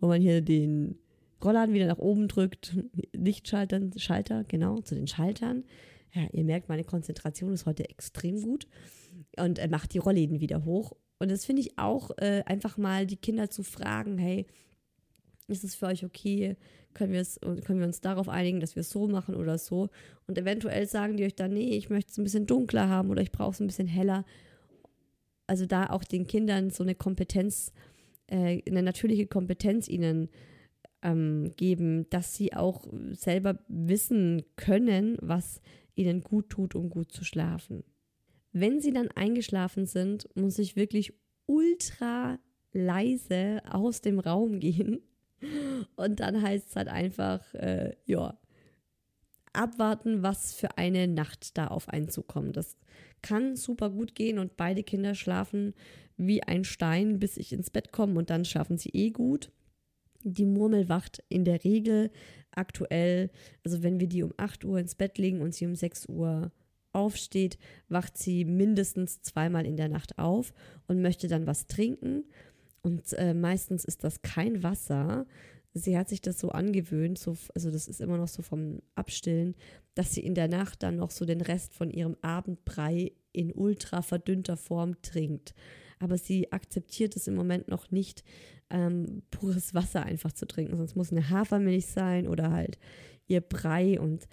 wo 0.00 0.08
man 0.08 0.20
hier 0.20 0.40
den 0.40 0.98
Rollladen 1.42 1.74
wieder 1.74 1.86
nach 1.86 1.98
oben 1.98 2.28
drückt, 2.28 2.76
Lichtschaltern, 3.12 3.92
Schalter, 3.96 4.44
genau, 4.44 4.80
zu 4.80 4.94
den 4.94 5.06
Schaltern. 5.06 5.64
Ja, 6.12 6.26
ihr 6.32 6.44
merkt, 6.44 6.68
meine 6.68 6.84
Konzentration 6.84 7.52
ist 7.52 7.66
heute 7.66 7.88
extrem 7.88 8.40
gut 8.40 8.66
und 9.38 9.58
er 9.58 9.68
macht 9.68 9.94
die 9.94 9.98
Rollläden 9.98 10.40
wieder 10.40 10.64
hoch. 10.64 10.92
Und 11.18 11.30
das 11.30 11.44
finde 11.44 11.62
ich 11.62 11.78
auch 11.78 12.10
äh, 12.18 12.42
einfach 12.46 12.76
mal 12.76 13.06
die 13.06 13.16
Kinder 13.16 13.50
zu 13.50 13.62
fragen, 13.62 14.18
hey, 14.18 14.46
ist 15.48 15.64
es 15.64 15.74
für 15.74 15.86
euch 15.86 16.04
okay? 16.04 16.56
Können 16.94 17.12
können 17.64 17.80
wir 17.80 17.86
uns 17.86 18.00
darauf 18.00 18.28
einigen, 18.28 18.60
dass 18.60 18.74
wir 18.74 18.80
es 18.80 18.90
so 18.90 19.06
machen 19.06 19.34
oder 19.34 19.58
so? 19.58 19.88
Und 20.26 20.38
eventuell 20.38 20.86
sagen 20.86 21.16
die 21.16 21.24
euch 21.24 21.34
dann, 21.34 21.52
nee, 21.52 21.76
ich 21.76 21.90
möchte 21.90 22.10
es 22.10 22.18
ein 22.18 22.24
bisschen 22.24 22.46
dunkler 22.46 22.88
haben 22.88 23.10
oder 23.10 23.22
ich 23.22 23.32
brauche 23.32 23.52
es 23.52 23.60
ein 23.60 23.66
bisschen 23.66 23.86
heller. 23.86 24.24
Also 25.46 25.66
da 25.66 25.86
auch 25.90 26.04
den 26.04 26.26
Kindern 26.26 26.70
so 26.70 26.82
eine 26.82 26.94
Kompetenz, 26.94 27.68
äh, 27.68 27.72
eine 28.30 28.82
natürliche 28.82 29.26
Kompetenz 29.26 29.88
ihnen 29.88 30.28
ähm, 31.02 31.52
geben, 31.56 32.08
dass 32.10 32.34
sie 32.34 32.54
auch 32.54 32.86
selber 33.12 33.58
wissen 33.68 34.42
können, 34.56 35.16
was 35.20 35.60
ihnen 35.94 36.20
gut 36.22 36.50
tut, 36.50 36.74
um 36.74 36.90
gut 36.90 37.12
zu 37.12 37.24
schlafen. 37.24 37.84
Wenn 38.52 38.80
sie 38.80 38.92
dann 38.92 39.08
eingeschlafen 39.08 39.86
sind, 39.86 40.28
muss 40.34 40.58
ich 40.58 40.76
wirklich 40.76 41.12
ultra 41.46 42.38
leise 42.72 43.62
aus 43.70 44.00
dem 44.00 44.18
Raum 44.18 44.58
gehen. 44.60 45.00
Und 45.96 46.20
dann 46.20 46.42
heißt 46.42 46.68
es 46.70 46.76
halt 46.76 46.88
einfach, 46.88 47.54
äh, 47.54 47.96
ja, 48.04 48.38
abwarten, 49.52 50.22
was 50.22 50.54
für 50.54 50.76
eine 50.78 51.08
Nacht 51.08 51.56
da 51.56 51.68
auf 51.68 51.88
einen 51.88 52.08
zukommt. 52.08 52.56
Das 52.56 52.76
kann 53.22 53.56
super 53.56 53.90
gut 53.90 54.14
gehen 54.14 54.38
und 54.38 54.56
beide 54.56 54.82
Kinder 54.82 55.14
schlafen 55.14 55.74
wie 56.18 56.42
ein 56.42 56.64
Stein, 56.64 57.18
bis 57.18 57.36
ich 57.36 57.52
ins 57.52 57.70
Bett 57.70 57.92
komme 57.92 58.18
und 58.18 58.30
dann 58.30 58.44
schlafen 58.44 58.76
sie 58.76 58.90
eh 58.90 59.10
gut. 59.10 59.50
Die 60.24 60.44
Murmel 60.44 60.88
wacht 60.88 61.22
in 61.28 61.44
der 61.44 61.64
Regel 61.64 62.10
aktuell, 62.50 63.30
also 63.64 63.82
wenn 63.82 64.00
wir 64.00 64.08
die 64.08 64.22
um 64.22 64.34
8 64.36 64.64
Uhr 64.64 64.78
ins 64.78 64.96
Bett 64.96 65.16
legen 65.16 65.40
und 65.40 65.54
sie 65.54 65.64
um 65.64 65.74
6 65.74 66.06
Uhr 66.08 66.50
aufsteht, 66.92 67.58
wacht 67.88 68.18
sie 68.18 68.44
mindestens 68.44 69.22
zweimal 69.22 69.64
in 69.64 69.76
der 69.76 69.88
Nacht 69.88 70.18
auf 70.18 70.52
und 70.88 71.00
möchte 71.00 71.28
dann 71.28 71.46
was 71.46 71.66
trinken. 71.66 72.24
Und 72.82 73.12
äh, 73.14 73.34
meistens 73.34 73.84
ist 73.84 74.02
das 74.04 74.22
kein 74.22 74.62
Wasser. 74.62 75.26
Sie 75.74 75.96
hat 75.96 76.08
sich 76.08 76.20
das 76.20 76.40
so 76.40 76.48
angewöhnt, 76.48 77.18
so, 77.18 77.36
also 77.54 77.70
das 77.70 77.86
ist 77.86 78.00
immer 78.00 78.16
noch 78.16 78.28
so 78.28 78.42
vom 78.42 78.80
Abstillen, 78.94 79.54
dass 79.94 80.12
sie 80.12 80.22
in 80.22 80.34
der 80.34 80.48
Nacht 80.48 80.82
dann 80.82 80.96
noch 80.96 81.10
so 81.10 81.24
den 81.24 81.40
Rest 81.40 81.74
von 81.74 81.90
ihrem 81.90 82.16
Abendbrei 82.22 83.12
in 83.32 83.52
ultra 83.52 84.02
verdünnter 84.02 84.56
Form 84.56 85.00
trinkt. 85.02 85.54
Aber 85.98 86.18
sie 86.18 86.52
akzeptiert 86.52 87.16
es 87.16 87.26
im 87.26 87.34
Moment 87.34 87.68
noch 87.68 87.90
nicht, 87.90 88.24
ähm, 88.70 89.22
pures 89.30 89.74
Wasser 89.74 90.04
einfach 90.04 90.32
zu 90.32 90.46
trinken. 90.46 90.76
Sonst 90.76 90.96
muss 90.96 91.12
eine 91.12 91.30
Hafermilch 91.30 91.86
sein 91.86 92.28
oder 92.28 92.50
halt 92.50 92.78
ihr 93.26 93.40
Brei 93.40 93.98
und 94.00 94.28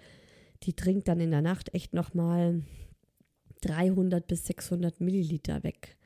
die 0.62 0.74
trinkt 0.74 1.08
dann 1.08 1.20
in 1.20 1.30
der 1.30 1.42
Nacht 1.42 1.74
echt 1.74 1.94
nochmal 1.94 2.62
300 3.62 4.26
bis 4.26 4.46
600 4.46 5.00
Milliliter 5.00 5.62
weg. 5.62 5.96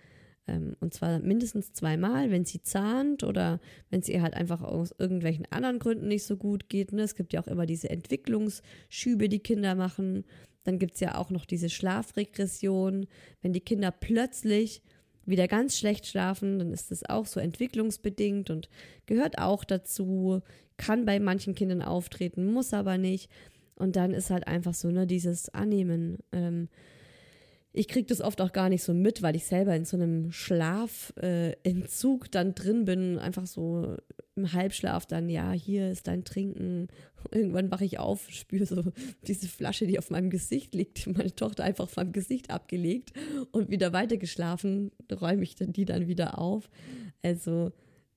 Ähm, 0.47 0.77
und 0.81 0.95
zwar 0.95 1.19
mindestens 1.21 1.73
zweimal, 1.73 2.31
wenn 2.31 2.45
sie 2.45 2.63
zahnt 2.63 3.25
oder 3.25 3.61
wenn 3.91 4.01
es 4.01 4.09
ihr 4.09 4.23
halt 4.23 4.35
einfach 4.35 4.63
aus 4.63 4.95
irgendwelchen 4.99 5.47
anderen 5.51 5.79
Gründen 5.79 6.09
nicht 6.09 6.25
so 6.25 6.37
gut 6.37 6.69
geht. 6.69 6.93
Ne? 6.93 7.03
Es 7.03 7.15
gibt 7.15 7.33
ja 7.33 7.41
auch 7.41 7.47
immer 7.47 7.67
diese 7.67 7.91
Entwicklungsschübe, 7.91 9.29
die 9.29 9.41
Kinder 9.41 9.75
machen. 9.75 10.25
Dann 10.65 10.79
gibt 10.79 10.95
es 10.95 11.01
ja 11.01 11.17
auch 11.17 11.31
noch 11.31 11.47
diese 11.47 11.71
Schlafregression. 11.71 13.07
Wenn 13.43 13.53
die 13.53 13.61
Kinder 13.61 13.91
plötzlich 13.91 14.83
wieder 15.31 15.49
ganz 15.49 15.79
schlecht 15.79 16.07
schlafen, 16.07 16.59
dann 16.59 16.73
ist 16.73 16.91
das 16.91 17.09
auch 17.09 17.27
so 17.27 17.41
entwicklungsbedingt 17.41 18.51
und 18.51 18.69
gehört 19.07 19.39
auch 19.39 19.65
dazu, 19.65 20.43
kann 20.77 21.05
bei 21.05 21.21
manchen 21.21 21.55
Kindern 21.55 21.83
auftreten, 21.83 22.53
muss 22.53 22.75
aber 22.75 22.99
nicht. 22.99 23.31
Und 23.77 23.97
dann 23.97 24.13
ist 24.13 24.31
halt 24.31 24.47
einfach 24.47 24.75
so, 24.75 24.91
ne, 24.91 25.07
dieses 25.07 25.49
Annehmen. 25.49 26.19
Ähm, 26.33 26.69
ich 27.73 27.87
kriege 27.87 28.07
das 28.07 28.21
oft 28.21 28.41
auch 28.41 28.53
gar 28.53 28.69
nicht 28.69 28.83
so 28.83 28.93
mit, 28.93 29.23
weil 29.23 29.37
ich 29.37 29.45
selber 29.45 29.77
in 29.77 29.85
so 29.85 29.97
einem 29.97 30.33
Schlafentzug 30.33 32.27
äh, 32.27 32.29
dann 32.31 32.55
drin 32.55 32.85
bin, 32.85 33.19
einfach 33.19 33.47
so 33.47 33.97
im 34.35 34.53
Halbschlaf 34.53 35.07
dann, 35.07 35.29
ja, 35.29 35.53
hier 35.53 35.91
ist 35.91 36.09
dein 36.09 36.25
Trinken. 36.25 36.89
Irgendwann 37.31 37.71
wache 37.71 37.85
ich 37.85 37.99
auf, 37.99 38.29
spüre 38.31 38.67
so 38.67 38.83
diese 39.27 39.47
Flasche, 39.47 39.87
die 39.87 39.99
auf 39.99 40.11
meinem 40.11 40.31
Gesicht 40.31 40.75
liegt, 40.75 41.07
meine 41.07 41.35
Tochter 41.35 41.65
einfach 41.65 41.89
meinem 41.97 42.13
Gesicht 42.13 42.51
abgelegt 42.51 43.13
und 43.53 43.71
wieder 43.71 43.93
weitergeschlafen, 43.93 44.91
räume 45.13 45.43
ich 45.43 45.55
dann 45.55 45.73
die 45.73 45.85
dann 45.85 46.09
wieder 46.09 46.39
auf. 46.39 46.69
Also 47.23 47.73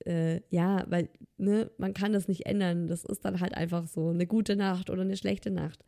äh, 0.06 0.41
ja, 0.49 0.86
weil 0.89 1.10
ne, 1.38 1.70
man 1.78 1.93
kann 1.93 2.14
das 2.14 2.28
nicht 2.28 2.45
ändern. 2.45 2.88
Das 2.88 3.06
ist 3.06 3.24
dann 3.24 3.39
halt 3.39 3.56
einfach 3.56 3.88
so 3.88 4.10
eine 4.10 4.26
gute 4.26 4.56
Nacht 4.56 4.89
oder 4.89 5.01
eine 5.01 5.18
schlechte 5.18 5.51
Nacht. 5.51 5.84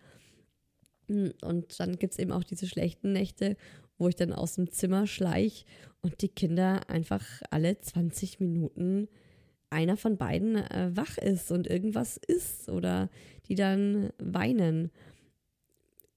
Und 1.08 1.80
dann 1.80 1.98
gibt 1.98 2.14
es 2.14 2.20
eben 2.20 2.32
auch 2.32 2.44
diese 2.44 2.68
schlechten 2.68 3.14
Nächte, 3.14 3.58
wo 3.98 4.08
ich 4.08 4.16
dann 4.16 4.34
aus 4.34 4.56
dem 4.56 4.72
Zimmer 4.72 5.08
schleich 5.08 5.66
und 6.02 6.22
die 6.22 6.30
Kinder 6.30 6.90
einfach 6.90 7.26
alle 7.50 7.80
20 7.80 8.40
Minuten 8.40 9.08
einer 9.70 9.98
von 9.98 10.18
beiden 10.18 10.56
äh, 10.56 10.92
wach 10.96 11.18
ist 11.18 11.52
und 11.52 11.68
irgendwas 11.68 12.18
ist 12.18 12.70
oder 12.70 13.10
die 13.48 13.56
dann 13.56 14.12
weinen. 14.18 14.92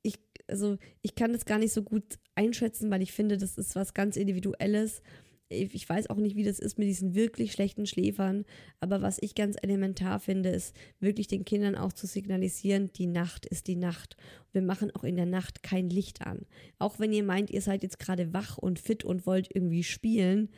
Ich, 0.02 0.18
also 0.46 0.76
ich 1.02 1.14
kann 1.14 1.32
das 1.32 1.44
gar 1.44 1.58
nicht 1.58 1.72
so 1.72 1.82
gut 1.82 2.18
einschätzen, 2.34 2.90
weil 2.90 3.02
ich 3.02 3.12
finde, 3.12 3.36
das 3.36 3.58
ist 3.58 3.74
was 3.74 3.94
ganz 3.94 4.16
Individuelles 4.16 5.02
ich 5.50 5.88
weiß 5.88 6.10
auch 6.10 6.16
nicht, 6.16 6.36
wie 6.36 6.44
das 6.44 6.58
ist 6.58 6.78
mit 6.78 6.88
diesen 6.88 7.14
wirklich 7.14 7.52
schlechten 7.52 7.86
Schläfern, 7.86 8.44
aber 8.80 9.00
was 9.00 9.18
ich 9.20 9.34
ganz 9.34 9.56
elementar 9.62 10.20
finde, 10.20 10.50
ist 10.50 10.76
wirklich 11.00 11.26
den 11.26 11.44
Kindern 11.44 11.74
auch 11.74 11.92
zu 11.92 12.06
signalisieren, 12.06 12.92
die 12.92 13.06
Nacht 13.06 13.46
ist 13.46 13.66
die 13.66 13.76
Nacht. 13.76 14.16
Wir 14.52 14.62
machen 14.62 14.90
auch 14.90 15.04
in 15.04 15.16
der 15.16 15.26
Nacht 15.26 15.62
kein 15.62 15.88
Licht 15.88 16.26
an. 16.26 16.46
Auch 16.78 16.98
wenn 16.98 17.12
ihr 17.12 17.24
meint, 17.24 17.50
ihr 17.50 17.62
seid 17.62 17.82
jetzt 17.82 17.98
gerade 17.98 18.32
wach 18.34 18.58
und 18.58 18.78
fit 18.78 19.04
und 19.04 19.26
wollt 19.26 19.48
irgendwie 19.54 19.84
spielen, 19.84 20.50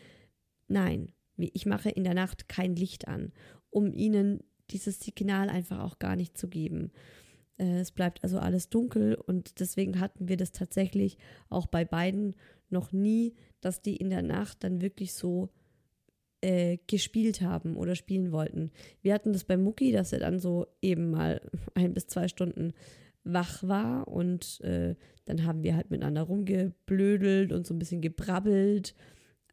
nein, 0.66 1.12
ich 1.36 1.66
mache 1.66 1.90
in 1.90 2.04
der 2.04 2.14
Nacht 2.14 2.48
kein 2.48 2.74
Licht 2.74 3.06
an, 3.08 3.32
um 3.70 3.92
ihnen 3.92 4.40
dieses 4.70 5.00
Signal 5.00 5.48
einfach 5.48 5.80
auch 5.80 5.98
gar 5.98 6.16
nicht 6.16 6.36
zu 6.36 6.48
geben. 6.48 6.90
Äh, 7.58 7.80
es 7.80 7.92
bleibt 7.92 8.22
also 8.22 8.38
alles 8.38 8.70
dunkel 8.70 9.14
und 9.14 9.60
deswegen 9.60 10.00
hatten 10.00 10.28
wir 10.28 10.36
das 10.36 10.52
tatsächlich 10.52 11.18
auch 11.48 11.66
bei 11.66 11.84
beiden 11.84 12.34
noch 12.72 12.92
nie, 12.92 13.34
dass 13.60 13.82
die 13.82 13.96
in 13.96 14.10
der 14.10 14.22
Nacht 14.22 14.64
dann 14.64 14.80
wirklich 14.80 15.12
so 15.14 15.50
äh, 16.40 16.78
gespielt 16.86 17.42
haben 17.42 17.76
oder 17.76 17.94
spielen 17.94 18.32
wollten. 18.32 18.70
Wir 19.02 19.14
hatten 19.14 19.32
das 19.32 19.44
bei 19.44 19.56
Mucki, 19.56 19.92
dass 19.92 20.12
er 20.12 20.20
dann 20.20 20.38
so 20.38 20.66
eben 20.80 21.10
mal 21.10 21.40
ein 21.74 21.94
bis 21.94 22.06
zwei 22.06 22.28
Stunden 22.28 22.72
wach 23.24 23.62
war 23.62 24.08
und 24.08 24.60
äh, 24.62 24.94
dann 25.26 25.44
haben 25.44 25.62
wir 25.62 25.76
halt 25.76 25.90
miteinander 25.90 26.22
rumgeblödelt 26.22 27.52
und 27.52 27.66
so 27.66 27.74
ein 27.74 27.78
bisschen 27.78 28.00
gebrabbelt. 28.00 28.94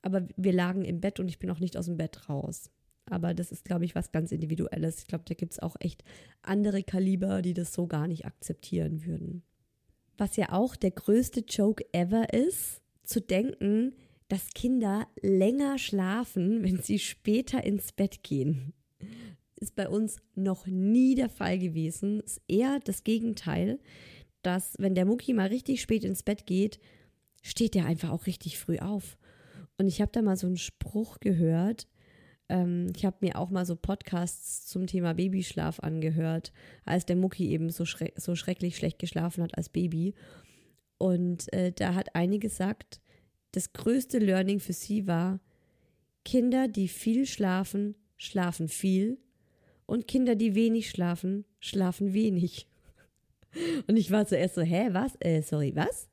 Aber 0.01 0.25
wir 0.37 0.53
lagen 0.53 0.85
im 0.85 1.01
Bett 1.01 1.19
und 1.19 1.27
ich 1.27 1.39
bin 1.39 1.49
auch 1.49 1.59
nicht 1.59 1.75
aus 1.75 1.87
dem 1.87 1.97
Bett 1.97 2.29
raus. 2.29 2.71
Aber 3.09 3.33
das 3.33 3.51
ist, 3.51 3.65
glaube 3.65 3.85
ich, 3.85 3.95
was 3.95 4.11
ganz 4.11 4.31
Individuelles. 4.31 4.99
Ich 4.99 5.07
glaube, 5.07 5.25
da 5.27 5.33
gibt 5.33 5.53
es 5.53 5.59
auch 5.59 5.75
echt 5.79 6.03
andere 6.41 6.83
Kaliber, 6.83 7.41
die 7.41 7.53
das 7.53 7.73
so 7.73 7.87
gar 7.87 8.07
nicht 8.07 8.25
akzeptieren 8.25 9.05
würden. 9.05 9.43
Was 10.17 10.35
ja 10.35 10.51
auch 10.51 10.75
der 10.75 10.91
größte 10.91 11.41
Joke 11.41 11.85
ever 11.93 12.33
ist, 12.33 12.81
zu 13.07 13.21
denken, 13.21 13.93
dass 14.27 14.49
Kinder 14.53 15.07
länger 15.21 15.77
schlafen, 15.77 16.63
wenn 16.63 16.81
sie 16.81 16.99
später 16.99 17.63
ins 17.63 17.91
Bett 17.91 18.23
gehen. 18.23 18.73
Ist 19.55 19.75
bei 19.75 19.89
uns 19.89 20.17
noch 20.35 20.67
nie 20.67 21.15
der 21.15 21.29
Fall 21.29 21.57
gewesen. 21.57 22.19
Ist 22.19 22.41
eher 22.47 22.79
das 22.83 23.03
Gegenteil, 23.03 23.79
dass 24.43 24.75
wenn 24.77 24.93
der 24.93 25.05
Mucki 25.05 25.33
mal 25.33 25.47
richtig 25.47 25.81
spät 25.81 26.03
ins 26.03 26.21
Bett 26.21 26.45
geht, 26.45 26.79
steht 27.41 27.73
der 27.73 27.85
einfach 27.85 28.11
auch 28.11 28.27
richtig 28.27 28.59
früh 28.59 28.77
auf. 28.77 29.17
Und 29.77 29.87
ich 29.87 30.01
habe 30.01 30.11
da 30.11 30.21
mal 30.21 30.37
so 30.37 30.47
einen 30.47 30.57
Spruch 30.57 31.19
gehört. 31.19 31.87
Ähm, 32.49 32.91
ich 32.95 33.05
habe 33.05 33.17
mir 33.21 33.37
auch 33.37 33.49
mal 33.49 33.65
so 33.65 33.75
Podcasts 33.75 34.65
zum 34.67 34.85
Thema 34.87 35.13
Babyschlaf 35.13 35.79
angehört, 35.79 36.51
als 36.85 37.05
der 37.05 37.15
Mucki 37.15 37.49
eben 37.49 37.69
so, 37.69 37.85
schre 37.85 38.11
so 38.15 38.35
schrecklich 38.35 38.75
schlecht 38.75 38.99
geschlafen 38.99 39.43
hat 39.43 39.57
als 39.57 39.69
Baby. 39.69 40.13
Und 40.97 41.51
äh, 41.53 41.71
da 41.71 41.93
hat 41.93 42.15
eine 42.15 42.39
gesagt, 42.39 43.01
das 43.51 43.73
größte 43.73 44.19
Learning 44.19 44.59
für 44.59 44.73
sie 44.73 45.07
war, 45.07 45.39
Kinder, 46.25 46.67
die 46.67 46.87
viel 46.87 47.25
schlafen, 47.25 47.95
schlafen 48.17 48.67
viel 48.67 49.19
und 49.85 50.07
Kinder, 50.07 50.35
die 50.35 50.55
wenig 50.55 50.89
schlafen, 50.89 51.45
schlafen 51.59 52.13
wenig. 52.13 52.67
Und 53.87 53.95
ich 53.95 54.11
war 54.11 54.27
zuerst 54.27 54.55
so, 54.55 54.61
hä, 54.61 54.89
was? 54.91 55.13
Äh, 55.19 55.41
sorry, 55.41 55.73
was? 55.73 56.09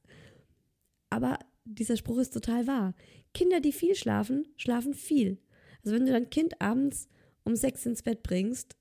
Aber 1.10 1.38
dieser 1.64 1.96
Spruch 1.96 2.18
ist 2.18 2.32
total 2.32 2.66
wahr. 2.66 2.94
Kinder, 3.32 3.60
die 3.60 3.72
viel 3.72 3.96
schlafen, 3.96 4.46
schlafen 4.56 4.94
viel. 4.94 5.38
Also 5.82 5.96
wenn 5.96 6.06
du 6.06 6.12
dein 6.12 6.30
Kind 6.30 6.60
abends 6.60 7.08
um 7.42 7.56
sechs 7.56 7.84
ins 7.84 8.02
Bett 8.02 8.22
bringst, 8.22 8.76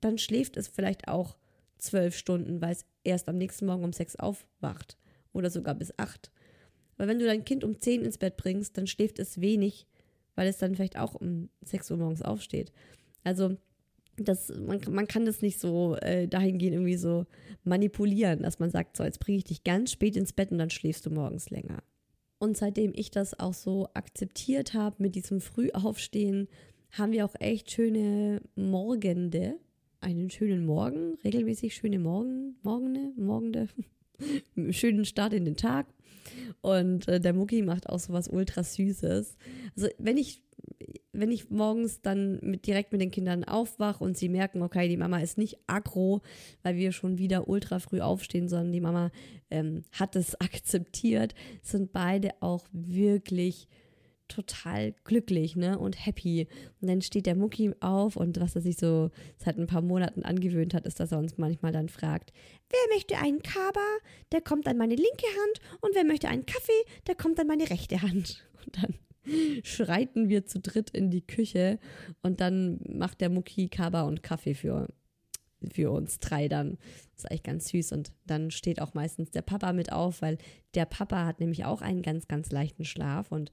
dann 0.00 0.18
schläft 0.18 0.56
es 0.56 0.68
vielleicht 0.68 1.08
auch 1.08 1.36
zwölf 1.78 2.16
Stunden, 2.16 2.60
weil 2.62 2.72
es 2.72 2.86
erst 3.02 3.28
am 3.28 3.36
nächsten 3.36 3.66
Morgen 3.66 3.84
um 3.84 3.92
sechs 3.92 4.14
aufwacht 4.16 4.97
oder 5.32 5.50
sogar 5.50 5.74
bis 5.74 5.92
acht. 5.98 6.30
Weil 6.96 7.08
wenn 7.08 7.18
du 7.18 7.26
dein 7.26 7.44
Kind 7.44 7.64
um 7.64 7.80
zehn 7.80 8.02
ins 8.02 8.18
Bett 8.18 8.36
bringst, 8.36 8.76
dann 8.76 8.86
schläft 8.86 9.18
es 9.18 9.40
wenig, 9.40 9.86
weil 10.34 10.48
es 10.48 10.58
dann 10.58 10.74
vielleicht 10.74 10.98
auch 10.98 11.14
um 11.14 11.48
sechs 11.62 11.90
Uhr 11.90 11.96
morgens 11.96 12.22
aufsteht. 12.22 12.72
Also 13.24 13.56
das, 14.16 14.52
man, 14.58 14.80
man 14.90 15.06
kann 15.06 15.24
das 15.24 15.42
nicht 15.42 15.60
so 15.60 15.96
äh, 15.96 16.26
dahingehend 16.26 16.74
irgendwie 16.74 16.96
so 16.96 17.26
manipulieren, 17.64 18.42
dass 18.42 18.58
man 18.58 18.70
sagt, 18.70 18.96
so 18.96 19.04
jetzt 19.04 19.20
bringe 19.20 19.38
ich 19.38 19.44
dich 19.44 19.64
ganz 19.64 19.92
spät 19.92 20.16
ins 20.16 20.32
Bett 20.32 20.50
und 20.50 20.58
dann 20.58 20.70
schläfst 20.70 21.06
du 21.06 21.10
morgens 21.10 21.50
länger. 21.50 21.82
Und 22.38 22.56
seitdem 22.56 22.92
ich 22.94 23.10
das 23.10 23.38
auch 23.38 23.54
so 23.54 23.88
akzeptiert 23.94 24.74
habe 24.74 24.96
mit 25.02 25.14
diesem 25.14 25.40
Frühaufstehen, 25.40 26.48
haben 26.92 27.12
wir 27.12 27.24
auch 27.24 27.34
echt 27.38 27.70
schöne 27.70 28.42
Morgende. 28.54 29.56
Einen 30.00 30.30
schönen 30.30 30.64
Morgen, 30.64 31.18
regelmäßig 31.24 31.74
schöne 31.74 31.98
Morgen, 31.98 32.56
Morgende, 32.62 33.12
Morgende, 33.16 33.68
schönen 34.70 35.04
Start 35.04 35.32
in 35.32 35.44
den 35.44 35.56
Tag. 35.56 35.86
Und 36.60 37.08
äh, 37.08 37.20
der 37.20 37.32
Mucki 37.32 37.62
macht 37.62 37.88
auch 37.88 37.98
so 37.98 38.12
was 38.12 38.28
ultra 38.28 38.62
Süßes. 38.62 39.36
Also 39.74 39.88
wenn 39.98 40.16
ich 40.16 40.42
wenn 41.12 41.30
ich 41.30 41.50
morgens 41.50 42.00
dann 42.00 42.38
mit, 42.42 42.66
direkt 42.66 42.92
mit 42.92 43.00
den 43.00 43.10
Kindern 43.10 43.44
aufwache 43.44 44.02
und 44.02 44.16
sie 44.16 44.28
merken, 44.28 44.62
okay, 44.62 44.88
die 44.88 44.96
Mama 44.96 45.18
ist 45.18 45.38
nicht 45.38 45.58
aggro, 45.66 46.22
weil 46.62 46.76
wir 46.76 46.92
schon 46.92 47.18
wieder 47.18 47.48
ultra 47.48 47.78
früh 47.78 48.00
aufstehen, 48.00 48.48
sondern 48.48 48.72
die 48.72 48.80
Mama 48.80 49.10
ähm, 49.50 49.84
hat 49.92 50.16
es 50.16 50.34
akzeptiert, 50.40 51.34
sind 51.62 51.92
beide 51.92 52.30
auch 52.40 52.66
wirklich 52.72 53.68
total 54.28 54.94
glücklich 55.04 55.56
ne, 55.56 55.78
und 55.78 56.04
happy. 56.04 56.46
Und 56.80 56.88
dann 56.88 57.02
steht 57.02 57.26
der 57.26 57.34
Mucki 57.34 57.72
auf 57.80 58.16
und 58.16 58.40
was 58.40 58.54
er 58.54 58.60
sich 58.60 58.76
so 58.76 59.10
seit 59.36 59.58
ein 59.58 59.66
paar 59.66 59.82
Monaten 59.82 60.22
angewöhnt 60.22 60.74
hat, 60.74 60.86
ist, 60.86 61.00
dass 61.00 61.12
er 61.12 61.18
uns 61.18 61.38
manchmal 61.38 61.72
dann 61.72 61.88
fragt, 61.88 62.32
wer 62.70 62.94
möchte 62.94 63.18
einen 63.18 63.42
Kaba, 63.42 63.86
der 64.32 64.40
kommt 64.40 64.68
an 64.68 64.76
meine 64.76 64.94
linke 64.94 65.26
Hand 65.26 65.78
und 65.80 65.94
wer 65.94 66.04
möchte 66.04 66.28
einen 66.28 66.46
Kaffee, 66.46 66.84
der 67.06 67.14
kommt 67.14 67.40
an 67.40 67.46
meine 67.46 67.68
rechte 67.68 68.02
Hand. 68.02 68.44
Und 68.66 68.82
dann 68.82 68.94
schreiten 69.62 70.28
wir 70.28 70.46
zu 70.46 70.60
dritt 70.60 70.90
in 70.90 71.10
die 71.10 71.26
Küche 71.26 71.78
und 72.22 72.40
dann 72.40 72.80
macht 72.88 73.20
der 73.20 73.28
Mucki 73.30 73.68
Kaba 73.68 74.02
und 74.02 74.22
Kaffee 74.22 74.54
für, 74.54 74.88
für 75.70 75.90
uns 75.90 76.18
drei 76.18 76.48
dann. 76.48 76.78
Das 77.14 77.24
ist 77.24 77.30
eigentlich 77.30 77.42
ganz 77.42 77.68
süß 77.68 77.92
und 77.92 78.12
dann 78.26 78.50
steht 78.50 78.80
auch 78.80 78.94
meistens 78.94 79.30
der 79.30 79.42
Papa 79.42 79.72
mit 79.72 79.92
auf, 79.92 80.22
weil 80.22 80.38
der 80.74 80.86
Papa 80.86 81.26
hat 81.26 81.40
nämlich 81.40 81.64
auch 81.64 81.82
einen 81.82 82.02
ganz, 82.02 82.28
ganz 82.28 82.50
leichten 82.50 82.84
Schlaf 82.84 83.30
und 83.30 83.52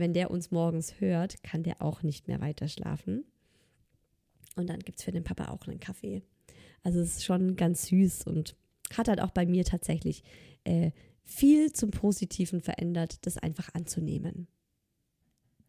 wenn 0.00 0.12
der 0.12 0.30
uns 0.30 0.50
morgens 0.50 1.00
hört, 1.00 1.42
kann 1.42 1.62
der 1.62 1.80
auch 1.80 2.02
nicht 2.02 2.26
mehr 2.26 2.40
weiter 2.40 2.66
schlafen. 2.66 3.24
Und 4.56 4.68
dann 4.68 4.80
gibt 4.80 4.98
es 4.98 5.04
für 5.04 5.12
den 5.12 5.24
Papa 5.24 5.48
auch 5.48 5.66
einen 5.68 5.80
Kaffee. 5.80 6.22
Also 6.82 7.00
es 7.00 7.18
ist 7.18 7.24
schon 7.24 7.54
ganz 7.56 7.86
süß 7.86 8.26
und 8.26 8.56
hat 8.92 9.06
halt 9.06 9.20
auch 9.20 9.30
bei 9.30 9.46
mir 9.46 9.64
tatsächlich 9.64 10.24
äh, 10.64 10.90
viel 11.22 11.72
zum 11.72 11.92
Positiven 11.92 12.60
verändert, 12.60 13.24
das 13.24 13.38
einfach 13.38 13.72
anzunehmen 13.74 14.48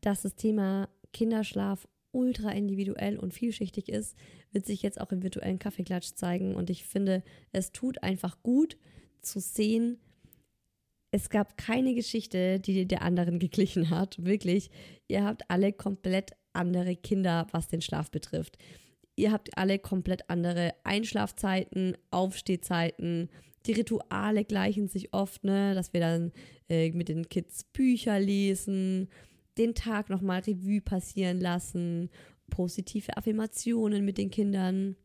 dass 0.02 0.24
das 0.24 0.36
Thema 0.36 0.90
Kinderschlaf 1.14 1.88
ultra 2.12 2.52
individuell 2.52 3.18
und 3.18 3.34
vielschichtig 3.34 3.88
ist, 3.88 4.18
wird 4.52 4.66
sich 4.66 4.82
jetzt 4.82 5.00
auch 5.00 5.12
im 5.12 5.24
virtuellen 5.24 5.60
Kaffeeklatsch 5.60 6.14
zeigen. 6.16 6.56
Und 6.56 6.70
ich 6.70 6.84
finde, 6.84 7.24
es 7.54 7.72
tut 7.72 8.04
einfach 8.04 8.44
gut 8.44 8.78
zu 9.22 9.40
sehen, 9.40 9.98
es 11.12 11.30
gab 11.30 11.58
keine 11.58 11.94
Geschichte, 11.94 12.60
die 12.60 12.88
der 12.88 13.02
anderen 13.02 13.40
geglichen 13.40 13.90
hat. 13.90 14.24
Wirklich. 14.24 14.70
Ihr 15.08 15.24
habt 15.24 15.44
alle 15.50 15.74
komplett 15.74 16.32
andere 16.54 16.96
Kinder, 16.96 17.48
was 17.52 17.68
den 17.68 17.82
Schlaf 17.82 18.12
betrifft. 18.12 18.58
Ihr 19.16 19.32
habt 19.32 19.58
alle 19.58 19.78
komplett 19.78 20.30
andere 20.30 20.74
Einschlafzeiten, 20.84 21.98
Aufstehzeiten. 22.12 23.30
Die 23.66 23.74
Rituale 23.74 24.46
gleichen 24.46 24.88
sich 24.88 25.14
oft, 25.14 25.44
ne? 25.44 25.76
dass 25.76 25.94
wir 25.94 26.00
dann 26.00 26.32
äh, 26.70 26.92
mit 26.92 27.10
den 27.10 27.30
Kids 27.30 27.66
Bücher 27.66 28.20
lesen 28.20 29.10
den 29.58 29.76
Tag 29.76 30.10
nochmal 30.10 30.42
Revue 30.42 30.82
passieren 30.82 31.40
lassen, 31.40 32.10
positive 32.50 33.16
Affirmationen 33.18 34.06
mit 34.06 34.18
den 34.18 34.30
Kindern 34.30 34.96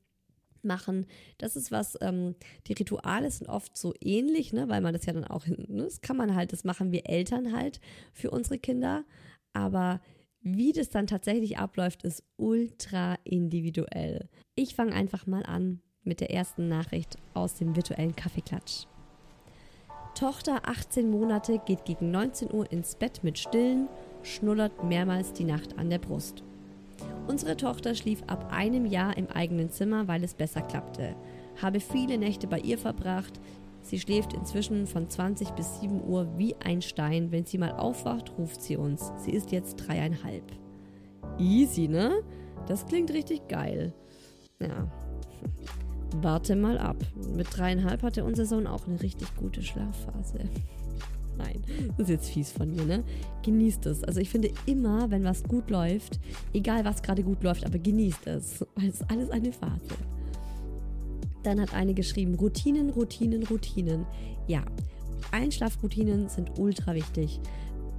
machen. 0.67 1.07
Das 1.39 1.57
ist 1.57 1.71
was, 1.71 1.97
ähm, 2.01 2.35
die 2.67 2.75
Rituale 2.75 3.31
sind 3.31 3.49
oft 3.49 3.77
so 3.77 3.95
ähnlich, 4.01 4.53
ne, 4.53 4.69
weil 4.69 4.81
man 4.81 4.93
das 4.93 5.07
ja 5.07 5.13
dann 5.13 5.25
auch, 5.25 5.47
ne, 5.47 5.85
das 5.85 6.01
kann 6.01 6.17
man 6.17 6.35
halt, 6.35 6.53
das 6.53 6.65
machen 6.65 6.93
wir 6.93 7.09
Eltern 7.09 7.57
halt 7.57 7.81
für 8.13 8.31
unsere 8.31 8.59
Kinder, 8.59 9.05
aber 9.53 10.01
wie 10.43 10.73
das 10.73 10.91
dann 10.91 11.07
tatsächlich 11.07 11.59
abläuft, 11.59 12.05
ist 12.05 12.23
ultra 12.37 13.17
individuell. 13.25 14.29
Ich 14.55 14.75
fange 14.75 14.93
einfach 14.93 15.27
mal 15.27 15.45
an 15.45 15.81
mit 16.05 16.21
der 16.21 16.31
ersten 16.31 16.69
Nachricht 16.69 17.17
aus 17.35 17.55
dem 17.55 17.75
virtuellen 17.75 18.15
Kaffeeklatsch. 18.15 18.87
Tochter 20.15 20.69
18 20.69 21.11
Monate 21.11 21.61
geht 21.67 21.85
gegen 21.85 22.11
19 22.11 22.53
Uhr 22.53 22.71
ins 22.71 22.95
Bett 22.95 23.25
mit 23.25 23.39
Stillen 23.39 23.89
schnullert 24.23 24.85
mehrmals 24.85 25.33
die 25.33 25.45
Nacht 25.45 25.77
an 25.79 25.91
der 25.91 25.99
Brust. 25.99 26.43
Unsere 27.29 27.57
Tochter 27.57 27.95
schlief 27.95 28.23
ab 28.27 28.53
einem 28.53 28.87
Jahr 28.87 29.17
im 29.17 29.29
eigenen 29.29 29.71
Zimmer, 29.71 30.07
weil 30.09 30.23
es 30.23 30.35
besser 30.35 30.63
klappte. 30.63 31.17
Habe 31.61 31.81
viele 31.81 32.19
Nächte 32.19 32.47
bei 32.47 32.61
ihr 32.61 32.79
verbracht. 32.79 33.41
Sie 33.83 33.99
schläft 33.99 34.33
inzwischen 34.33 34.87
von 34.87 35.09
20 35.09 35.51
bis 35.51 35.81
7 35.81 36.03
Uhr 36.03 36.29
wie 36.37 36.55
ein 36.57 36.83
Stein. 36.83 37.31
Wenn 37.33 37.45
sie 37.45 37.59
mal 37.59 37.73
aufwacht, 37.73 38.33
ruft 38.39 38.61
sie 38.63 38.77
uns. 38.77 39.13
Sie 39.19 39.31
ist 39.31 39.53
jetzt 39.53 39.77
dreieinhalb. 39.77 40.45
Easy, 41.39 41.89
ne? 41.89 42.23
Das 42.67 42.87
klingt 42.87 43.13
richtig 43.13 43.49
geil. 43.49 43.93
Ja. 44.61 44.91
Warte 46.17 46.57
mal 46.57 46.79
ab. 46.79 46.97
Mit 47.35 47.49
dreieinhalb 47.57 48.03
hatte 48.03 48.25
unser 48.25 48.47
Sohn 48.47 48.67
auch 48.67 48.87
eine 48.87 49.01
richtig 49.03 49.35
gute 49.37 49.63
Schlafphase. 49.63 50.39
Nein, 51.37 51.63
das 51.97 52.09
ist 52.09 52.09
jetzt 52.09 52.31
fies 52.31 52.53
von 52.53 52.75
mir, 52.75 52.85
ne? 52.85 53.05
Genießt 53.43 53.87
es. 53.87 54.05
Also 54.05 54.21
ich 54.21 54.31
finde 54.31 54.51
immer, 54.67 55.11
wenn 55.11 55.25
was 55.25 55.43
gut 55.45 55.71
läuft, 55.71 56.19
egal 56.53 56.85
was 56.85 57.03
gerade 57.03 57.23
gut 57.23 57.43
läuft, 57.43 57.65
aber 57.65 57.79
genießt 57.79 58.27
es, 58.27 58.65
weil 58.75 58.89
es 58.89 59.01
ist 59.01 59.11
alles 59.11 59.31
eine 59.31 59.53
Phase. 59.53 59.81
Dann 61.43 61.61
hat 61.61 61.75
eine 61.75 61.95
geschrieben, 61.95 62.35
Routinen, 62.35 62.91
Routinen, 62.91 63.45
Routinen. 63.45 64.05
Ja, 64.49 64.65
Einschlafroutinen 65.31 66.29
sind 66.29 66.59
ultra 66.59 66.95
wichtig. 66.95 67.41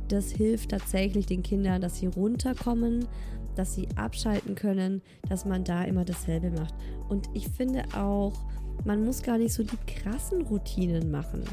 Das 0.07 0.31
hilft 0.31 0.71
tatsächlich 0.71 1.25
den 1.25 1.43
Kindern, 1.43 1.81
dass 1.81 1.97
sie 1.97 2.07
runterkommen, 2.07 3.07
dass 3.55 3.75
sie 3.75 3.87
abschalten 3.95 4.55
können, 4.55 5.01
dass 5.27 5.45
man 5.45 5.63
da 5.63 5.83
immer 5.83 6.05
dasselbe 6.05 6.51
macht. 6.51 6.73
Und 7.09 7.29
ich 7.33 7.47
finde 7.49 7.83
auch, 7.95 8.33
man 8.85 9.03
muss 9.03 9.23
gar 9.23 9.37
nicht 9.37 9.53
so 9.53 9.63
die 9.63 9.77
krassen 9.85 10.43
Routinen 10.43 11.11
machen. 11.11 11.43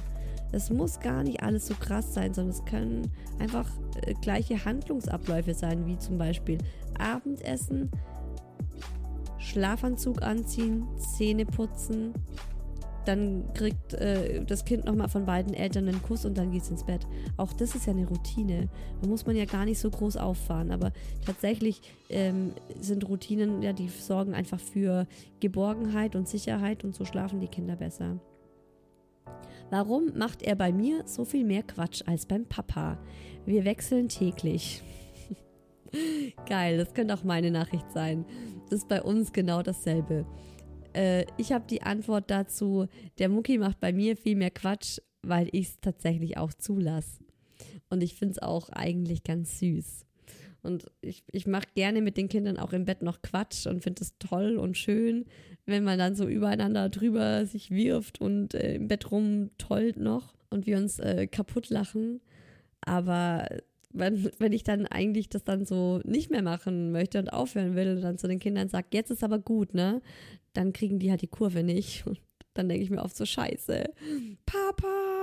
Es 0.53 0.70
muss 0.70 1.01
gar 1.01 1.22
nicht 1.22 1.42
alles 1.42 1.66
so 1.66 1.74
krass 1.74 2.14
sein, 2.14 2.32
sondern 2.32 2.55
es 2.55 2.64
können 2.64 3.11
einfach 3.38 3.68
äh, 4.03 4.14
gleiche 4.14 4.64
Handlungsabläufe 4.64 5.55
sein, 5.55 5.86
wie 5.86 5.99
zum 5.99 6.18
Beispiel 6.18 6.59
Abendessen, 6.99 7.90
Schlafanzug 9.38 10.22
anziehen, 10.22 10.86
Zähne 10.99 11.45
putzen, 11.45 12.14
dann 13.05 13.45
kriegt 13.55 13.95
äh, 13.95 14.45
das 14.45 14.64
Kind 14.64 14.84
nochmal 14.84 15.09
von 15.09 15.26
beiden 15.26 15.55
Eltern 15.55 15.88
einen 15.88 16.03
Kuss 16.03 16.24
und 16.24 16.38
dann 16.38 16.51
geht's 16.51 16.70
ins 16.70 16.84
Bett. 16.84 17.07
Auch 17.36 17.53
das 17.53 17.74
ist 17.74 17.86
ja 17.86 17.92
eine 17.92 18.07
Routine. 18.07 18.68
Da 19.01 19.09
muss 19.09 19.26
man 19.26 19.36
ja 19.36 19.45
gar 19.45 19.64
nicht 19.64 19.78
so 19.78 19.90
groß 19.90 20.16
auffahren. 20.16 20.70
Aber 20.70 20.92
tatsächlich 21.24 21.82
ähm, 22.09 22.53
sind 22.80 23.09
Routinen, 23.09 23.62
ja, 23.62 23.72
die 23.72 23.88
sorgen 23.88 24.34
einfach 24.34 24.61
für 24.61 25.07
Geborgenheit 25.40 26.16
und 26.16 26.28
Sicherheit 26.28 26.84
und 26.84 26.95
so 26.95 27.05
schlafen 27.05 27.40
die 27.40 27.49
Kinder 27.49 27.76
besser. 27.76 28.18
Warum 29.70 30.16
macht 30.16 30.43
er 30.43 30.55
bei 30.57 30.72
mir 30.72 31.07
so 31.07 31.25
viel 31.25 31.45
mehr 31.45 31.62
Quatsch 31.62 32.03
als 32.07 32.27
beim 32.27 32.47
Papa? 32.47 32.99
Wir 33.47 33.64
wechseln 33.64 34.09
täglich. 34.09 34.83
Geil, 36.47 36.79
das 36.79 36.95
könnte 36.95 37.14
auch 37.14 37.25
meine 37.25 37.51
Nachricht 37.51 37.91
sein. 37.93 38.25
Das 38.70 38.81
ist 38.81 38.89
bei 38.89 39.03
uns 39.03 39.33
genau 39.33 39.62
dasselbe. 39.62 40.27
Äh, 40.95 41.27
ich 41.37 41.53
habe 41.53 41.66
die 41.68 41.83
Antwort 41.83 42.31
dazu, 42.31 42.87
der 43.18 43.29
Mucki 43.29 43.59
macht 43.59 43.81
bei 43.81 43.93
mir 43.93 44.16
viel 44.16 44.37
mehr 44.37 44.51
Quatsch, 44.51 45.01
weil 45.22 45.49
ich 45.53 45.68
es 45.68 45.81
tatsächlich 45.81 46.39
auch 46.39 46.53
zulasse. 46.53 47.25
Und 47.91 48.03
ich 48.03 48.14
finde 48.14 48.33
es 48.33 48.43
auch 48.43 48.68
eigentlich 48.70 49.25
ganz 49.25 49.59
süß. 49.59 50.07
Und 50.62 50.87
ich, 51.03 51.25
ich 51.31 51.47
mache 51.47 51.66
gerne 51.75 52.01
mit 52.01 52.16
den 52.16 52.29
Kindern 52.29 52.57
auch 52.57 52.72
im 52.72 52.87
Bett 52.87 53.03
noch 53.03 53.20
Quatsch 53.20 53.66
und 53.66 53.83
finde 53.83 54.03
es 54.03 54.16
toll 54.18 54.57
und 54.57 54.79
schön, 54.79 55.27
wenn 55.67 55.85
man 55.85 55.99
dann 55.99 56.15
so 56.15 56.27
übereinander 56.27 56.89
drüber 56.89 57.47
sich 57.47 57.71
wirft 57.71 58.21
und 58.21 58.55
äh, 58.55 58.75
im 58.75 58.89
Bett 58.89 59.11
rumtollt 59.11 59.97
noch 59.99 60.35
und 60.51 60.67
wir 60.67 60.77
uns 60.77 60.99
äh, 60.99 61.27
kaputt 61.27 61.71
lachen. 61.71 62.21
Aber 62.83 63.47
wenn, 63.95 64.31
wenn 64.39 64.53
ich 64.53 64.65
dann 64.65 64.87
eigentlich 64.87 65.29
das 65.29 65.45
dann 65.45 65.65
so 65.65 66.01
nicht 66.05 66.31
mehr 66.31 66.43
machen 66.43 66.93
möchte 66.93 67.19
und 67.19 67.33
aufhören 67.33 67.75
will 67.75 67.97
und 67.97 68.03
dann 68.03 68.19
zu 68.19 68.29
den 68.29 68.41
Kindern 68.41 68.69
sage, 68.69 68.89
jetzt 68.93 69.11
ist 69.11 69.25
aber 69.25 69.39
gut, 69.39 69.73
ne? 69.73 70.03
Dann 70.53 70.73
kriegen 70.73 70.99
die 70.99 71.11
halt 71.11 71.23
die 71.23 71.29
Kurve 71.29 71.62
nicht. 71.62 72.07
Und 72.07 72.21
dann 72.53 72.69
denke 72.69 72.85
ich 72.85 72.91
mir 72.91 73.03
oft 73.03 73.17
so, 73.17 73.25
scheiße, 73.25 73.85
Papa, 74.45 75.14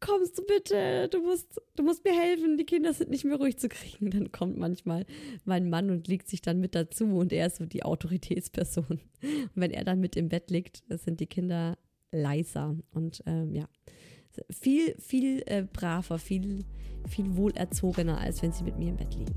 kommst 0.00 0.38
du 0.38 0.42
bitte, 0.44 1.08
du 1.08 1.22
musst, 1.22 1.60
du 1.76 1.82
musst 1.82 2.04
mir 2.04 2.12
helfen, 2.12 2.58
die 2.58 2.64
Kinder 2.64 2.92
sind 2.92 3.10
nicht 3.10 3.24
mehr 3.24 3.36
ruhig 3.36 3.58
zu 3.58 3.68
kriegen. 3.68 4.10
Dann 4.10 4.32
kommt 4.32 4.56
manchmal 4.58 5.06
mein 5.44 5.70
Mann 5.70 5.90
und 5.90 6.08
liegt 6.08 6.28
sich 6.28 6.42
dann 6.42 6.60
mit 6.60 6.74
dazu 6.74 7.04
und 7.06 7.32
er 7.32 7.46
ist 7.46 7.56
so 7.56 7.66
die 7.66 7.84
Autoritätsperson. 7.84 8.84
Und 9.22 9.50
wenn 9.54 9.70
er 9.70 9.84
dann 9.84 10.00
mit 10.00 10.16
im 10.16 10.28
Bett 10.28 10.50
liegt, 10.50 10.82
sind 10.88 11.20
die 11.20 11.26
Kinder 11.26 11.78
leiser 12.12 12.76
und 12.92 13.22
ähm, 13.26 13.54
ja, 13.54 13.68
viel, 14.50 14.94
viel 14.98 15.42
äh, 15.46 15.66
braver, 15.70 16.18
viel, 16.18 16.64
viel 17.08 17.36
wohlerzogener, 17.36 18.18
als 18.18 18.42
wenn 18.42 18.52
sie 18.52 18.64
mit 18.64 18.78
mir 18.78 18.90
im 18.90 18.96
Bett 18.96 19.14
liegen. 19.14 19.34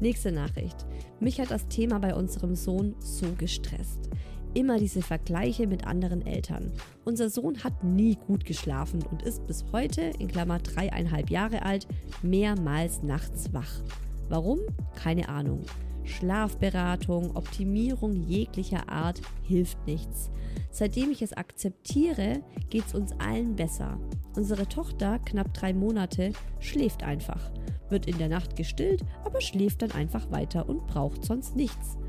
Nächste 0.00 0.32
Nachricht. 0.32 0.86
Mich 1.20 1.40
hat 1.40 1.50
das 1.50 1.68
Thema 1.68 1.98
bei 1.98 2.14
unserem 2.14 2.54
Sohn 2.54 2.94
so 3.00 3.26
gestresst. 3.36 4.08
Immer 4.52 4.78
diese 4.78 5.00
Vergleiche 5.00 5.68
mit 5.68 5.86
anderen 5.86 6.26
Eltern. 6.26 6.72
Unser 7.04 7.30
Sohn 7.30 7.62
hat 7.62 7.84
nie 7.84 8.16
gut 8.16 8.44
geschlafen 8.44 9.00
und 9.10 9.22
ist 9.22 9.46
bis 9.46 9.64
heute, 9.72 10.02
in 10.18 10.26
Klammer 10.26 10.58
dreieinhalb 10.58 11.30
Jahre 11.30 11.62
alt, 11.62 11.86
mehrmals 12.22 13.02
nachts 13.02 13.52
wach. 13.52 13.82
Warum? 14.28 14.58
Keine 14.96 15.28
Ahnung. 15.28 15.62
Schlafberatung, 16.02 17.36
Optimierung 17.36 18.16
jeglicher 18.16 18.88
Art 18.88 19.20
hilft 19.42 19.86
nichts. 19.86 20.30
Seitdem 20.72 21.12
ich 21.12 21.22
es 21.22 21.32
akzeptiere, 21.32 22.42
geht 22.70 22.86
es 22.86 22.94
uns 22.94 23.12
allen 23.20 23.54
besser. 23.54 24.00
Unsere 24.34 24.66
Tochter, 24.68 25.20
knapp 25.20 25.54
drei 25.54 25.72
Monate, 25.72 26.32
schläft 26.58 27.04
einfach, 27.04 27.52
wird 27.88 28.06
in 28.06 28.18
der 28.18 28.28
Nacht 28.28 28.56
gestillt, 28.56 29.04
aber 29.24 29.40
schläft 29.40 29.82
dann 29.82 29.92
einfach 29.92 30.30
weiter 30.32 30.68
und 30.68 30.86
braucht 30.88 31.24
sonst 31.24 31.54
nichts. 31.54 31.99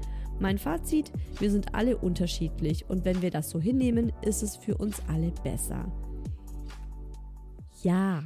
Mein 0.42 0.58
Fazit, 0.58 1.12
wir 1.38 1.52
sind 1.52 1.76
alle 1.76 1.98
unterschiedlich 1.98 2.90
und 2.90 3.06
wenn 3.06 3.22
wir 3.22 3.30
das 3.30 3.52
so 3.52 3.60
hinnehmen, 3.62 4.12
ist 4.24 4.42
es 4.42 4.56
für 4.56 4.76
uns 4.76 5.00
alle 5.08 5.30
besser. 5.44 5.92
Ja, 7.84 8.24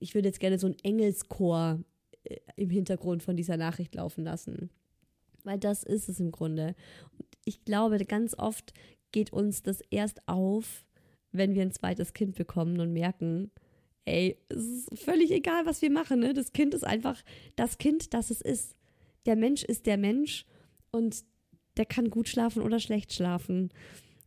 ich 0.00 0.16
würde 0.16 0.26
jetzt 0.26 0.40
gerne 0.40 0.58
so 0.58 0.66
einen 0.66 0.78
Engelschor 0.82 1.78
äh, 2.24 2.38
im 2.56 2.68
Hintergrund 2.68 3.22
von 3.22 3.36
dieser 3.36 3.56
Nachricht 3.56 3.94
laufen 3.94 4.24
lassen. 4.24 4.70
Weil 5.44 5.60
das 5.60 5.84
ist 5.84 6.08
es 6.08 6.18
im 6.18 6.32
Grunde. 6.32 6.74
Und 7.16 7.28
ich 7.44 7.64
glaube, 7.64 8.04
ganz 8.06 8.36
oft 8.36 8.74
geht 9.12 9.32
uns 9.32 9.62
das 9.62 9.82
erst 9.90 10.26
auf, 10.26 10.84
wenn 11.30 11.54
wir 11.54 11.62
ein 11.62 11.70
zweites 11.70 12.12
Kind 12.12 12.34
bekommen 12.34 12.80
und 12.80 12.92
merken, 12.92 13.52
ey, 14.04 14.36
es 14.48 14.64
ist 14.64 14.98
völlig 14.98 15.30
egal, 15.30 15.64
was 15.64 15.80
wir 15.80 15.92
machen. 15.92 16.18
Ne? 16.18 16.34
Das 16.34 16.52
Kind 16.52 16.74
ist 16.74 16.84
einfach 16.84 17.22
das 17.54 17.78
Kind, 17.78 18.14
das 18.14 18.32
es 18.32 18.40
ist. 18.40 18.74
Der 19.26 19.36
Mensch 19.36 19.62
ist 19.62 19.86
der 19.86 19.96
Mensch 19.96 20.44
und 20.94 21.24
der 21.76 21.84
kann 21.84 22.08
gut 22.08 22.28
schlafen 22.28 22.62
oder 22.62 22.78
schlecht 22.78 23.12
schlafen. 23.12 23.70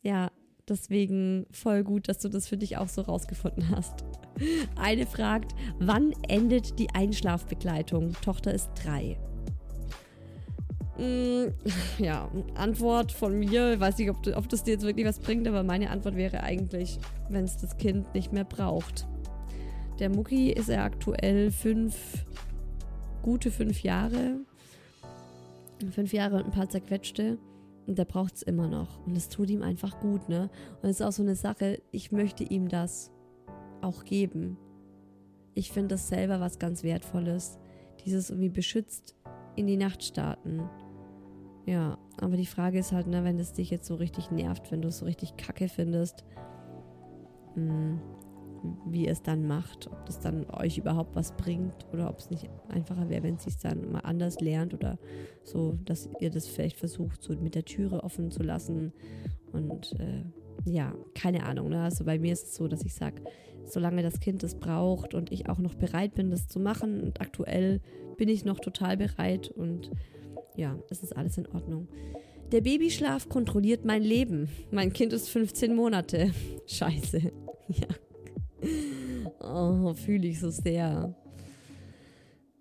Ja, 0.01 0.32
deswegen 0.68 1.45
voll 1.51 1.84
gut, 1.84 2.09
dass 2.09 2.20
du 2.20 2.30
das 2.30 2.47
für 2.47 2.57
dich 2.57 2.78
auch 2.78 2.89
so 2.89 3.01
rausgefunden 3.01 3.70
hast. 3.70 4.03
Eine 4.76 5.05
fragt, 5.05 5.55
wann 5.80 6.13
endet 6.28 6.78
die 6.78 6.89
Einschlafbegleitung? 6.93 8.13
Tochter 8.22 8.53
ist 8.53 8.70
drei. 8.84 9.18
Mm, 10.97 11.53
ja, 12.03 12.30
Antwort 12.55 13.11
von 13.11 13.39
mir, 13.39 13.74
ich 13.74 13.80
weiß 13.80 13.97
nicht, 13.97 14.09
ob, 14.09 14.18
ob 14.36 14.49
das 14.49 14.63
dir 14.63 14.72
jetzt 14.72 14.86
wirklich 14.86 15.07
was 15.07 15.20
bringt, 15.20 15.47
aber 15.47 15.63
meine 15.63 15.89
Antwort 15.89 16.15
wäre 16.15 16.43
eigentlich, 16.43 16.99
wenn 17.30 17.45
es 17.45 17.57
das 17.57 17.78
Kind 17.78 18.13
nicht 18.13 18.34
mehr 18.34 18.45
braucht. 18.45 19.07
Der 19.99 20.09
Mucki 20.09 20.51
ist 20.51 20.70
er 20.70 20.84
aktuell 20.84 21.49
fünf, 21.49 22.26
gute 23.24 23.51
fünf 23.51 23.82
Jahre 23.82 24.41
fünf 25.91 26.13
Jahre 26.13 26.38
und 26.38 26.45
ein 26.45 26.51
paar 26.51 26.69
zerquetschte. 26.69 27.38
Und 27.86 27.97
der 27.97 28.05
braucht 28.05 28.36
es 28.36 28.41
immer 28.41 28.67
noch. 28.67 29.05
Und 29.05 29.15
es 29.15 29.30
tut 29.30 29.49
ihm 29.49 29.61
einfach 29.61 29.99
gut, 30.01 30.28
ne? 30.28 30.49
Und 30.82 30.89
es 30.89 30.99
ist 30.99 31.05
auch 31.05 31.13
so 31.13 31.23
eine 31.23 31.36
Sache, 31.36 31.82
ich 31.91 32.11
möchte 32.11 32.43
ihm 32.43 32.67
das 32.67 33.11
auch 33.82 34.03
geben. 34.03 34.57
Ich 35.53 35.71
finde 35.71 35.95
das 35.95 36.09
selber 36.09 36.39
was 36.39 36.59
ganz 36.59 36.84
Wertvolles. 36.84 37.57
Dieses 38.05 38.30
irgendwie 38.30 38.49
beschützt 38.49 39.15
in 39.55 39.67
die 39.67 39.78
Nacht 39.78 40.03
starten. 40.03 40.69
Ja, 41.65 41.97
aber 42.19 42.38
die 42.38 42.45
Frage 42.45 42.80
ist 42.80 42.91
halt, 42.91 43.07
ne, 43.07 43.23
wenn 43.23 43.39
es 43.39 43.53
dich 43.53 43.69
jetzt 43.69 43.88
so 43.88 43.95
richtig 43.95 44.32
nervt, 44.32 44.71
wenn 44.71 44.82
du 44.82 44.89
es 44.89 44.99
so 44.99 45.05
richtig 45.05 45.36
kacke 45.38 45.67
findest, 45.67 46.25
mh, 47.55 47.99
wie 48.86 49.07
es 49.07 49.22
dann 49.22 49.47
macht, 49.47 49.88
ob 49.88 50.05
das 50.05 50.20
dann 50.20 50.49
euch 50.49 50.78
überhaupt 50.78 51.15
was 51.15 51.32
bringt 51.36 51.86
oder 51.91 52.09
ob 52.09 52.20
es 52.20 52.30
nicht 52.30 52.49
einfacher 52.70 53.09
wäre, 53.09 53.24
wenn 53.24 53.36
es 53.36 53.57
dann 53.57 53.91
mal 53.91 54.01
anders 54.01 54.39
lernt 54.39 54.74
oder 54.74 54.97
so, 55.43 55.78
dass 55.86 56.09
ihr 56.20 56.30
das 56.30 56.47
vielleicht 56.47 56.78
versucht, 56.78 57.22
so 57.22 57.34
mit 57.36 57.55
der 57.55 57.65
Türe 57.65 58.03
offen 58.03 58.32
zu 58.32 58.43
lassen. 58.43 58.93
Und 59.51 59.93
äh, 59.99 60.24
ja, 60.65 60.93
keine 61.15 61.43
Ahnung. 61.43 61.70
Ne? 61.70 61.82
Also 61.82 62.03
bei 62.05 62.20
mir 62.20 62.34
ist 62.34 62.47
es 62.47 62.55
so, 62.55 62.68
dass 62.68 62.84
ich 62.84 62.93
sage, 62.93 63.22
solange 63.65 64.01
das 64.01 64.20
Kind 64.20 64.43
es 64.43 64.55
braucht 64.55 65.13
und 65.13 65.32
ich 65.32 65.49
auch 65.49 65.59
noch 65.59 65.76
bereit 65.76 66.15
bin, 66.15 66.32
das 66.32 66.47
zu 66.47 66.59
machen, 66.59 67.01
und 67.01 67.22
aktuell 67.22 67.82
bin 68.18 68.30
ich 68.30 68.45
noch 68.45 68.59
total 68.59 68.97
bereit 68.97 69.49
und 69.49 69.91
ja, 70.55 70.78
es 70.89 71.03
ist 71.03 71.15
alles 71.15 71.38
in 71.38 71.47
Ordnung. 71.47 71.88
Der 72.51 72.61
Babyschlaf 72.61 73.28
kontrolliert 73.28 73.84
mein 73.84 74.03
Leben. 74.03 74.49
Mein 74.72 74.93
Kind 74.93 75.11
ist 75.11 75.30
15 75.30 75.76
Monate. 75.76 76.32
Scheiße. 76.68 77.32
Ja. 77.70 77.88
Oh, 79.39 79.93
fühle 79.93 80.28
ich 80.28 80.39
so 80.39 80.49
sehr. 80.49 81.14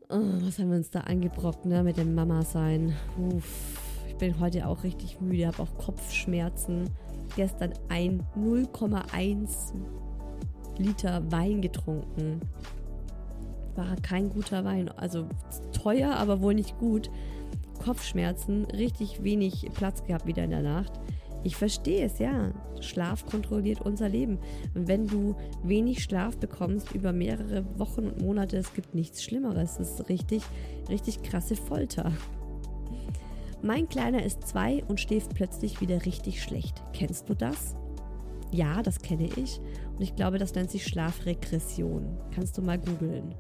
Oh, 0.09 0.21
was 0.41 0.59
haben 0.59 0.71
wir 0.71 0.77
uns 0.77 0.91
da 0.91 1.01
angebrockt, 1.01 1.65
ne, 1.65 1.83
mit 1.83 1.97
dem 1.97 2.15
Mama-Sein. 2.15 2.95
Uff, 3.19 3.81
ich 4.09 4.17
bin 4.17 4.39
heute 4.39 4.67
auch 4.69 4.85
richtig 4.85 5.21
müde, 5.21 5.47
habe 5.47 5.63
auch 5.63 5.79
Kopfschmerzen. 5.79 6.91
Gestern 7.35 7.73
ein 7.89 8.23
0,1 8.37 9.75
Liter 10.79 11.31
Wein 11.33 11.61
getrunken. 11.61 12.41
War 13.75 13.97
kein 13.97 14.31
guter 14.31 14.65
Wein. 14.65 14.89
Also 14.91 15.27
teuer, 15.73 16.15
aber 16.15 16.41
wohl 16.41 16.55
nicht 16.55 16.79
gut. 16.79 17.11
Kopfschmerzen, 17.83 18.65
richtig 18.67 19.23
wenig 19.23 19.69
Platz 19.75 20.05
gehabt 20.05 20.27
wieder 20.27 20.45
in 20.45 20.51
der 20.51 20.63
Nacht. 20.63 20.93
Ich 21.45 21.57
verstehe 21.57 22.05
es, 22.05 22.19
ja. 22.19 22.53
Schlaf 22.81 23.25
kontrolliert 23.27 23.81
unser 23.81 24.09
Leben. 24.09 24.39
Wenn 24.75 25.07
du 25.07 25.37
wenig 25.63 26.03
Schlaf 26.03 26.37
bekommst 26.37 26.93
über 26.93 27.13
mehrere 27.13 27.65
Wochen 27.79 28.07
und 28.07 28.21
Monate, 28.21 28.57
es 28.57 28.75
gibt 28.75 28.95
nichts 28.95 29.23
Schlimmeres. 29.23 29.79
Es 29.79 29.91
ist 29.91 30.09
richtig, 30.09 30.43
richtig 30.89 31.23
krasse 31.23 31.57
Folter. 31.57 32.13
Mein 33.63 33.89
Kleiner 33.89 34.25
ist 34.25 34.47
zwei 34.47 34.85
und 34.89 35.01
schläft 35.01 35.35
plötzlich 35.35 35.81
wieder 35.81 36.05
richtig 36.05 36.43
schlecht. 36.43 36.83
Kennst 36.93 37.29
du 37.29 37.35
das? 37.35 37.75
Ja, 38.53 38.83
das 38.83 39.01
kenne 39.01 39.29
ich. 39.37 39.61
Und 39.95 40.03
ich 40.03 40.15
glaube, 40.15 40.39
das 40.39 40.55
nennt 40.55 40.71
sich 40.71 40.87
Schlafregression. 40.87 42.19
Kannst 42.35 42.59
du 42.59 42.63
mal 42.63 42.79
googeln. 42.79 43.35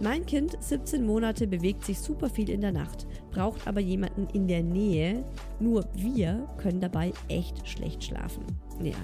Mein 0.00 0.26
Kind, 0.26 0.56
17 0.60 1.06
Monate, 1.06 1.46
bewegt 1.46 1.84
sich 1.84 1.98
super 1.98 2.28
viel 2.28 2.50
in 2.50 2.60
der 2.60 2.72
Nacht, 2.72 3.06
braucht 3.36 3.66
aber 3.66 3.80
jemanden 3.80 4.26
in 4.32 4.48
der 4.48 4.62
Nähe. 4.62 5.22
Nur 5.60 5.86
wir 5.94 6.48
können 6.56 6.80
dabei 6.80 7.12
echt 7.28 7.68
schlecht 7.68 8.02
schlafen. 8.02 8.44
Ja, 8.82 8.96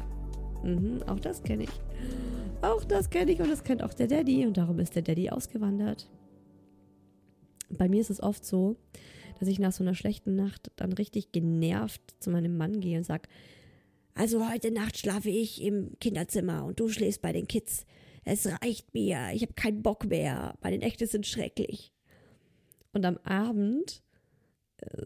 mhm, 0.64 1.02
auch 1.06 1.20
das 1.20 1.42
kenne 1.42 1.64
ich. 1.64 1.80
Auch 2.62 2.82
das 2.84 3.10
kenne 3.10 3.32
ich 3.32 3.40
und 3.40 3.50
das 3.50 3.62
kennt 3.62 3.82
auch 3.82 3.92
der 3.92 4.06
Daddy 4.06 4.46
und 4.46 4.56
darum 4.56 4.78
ist 4.78 4.96
der 4.96 5.02
Daddy 5.02 5.28
ausgewandert. 5.28 6.08
Bei 7.68 7.88
mir 7.88 8.00
ist 8.00 8.10
es 8.10 8.22
oft 8.22 8.44
so, 8.44 8.76
dass 9.38 9.48
ich 9.48 9.58
nach 9.58 9.72
so 9.72 9.84
einer 9.84 9.94
schlechten 9.94 10.34
Nacht 10.34 10.70
dann 10.76 10.92
richtig 10.92 11.32
genervt 11.32 12.00
zu 12.18 12.30
meinem 12.30 12.56
Mann 12.56 12.80
gehe 12.80 12.98
und 12.98 13.04
sage, 13.04 13.28
also 14.14 14.48
heute 14.50 14.70
Nacht 14.70 14.96
schlafe 14.96 15.28
ich 15.28 15.62
im 15.62 15.98
Kinderzimmer 16.00 16.64
und 16.64 16.80
du 16.80 16.88
schläfst 16.88 17.20
bei 17.20 17.32
den 17.32 17.48
Kids 17.48 17.84
es 18.24 18.46
reicht 18.46 18.94
mir, 18.94 19.30
ich 19.34 19.42
habe 19.42 19.54
keinen 19.54 19.82
Bock 19.82 20.04
mehr, 20.04 20.54
meine 20.62 20.78
Nächte 20.78 21.06
sind 21.06 21.26
schrecklich. 21.26 21.92
Und 22.92 23.04
am 23.04 23.16
Abend 23.24 24.02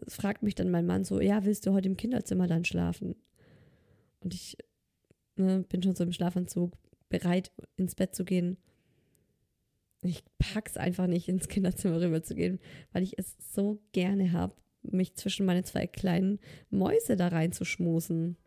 fragt 0.07 0.43
mich 0.43 0.55
dann 0.55 0.71
mein 0.71 0.85
Mann 0.85 1.03
so, 1.03 1.19
ja, 1.19 1.45
willst 1.45 1.65
du 1.65 1.73
heute 1.73 1.89
im 1.89 1.97
Kinderzimmer 1.97 2.47
dann 2.47 2.65
schlafen? 2.65 3.15
Und 4.19 4.33
ich 4.33 4.57
ne, 5.35 5.63
bin 5.67 5.83
schon 5.83 5.95
so 5.95 6.03
im 6.03 6.13
Schlafanzug, 6.13 6.73
bereit 7.09 7.51
ins 7.75 7.95
Bett 7.95 8.15
zu 8.15 8.25
gehen. 8.25 8.57
Ich 10.01 10.23
pack's 10.37 10.77
einfach 10.77 11.07
nicht, 11.07 11.27
ins 11.27 11.47
Kinderzimmer 11.47 12.01
rüber 12.01 12.23
zu 12.23 12.35
gehen, 12.35 12.59
weil 12.91 13.03
ich 13.03 13.17
es 13.17 13.35
so 13.51 13.81
gerne 13.91 14.31
habe, 14.31 14.55
mich 14.81 15.15
zwischen 15.15 15.45
meine 15.45 15.63
zwei 15.63 15.87
kleinen 15.87 16.39
Mäuse 16.69 17.15
da 17.15 17.27
reinzuschmusen. 17.27 18.37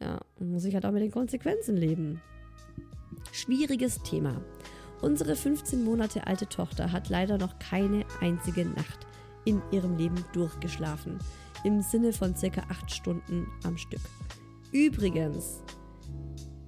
Ja, 0.00 0.20
muss 0.38 0.64
ich 0.64 0.74
halt 0.74 0.84
auch 0.84 0.92
mit 0.92 1.02
den 1.02 1.10
Konsequenzen 1.10 1.76
leben. 1.76 2.20
Schwieriges 3.32 4.02
Thema. 4.02 4.44
Unsere 5.00 5.36
15 5.36 5.82
Monate 5.82 6.26
alte 6.26 6.48
Tochter 6.48 6.92
hat 6.92 7.08
leider 7.08 7.38
noch 7.38 7.58
keine 7.58 8.04
einzige 8.20 8.64
Nacht 8.64 9.06
in 9.46 9.62
ihrem 9.70 9.96
Leben 9.96 10.22
durchgeschlafen. 10.34 11.18
Im 11.64 11.80
Sinne 11.80 12.12
von 12.12 12.36
circa 12.36 12.62
8 12.68 12.90
Stunden 12.90 13.46
am 13.64 13.78
Stück. 13.78 14.02
Übrigens, 14.72 15.62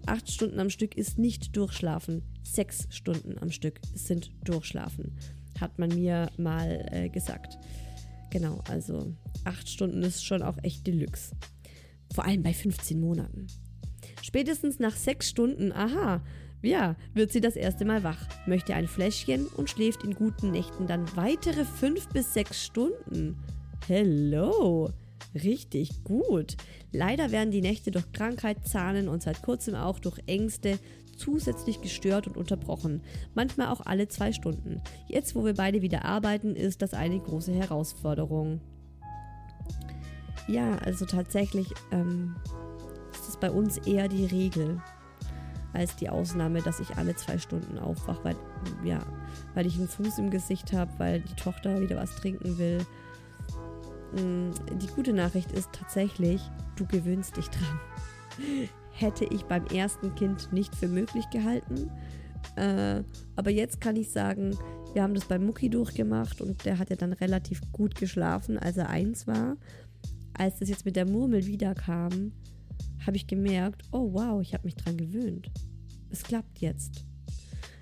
8 0.07 0.31
Stunden 0.31 0.59
am 0.59 0.71
Stück 0.71 0.97
ist 0.97 1.19
nicht 1.19 1.55
durchschlafen. 1.55 2.23
6 2.43 2.89
Stunden 2.89 3.39
am 3.39 3.51
Stück 3.51 3.81
sind 3.95 4.31
durchschlafen. 4.45 5.13
Hat 5.61 5.79
man 5.79 5.91
mir 5.91 6.31
mal 6.39 6.89
äh, 6.91 7.11
gesagt. 7.11 7.59
Genau, 8.31 8.63
also 8.69 9.15
8 9.45 9.69
Stunden 9.69 10.03
ist 10.03 10.25
schon 10.25 10.43
auch 10.43 10.57
echt 10.63 10.87
Deluxe. 10.87 11.35
Vor 12.15 12.25
allem 12.25 12.43
bei 12.43 12.55
15 12.55 12.99
Monaten. 12.99 13.47
Spätestens 14.23 14.79
nach 14.79 14.97
sechs 14.97 15.29
Stunden, 15.29 15.73
aha, 15.73 16.23
ja, 16.63 16.97
wird 17.15 17.33
sie 17.33 17.41
das 17.41 17.57
erste 17.57 17.85
Mal 17.85 18.03
wach, 18.03 18.19
möchte 18.47 18.75
ein 18.75 18.89
Fläschchen 18.89 19.47
und 19.47 19.71
schläft 19.71 20.05
in 20.05 20.15
guten 20.15 20.51
Nächten 20.51 20.87
dann 20.87 21.05
weitere 21.17 21.65
fünf 21.65 22.09
bis 22.09 22.35
sechs 22.35 22.65
Stunden. 22.65 23.39
Hello! 23.87 24.91
Richtig 25.35 26.05
gut. 26.05 26.57
Leider 26.93 27.31
werden 27.31 27.51
die 27.51 27.61
Nächte 27.61 27.91
durch 27.91 28.11
Krankheit, 28.13 28.67
Zahnen 28.67 29.09
und 29.09 29.23
seit 29.23 29.43
kurzem 29.43 29.75
auch 29.75 29.99
durch 29.99 30.19
Ängste 30.27 30.79
zusätzlich 31.17 31.81
gestört 31.81 32.27
und 32.27 32.37
unterbrochen. 32.37 33.03
Manchmal 33.35 33.69
auch 33.69 33.85
alle 33.85 34.09
zwei 34.09 34.33
Stunden. 34.33 34.81
Jetzt, 35.07 35.35
wo 35.35 35.45
wir 35.45 35.55
beide 35.55 35.83
wieder 35.83 36.05
arbeiten, 36.05 36.55
ist 36.57 36.81
das 36.81 36.95
eine 36.95 37.19
große 37.19 37.53
Herausforderung. 37.53 38.61
Ja, 40.47 40.77
also 40.79 41.05
tatsächlich 41.05 41.69
ähm, 41.91 42.37
ist 43.13 43.29
es 43.29 43.37
bei 43.37 43.51
uns 43.51 43.79
eher 43.79 44.09
die 44.09 44.25
Regel 44.25 44.81
als 45.79 45.97
die 45.97 46.09
Ausnahme, 46.09 46.63
dass 46.63 46.81
ich 46.81 46.97
alle 46.97 47.15
zwei 47.17 47.39
Stunden 47.39 47.79
aufwache, 47.79 48.25
weil, 48.25 48.37
ja, 48.85 49.01
weil 49.55 49.67
ich 49.67 49.77
einen 49.77 49.89
Fuß 49.89 50.19
im 50.19 50.31
Gesicht 50.31 50.73
habe, 50.73 50.91
weil 50.99 51.21
die 51.21 51.35
Tochter 51.35 51.81
wieder 51.81 51.97
was 51.97 52.15
trinken 52.17 52.59
will. 52.59 52.85
Mm, 54.13 54.51
die 54.79 54.87
gute 54.89 55.13
Nachricht 55.13 55.53
ist 55.53 55.71
tatsächlich, 55.73 56.43
du 56.77 56.87
gewöhnst 56.87 57.37
dich 57.37 57.49
dran. 57.49 57.81
Hätte 58.93 59.25
ich 59.25 59.45
beim 59.45 59.67
ersten 59.67 60.15
Kind 60.15 60.53
nicht 60.53 60.75
für 60.75 60.89
möglich 60.89 61.29
gehalten. 61.31 61.91
Äh, 62.57 63.03
aber 63.37 63.51
jetzt 63.51 63.81
kann 63.81 63.97
ich 63.97 64.11
sagen, 64.11 64.57
wir 64.93 65.03
haben 65.03 65.15
das 65.15 65.27
bei 65.27 65.39
Mucki 65.39 65.71
durchgemacht 65.71 66.41
und 66.41 66.65
der 66.65 66.79
hat 66.79 66.91
ja 66.91 66.97
dann 66.97 67.13
relativ 67.13 67.61
gut 67.73 67.95
geschlafen, 67.95 68.59
als 68.59 68.77
er 68.77 68.89
eins 68.89 69.27
war 69.27 69.57
als 70.39 70.59
das 70.61 70.69
jetzt 70.69 70.85
mit 70.85 70.97
der 70.97 71.07
Murmel 71.07 71.45
wiederkam, 71.47 72.33
habe 73.05 73.17
ich 73.17 73.27
gemerkt, 73.27 73.83
oh 73.93 74.13
wow, 74.13 74.41
ich 74.41 74.55
habe 74.55 74.65
mich 74.65 74.77
dran 74.77 74.97
gewöhnt. 74.97 75.51
Es 76.11 76.23
klappt 76.23 76.61
jetzt. 76.61 77.05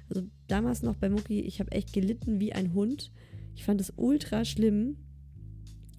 Also 0.09 0.22
damals 0.47 0.83
noch 0.83 0.97
bei 0.97 1.09
Mucki, 1.09 1.41
ich 1.41 1.61
habe 1.61 1.72
echt 1.72 1.93
gelitten 1.93 2.41
wie 2.41 2.53
ein 2.53 2.74
Hund. 2.74 3.12
Ich 3.55 3.64
fand 3.64 3.81
es 3.81 3.93
ultra 3.97 4.45
schlimm. 4.45 4.97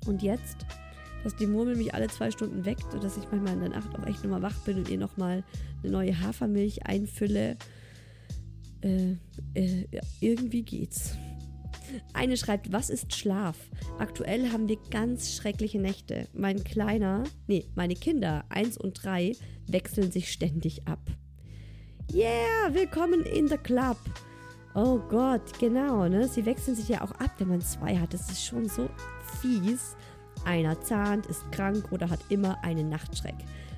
Und 0.06 0.22
jetzt, 0.22 0.66
dass 1.24 1.36
die 1.36 1.48
Murmel 1.48 1.76
mich 1.76 1.94
alle 1.94 2.08
zwei 2.08 2.32
Stunden 2.32 2.66
weckt 2.66 2.94
und 2.94 3.04
dass 3.04 3.18
ich 3.18 3.26
manchmal 3.30 3.54
in 3.54 3.60
der 3.60 3.70
Nacht 3.70 3.98
auch 3.98 4.06
echt 4.06 4.24
nochmal 4.24 4.42
wach 4.42 4.58
bin 4.64 4.78
und 4.78 4.90
ihr 4.90 4.98
nochmal 4.98 5.44
eine 5.84 5.92
neue 5.92 6.20
Hafermilch 6.20 6.86
einfülle, 6.86 7.58
äh, 8.82 9.16
äh, 9.54 9.86
irgendwie 10.22 10.64
geht's. 10.64 11.18
Eine 12.14 12.38
schreibt, 12.38 12.72
was 12.72 12.90
ist 12.90 13.16
Schlaf? 13.16 13.58
Aktuell 13.98 14.52
haben 14.52 14.68
wir 14.68 14.78
ganz 14.92 15.34
schreckliche 15.36 15.80
Nächte. 15.80 16.28
Mein 16.34 16.64
Kleiner, 16.64 17.24
nee, 17.48 17.66
meine 17.76 17.96
Kinder, 17.96 18.46
1 18.50 18.78
und 18.78 19.04
3, 19.04 19.34
wechseln 19.68 20.12
sich 20.12 20.32
ständig 20.32 20.88
ab. 20.88 21.00
Yeah, 22.14 22.74
willkommen 22.74 23.24
in 23.24 23.50
the 23.50 23.58
club. 23.58 23.98
Oh 24.76 24.98
Gott, 25.10 25.60
genau, 25.60 26.08
ne? 26.08 26.26
Sie 26.30 26.46
wechseln 26.46 26.74
sich 26.74 26.88
ja 26.88 27.02
auch 27.02 27.12
ab, 27.12 27.32
wenn 27.38 27.50
man 27.50 27.60
zwei 27.60 27.98
hat. 27.98 28.14
Das 28.14 28.32
ist 28.32 28.46
schon 28.46 28.70
so 28.70 28.90
fies. 29.42 29.98
Einer 30.46 30.80
zahnt, 30.80 31.26
ist 31.26 31.52
krank 31.52 31.92
oder 31.92 32.10
hat 32.10 32.22
immer 32.30 32.64
einen 32.64 32.88
Nachtschreck. 32.88 33.36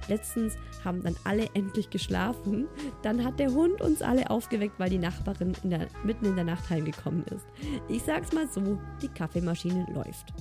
Letztens 0.08 0.54
haben 0.86 1.02
dann 1.02 1.16
alle 1.24 1.50
endlich 1.56 1.90
geschlafen. 1.90 2.68
Dann 3.02 3.26
hat 3.26 3.40
der 3.40 3.52
Hund 3.52 3.82
uns 3.82 4.04
alle 4.04 4.30
aufgeweckt, 4.30 4.80
weil 4.80 4.92
die 4.92 5.00
Nachbarin 5.00 5.54
in 5.64 5.72
der, 5.72 5.88
mitten 6.04 6.26
in 6.26 6.36
der 6.36 6.46
Nacht 6.46 6.70
heimgekommen 6.70 7.24
ist. 7.36 7.48
Ich 7.88 8.04
sag's 8.04 8.32
mal 8.32 8.48
so, 8.48 8.78
die 9.02 9.10
Kaffeemaschine 9.10 9.88
läuft. 9.92 10.34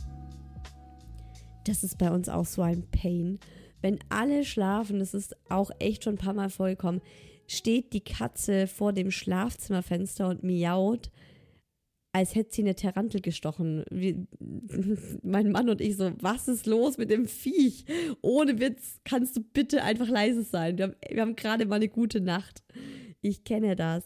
Das 1.65 1.83
ist 1.83 1.97
bei 1.97 2.11
uns 2.11 2.29
auch 2.29 2.47
so 2.47 2.61
ein 2.61 2.87
Pain. 2.91 3.39
Wenn 3.81 3.99
alle 4.11 4.45
schlafen, 4.45 4.99
das 4.99 5.15
ist 5.15 5.35
auch 5.49 5.71
echt 5.79 6.05
schon 6.05 6.15
ein 6.15 6.19
paar 6.19 6.35
Mal 6.35 6.51
vorgekommen, 6.51 7.01
steht 7.49 7.93
die 7.93 8.05
Katze 8.05 8.69
vor 8.69 8.93
dem 8.93 9.11
Schlafzimmerfenster 9.11 10.29
und 10.29 10.45
miaut 10.45 11.11
als 12.13 12.35
hätte 12.35 12.55
sie 12.55 12.63
eine 12.63 12.75
Tarantel 12.75 13.21
gestochen. 13.21 13.85
Wie, 13.91 14.27
mein 15.23 15.53
Mann 15.53 15.69
und 15.69 15.81
ich 15.81 15.97
so, 15.97 16.13
was 16.21 16.49
ist 16.49 16.67
los 16.67 16.99
mit 16.99 17.11
dem 17.11 17.27
Viech? 17.27 17.85
Ohne 18.23 18.59
Witz, 18.59 19.01
kannst 19.05 19.37
du 19.37 19.41
bitte 19.43 19.83
einfach 19.83 20.09
leise 20.09 20.43
sein. 20.43 20.79
Wir 20.79 20.87
haben, 20.87 20.97
wir 21.09 21.23
haben 21.23 21.37
gerade 21.37 21.67
mal 21.67 21.77
eine 21.77 21.89
gute 21.89 22.21
Nacht. 22.21 22.65
Ich 23.21 23.45
kenne 23.45 23.77
das. 23.77 24.05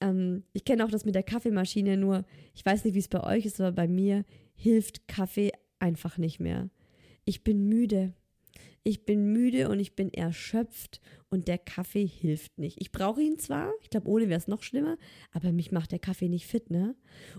Ähm, 0.00 0.44
ich 0.52 0.64
kenne 0.64 0.84
auch 0.84 0.90
das 0.90 1.04
mit 1.04 1.14
der 1.14 1.22
Kaffeemaschine, 1.22 1.96
nur 1.96 2.24
ich 2.54 2.64
weiß 2.64 2.84
nicht, 2.84 2.94
wie 2.94 3.00
es 3.00 3.08
bei 3.08 3.24
euch 3.24 3.46
ist, 3.46 3.60
aber 3.60 3.72
bei 3.72 3.88
mir 3.88 4.24
hilft 4.54 5.08
Kaffee 5.08 5.52
einfach 5.78 6.18
nicht 6.18 6.40
mehr. 6.40 6.70
Ich 7.24 7.42
bin 7.42 7.68
müde. 7.68 8.12
Ich 8.86 9.06
bin 9.06 9.32
müde 9.32 9.70
und 9.70 9.80
ich 9.80 9.96
bin 9.96 10.12
erschöpft 10.12 11.00
und 11.30 11.48
der 11.48 11.56
Kaffee 11.56 12.04
hilft 12.04 12.58
nicht. 12.58 12.76
Ich 12.82 12.92
brauche 12.92 13.22
ihn 13.22 13.38
zwar, 13.38 13.72
ich 13.80 13.88
glaube, 13.88 14.08
ohne 14.10 14.28
wäre 14.28 14.38
es 14.38 14.46
noch 14.46 14.62
schlimmer, 14.62 14.98
aber 15.32 15.52
mich 15.52 15.72
macht 15.72 15.90
der 15.90 15.98
Kaffee 15.98 16.28
nicht 16.28 16.46
fit, 16.46 16.68
ne? 16.68 16.94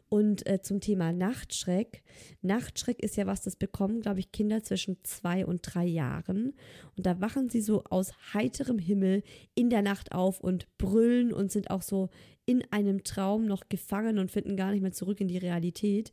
Und 0.10 0.48
äh, 0.48 0.64
zum 0.64 0.82
Thema 0.82 1.14
Nachtschreck. 1.14 2.02
Nachtschreck 2.42 3.00
ist 3.04 3.16
ja 3.16 3.28
was, 3.28 3.42
das 3.42 3.58
bekommen, 3.58 4.02
glaube 4.02 4.22
ich, 4.22 4.32
Kinder 4.32 4.64
zwischen 4.64 4.98
zwei 5.04 5.46
und 5.46 5.62
drei 5.62 5.86
Jahren. 5.86 6.54
Und 6.98 7.06
da 7.06 7.22
wachen 7.22 7.48
sie 7.50 7.62
so 7.62 7.84
aus 7.84 8.12
heiterem 8.34 8.80
Himmel 8.80 9.22
in 9.54 9.70
der 9.70 9.84
Nacht 9.84 10.14
auf 10.14 10.40
und 10.40 10.66
brüllen 10.80 11.32
und 11.32 11.52
sind 11.52 11.70
auch 11.70 11.84
so 11.84 12.10
in 12.48 12.64
einem 12.72 13.04
Traum 13.04 13.46
noch 13.46 13.70
gefangen 13.70 14.18
und 14.18 14.32
finden 14.32 14.58
gar 14.58 14.72
nicht 14.72 14.82
mehr 14.82 14.94
zurück 14.94 15.22
in 15.22 15.28
die 15.28 15.38
Realität. 15.38 16.12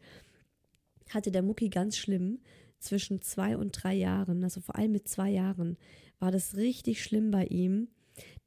Hatte 1.08 1.30
der 1.30 1.42
Mucki 1.42 1.70
ganz 1.70 1.96
schlimm 1.96 2.40
zwischen 2.82 3.22
zwei 3.22 3.56
und 3.56 3.72
drei 3.72 3.94
Jahren, 3.94 4.42
also 4.44 4.60
vor 4.60 4.76
allem 4.76 4.92
mit 4.92 5.08
zwei 5.08 5.30
Jahren, 5.30 5.76
war 6.18 6.30
das 6.30 6.56
richtig 6.56 7.02
schlimm 7.02 7.30
bei 7.30 7.46
ihm. 7.46 7.88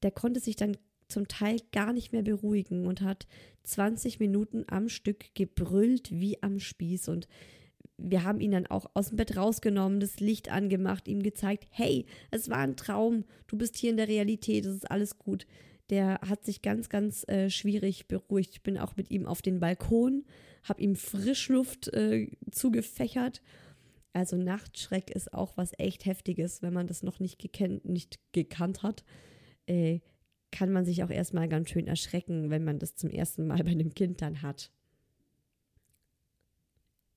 Der 0.04 0.12
konnte 0.12 0.40
sich 0.40 0.56
dann 0.56 0.78
zum 1.08 1.28
Teil 1.28 1.60
gar 1.72 1.94
nicht 1.94 2.12
mehr 2.12 2.24
beruhigen 2.24 2.88
und 2.88 3.02
hat 3.02 3.28
20 3.64 4.20
Minuten 4.20 4.66
am 4.68 4.90
Stück 4.90 5.34
gebrüllt 5.36 6.10
wie 6.12 6.42
am 6.42 6.60
Spieß 6.60 7.10
und 7.10 7.28
wir 7.98 8.24
haben 8.24 8.42
ihn 8.42 8.52
dann 8.52 8.68
auch 8.68 8.88
aus 8.94 9.10
dem 9.10 9.18
Bett 9.18 9.38
rausgenommen, 9.38 10.00
das 10.00 10.20
Licht 10.20 10.52
angemacht, 10.52 11.08
ihm 11.08 11.24
gezeigt, 11.24 11.66
hey, 11.70 12.06
es 12.32 12.50
war 12.50 12.58
ein 12.58 12.76
Traum, 12.76 13.24
du 13.48 13.58
bist 13.58 13.78
hier 13.78 13.90
in 13.90 13.98
der 13.98 14.08
Realität, 14.08 14.66
es 14.66 14.76
ist 14.76 14.92
alles 14.92 15.18
gut. 15.18 15.48
Der 15.90 16.20
hat 16.28 16.44
sich 16.44 16.62
ganz, 16.62 16.90
ganz 16.90 17.28
äh, 17.28 17.50
schwierig 17.50 18.08
beruhigt. 18.08 18.52
Ich 18.54 18.64
bin 18.64 18.78
auch 18.78 18.96
mit 18.96 19.12
ihm 19.12 19.26
auf 19.26 19.42
den 19.42 19.60
Balkon, 19.60 20.26
habe 20.64 20.82
ihm 20.82 20.96
Frischluft 20.96 21.90
äh, 21.94 22.28
zugefächert 22.52 23.42
also 24.16 24.38
Nachtschreck 24.38 25.12
ist 25.12 25.34
auch 25.34 25.58
was 25.58 25.74
echt 25.78 26.06
Heftiges, 26.06 26.62
wenn 26.62 26.74
man 26.74 26.88
das 26.88 27.04
noch 27.04 27.20
nicht, 27.20 27.38
gekannt, 27.38 27.84
nicht 27.84 28.18
gekannt 28.32 28.82
hat. 28.82 29.04
Äh, 29.68 30.00
kann 30.52 30.72
man 30.72 30.86
sich 30.86 31.04
auch 31.04 31.10
erstmal 31.10 31.50
ganz 31.50 31.70
schön 31.70 31.88
erschrecken, 31.88 32.50
wenn 32.50 32.64
man 32.64 32.80
das 32.80 32.96
zum 32.96 33.10
ersten 33.10 33.46
Mal 33.46 33.58
bei 33.64 33.72
einem 33.72 33.94
Kind 33.94 34.22
dann 34.22 34.42
hat. 34.42 34.72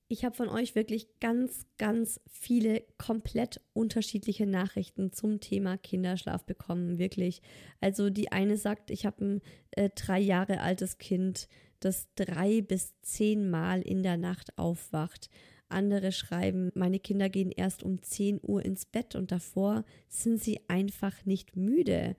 Ich 0.09 0.25
habe 0.25 0.35
von 0.35 0.49
euch 0.49 0.75
wirklich 0.75 1.07
ganz, 1.21 1.67
ganz 1.77 2.19
viele 2.27 2.83
komplett 2.97 3.61
unterschiedliche 3.73 4.45
Nachrichten 4.45 5.13
zum 5.13 5.39
Thema 5.39 5.77
Kinderschlaf 5.77 6.43
bekommen, 6.43 6.97
wirklich. 6.97 7.41
Also 7.79 8.09
die 8.09 8.31
eine 8.31 8.57
sagt, 8.57 8.91
ich 8.91 9.05
habe 9.05 9.23
ein 9.23 9.41
äh, 9.71 9.89
drei 9.95 10.19
Jahre 10.19 10.59
altes 10.59 10.97
Kind, 10.97 11.47
das 11.79 12.09
drei 12.15 12.61
bis 12.61 12.99
zehn 13.03 13.49
Mal 13.49 13.83
in 13.83 14.03
der 14.03 14.17
Nacht 14.17 14.57
aufwacht. 14.57 15.29
Andere 15.69 16.11
schreiben, 16.11 16.71
meine 16.75 16.99
Kinder 16.99 17.29
gehen 17.29 17.51
erst 17.51 17.83
um 17.83 18.01
10 18.01 18.39
Uhr 18.41 18.63
ins 18.63 18.85
Bett 18.85 19.15
und 19.15 19.31
davor 19.31 19.83
sind 20.07 20.41
sie 20.41 20.59
einfach 20.67 21.25
nicht 21.25 21.55
müde. 21.55 22.15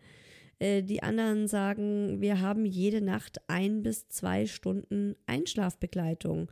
Äh, 0.59 0.82
die 0.82 1.03
anderen 1.03 1.48
sagen, 1.48 2.20
wir 2.20 2.40
haben 2.40 2.64
jede 2.64 3.01
Nacht 3.01 3.40
ein 3.48 3.82
bis 3.82 4.09
zwei 4.09 4.46
Stunden 4.46 5.16
Einschlafbegleitung 5.26 6.51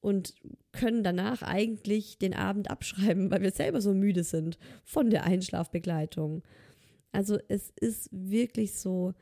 und 0.00 0.34
können 0.72 1.02
danach 1.02 1.42
eigentlich 1.42 2.18
den 2.18 2.34
Abend 2.34 2.70
abschreiben, 2.70 3.30
weil 3.30 3.40
wir 3.40 3.52
selber 3.52 3.80
so 3.80 3.94
müde 3.94 4.24
sind 4.24 4.58
von 4.84 5.08
der 5.08 5.24
Einschlafbegleitung. 5.24 6.42
Also 7.12 7.38
es 7.48 7.72
ist 7.80 8.08
wirklich 8.12 8.74
so, 8.74 9.14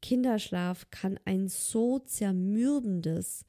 Kinderschlaf 0.00 0.86
kann 0.90 1.18
ein 1.24 1.48
so 1.48 1.98
zermürbendes, 1.98 3.44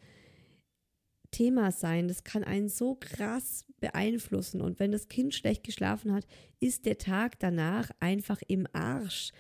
Thema 1.32 1.72
sein. 1.72 2.08
Das 2.08 2.24
kann 2.24 2.44
einen 2.44 2.70
so 2.70 2.96
krass 2.96 3.66
beeinflussen. 3.80 4.62
Und 4.62 4.80
wenn 4.80 4.92
das 4.92 5.08
Kind 5.08 5.34
schlecht 5.34 5.64
geschlafen 5.64 6.14
hat, 6.14 6.26
ist 6.60 6.86
der 6.86 6.98
Tag 6.98 7.40
danach 7.40 7.92
einfach 8.00 8.42
im 8.48 8.68
Arsch. 8.74 9.32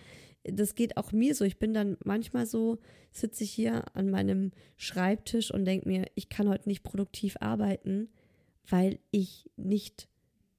Das 0.44 0.76
geht 0.76 0.98
auch 0.98 1.12
mir 1.12 1.36
so. 1.36 1.44
Ich 1.44 1.60
bin 1.60 1.74
dann 1.74 1.98
manchmal 2.04 2.46
so, 2.46 2.78
sitze 3.12 3.44
ich 3.44 3.52
hier 3.52 3.84
an 3.96 4.10
meinem 4.10 4.52
Schreibtisch 4.78 5.52
und 5.52 5.66
denke 5.66 5.88
mir, 5.88 6.06
ich 6.16 6.30
kann 6.30 6.48
heute 6.48 6.70
nicht 6.70 6.84
produktiv 6.84 7.38
arbeiten, 7.40 8.10
weil 8.70 9.00
ich 9.12 9.50
nicht 9.58 10.08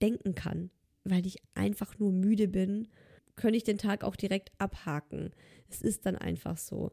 denken 0.02 0.34
kann, 0.34 0.70
weil 1.04 1.26
ich 1.26 1.38
einfach 1.54 1.98
nur 1.98 2.12
müde 2.12 2.48
bin, 2.48 2.88
könnte 3.36 3.56
ich 3.56 3.64
den 3.64 3.78
Tag 3.78 4.04
auch 4.04 4.16
direkt 4.16 4.52
abhaken. 4.58 5.30
Es 5.68 5.80
ist 5.80 6.04
dann 6.04 6.16
einfach 6.16 6.58
so. 6.58 6.92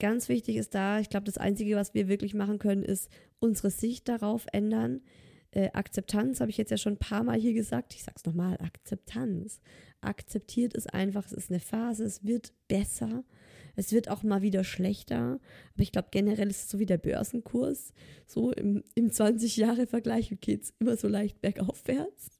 Ganz 0.00 0.28
wichtig 0.28 0.56
ist 0.56 0.74
da, 0.74 0.98
ich 0.98 1.10
glaube, 1.10 1.26
das 1.26 1.38
Einzige, 1.38 1.76
was 1.76 1.94
wir 1.94 2.08
wirklich 2.08 2.34
machen 2.34 2.58
können, 2.58 2.82
ist 2.82 3.08
unsere 3.42 3.70
Sicht 3.70 4.08
darauf 4.08 4.46
ändern. 4.52 5.02
Äh, 5.50 5.70
Akzeptanz 5.72 6.40
habe 6.40 6.50
ich 6.50 6.56
jetzt 6.56 6.70
ja 6.70 6.78
schon 6.78 6.94
ein 6.94 6.98
paar 6.98 7.24
Mal 7.24 7.38
hier 7.38 7.52
gesagt. 7.52 7.94
Ich 7.94 8.02
sage 8.02 8.16
es 8.16 8.24
nochmal, 8.24 8.56
Akzeptanz. 8.60 9.60
Akzeptiert 10.00 10.74
es 10.74 10.86
einfach, 10.86 11.26
es 11.26 11.32
ist 11.32 11.50
eine 11.50 11.60
Phase, 11.60 12.04
es 12.04 12.24
wird 12.24 12.52
besser. 12.68 13.24
Es 13.74 13.92
wird 13.92 14.08
auch 14.08 14.22
mal 14.22 14.42
wieder 14.42 14.64
schlechter. 14.64 15.40
Aber 15.74 15.82
ich 15.82 15.92
glaube, 15.92 16.08
generell 16.10 16.48
ist 16.48 16.64
es 16.64 16.70
so 16.70 16.78
wie 16.78 16.86
der 16.86 16.98
Börsenkurs. 16.98 17.92
So 18.26 18.52
im, 18.52 18.82
im 18.94 19.08
20-Jahre-Vergleich 19.08 20.36
geht 20.40 20.64
es 20.64 20.74
immer 20.78 20.96
so 20.96 21.08
leicht 21.08 21.40
bergaufwärts. 21.40 22.30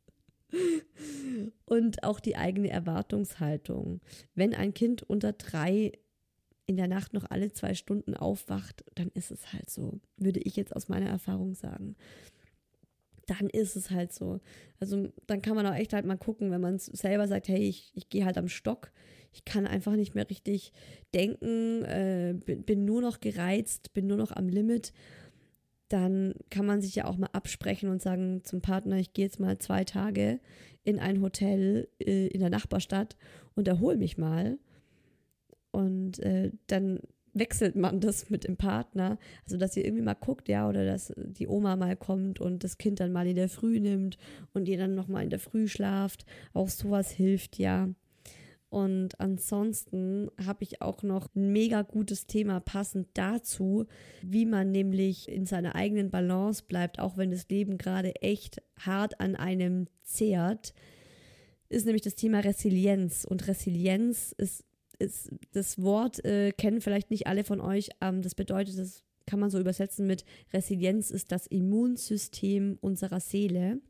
Und 1.64 2.04
auch 2.04 2.20
die 2.20 2.36
eigene 2.36 2.68
Erwartungshaltung. 2.68 4.00
Wenn 4.34 4.54
ein 4.54 4.74
Kind 4.74 5.02
unter 5.02 5.32
drei 5.32 5.92
in 6.72 6.78
der 6.78 6.88
Nacht 6.88 7.12
noch 7.12 7.30
alle 7.30 7.52
zwei 7.52 7.74
Stunden 7.74 8.14
aufwacht, 8.14 8.82
dann 8.94 9.10
ist 9.12 9.30
es 9.30 9.52
halt 9.52 9.68
so, 9.68 10.00
würde 10.16 10.40
ich 10.40 10.56
jetzt 10.56 10.74
aus 10.74 10.88
meiner 10.88 11.10
Erfahrung 11.10 11.54
sagen. 11.54 11.96
Dann 13.26 13.50
ist 13.50 13.76
es 13.76 13.90
halt 13.90 14.10
so. 14.10 14.40
Also 14.80 15.12
dann 15.26 15.42
kann 15.42 15.54
man 15.54 15.66
auch 15.66 15.74
echt 15.74 15.92
halt 15.92 16.06
mal 16.06 16.16
gucken, 16.16 16.50
wenn 16.50 16.62
man 16.62 16.78
selber 16.78 17.28
sagt, 17.28 17.48
hey, 17.48 17.60
ich, 17.68 17.92
ich 17.94 18.08
gehe 18.08 18.24
halt 18.24 18.38
am 18.38 18.48
Stock, 18.48 18.90
ich 19.32 19.44
kann 19.44 19.66
einfach 19.66 19.96
nicht 19.96 20.14
mehr 20.14 20.28
richtig 20.28 20.72
denken, 21.14 21.84
äh, 21.84 22.34
bin, 22.42 22.62
bin 22.62 22.84
nur 22.86 23.02
noch 23.02 23.20
gereizt, 23.20 23.92
bin 23.92 24.06
nur 24.06 24.16
noch 24.16 24.32
am 24.32 24.48
Limit, 24.48 24.94
dann 25.88 26.34
kann 26.48 26.64
man 26.64 26.80
sich 26.80 26.94
ja 26.94 27.04
auch 27.04 27.18
mal 27.18 27.28
absprechen 27.34 27.90
und 27.90 28.00
sagen 28.00 28.40
zum 28.44 28.62
Partner, 28.62 28.96
ich 28.96 29.12
gehe 29.12 29.26
jetzt 29.26 29.40
mal 29.40 29.58
zwei 29.58 29.84
Tage 29.84 30.40
in 30.84 30.98
ein 30.98 31.20
Hotel 31.20 31.88
äh, 31.98 32.28
in 32.28 32.40
der 32.40 32.48
Nachbarstadt 32.48 33.18
und 33.54 33.68
erhole 33.68 33.98
mich 33.98 34.16
mal 34.16 34.58
und 35.72 36.20
äh, 36.20 36.52
dann 36.68 37.00
wechselt 37.34 37.76
man 37.76 38.00
das 38.00 38.30
mit 38.30 38.44
dem 38.44 38.56
Partner. 38.56 39.18
Also, 39.44 39.56
dass 39.56 39.76
ihr 39.76 39.84
irgendwie 39.84 40.04
mal 40.04 40.14
guckt, 40.14 40.48
ja, 40.48 40.68
oder 40.68 40.84
dass 40.84 41.12
die 41.16 41.48
Oma 41.48 41.76
mal 41.76 41.96
kommt 41.96 42.40
und 42.40 42.62
das 42.62 42.78
Kind 42.78 43.00
dann 43.00 43.12
mal 43.12 43.26
in 43.26 43.36
der 43.36 43.48
Früh 43.48 43.80
nimmt 43.80 44.18
und 44.52 44.68
ihr 44.68 44.78
dann 44.78 44.94
nochmal 44.94 45.24
in 45.24 45.30
der 45.30 45.38
Früh 45.38 45.68
schlaft. 45.68 46.24
Auch 46.52 46.68
sowas 46.68 47.10
hilft 47.10 47.58
ja. 47.58 47.88
Und 48.68 49.20
ansonsten 49.20 50.30
habe 50.46 50.64
ich 50.64 50.80
auch 50.80 51.02
noch 51.02 51.28
ein 51.34 51.52
mega 51.52 51.82
gutes 51.82 52.26
Thema 52.26 52.58
passend 52.58 53.06
dazu, 53.12 53.84
wie 54.22 54.46
man 54.46 54.70
nämlich 54.70 55.28
in 55.28 55.44
seiner 55.44 55.74
eigenen 55.74 56.10
Balance 56.10 56.64
bleibt, 56.66 56.98
auch 56.98 57.18
wenn 57.18 57.30
das 57.30 57.50
Leben 57.50 57.76
gerade 57.76 58.16
echt 58.22 58.62
hart 58.80 59.20
an 59.20 59.36
einem 59.36 59.88
zehrt, 60.04 60.72
ist 61.68 61.84
nämlich 61.84 62.00
das 62.00 62.14
Thema 62.14 62.40
Resilienz. 62.40 63.26
Und 63.28 63.46
Resilienz 63.46 64.34
ist 64.38 64.64
ist, 65.02 65.30
das 65.52 65.82
Wort 65.82 66.24
äh, 66.24 66.52
kennen 66.52 66.80
vielleicht 66.80 67.10
nicht 67.10 67.26
alle 67.26 67.44
von 67.44 67.60
euch. 67.60 67.90
Ähm, 68.00 68.22
das 68.22 68.34
bedeutet, 68.34 68.78
das 68.78 69.02
kann 69.26 69.40
man 69.40 69.50
so 69.50 69.58
übersetzen 69.58 70.06
mit 70.06 70.24
Resilienz 70.52 71.10
ist 71.10 71.32
das 71.32 71.46
Immunsystem 71.46 72.78
unserer 72.80 73.20
Seele. 73.20 73.80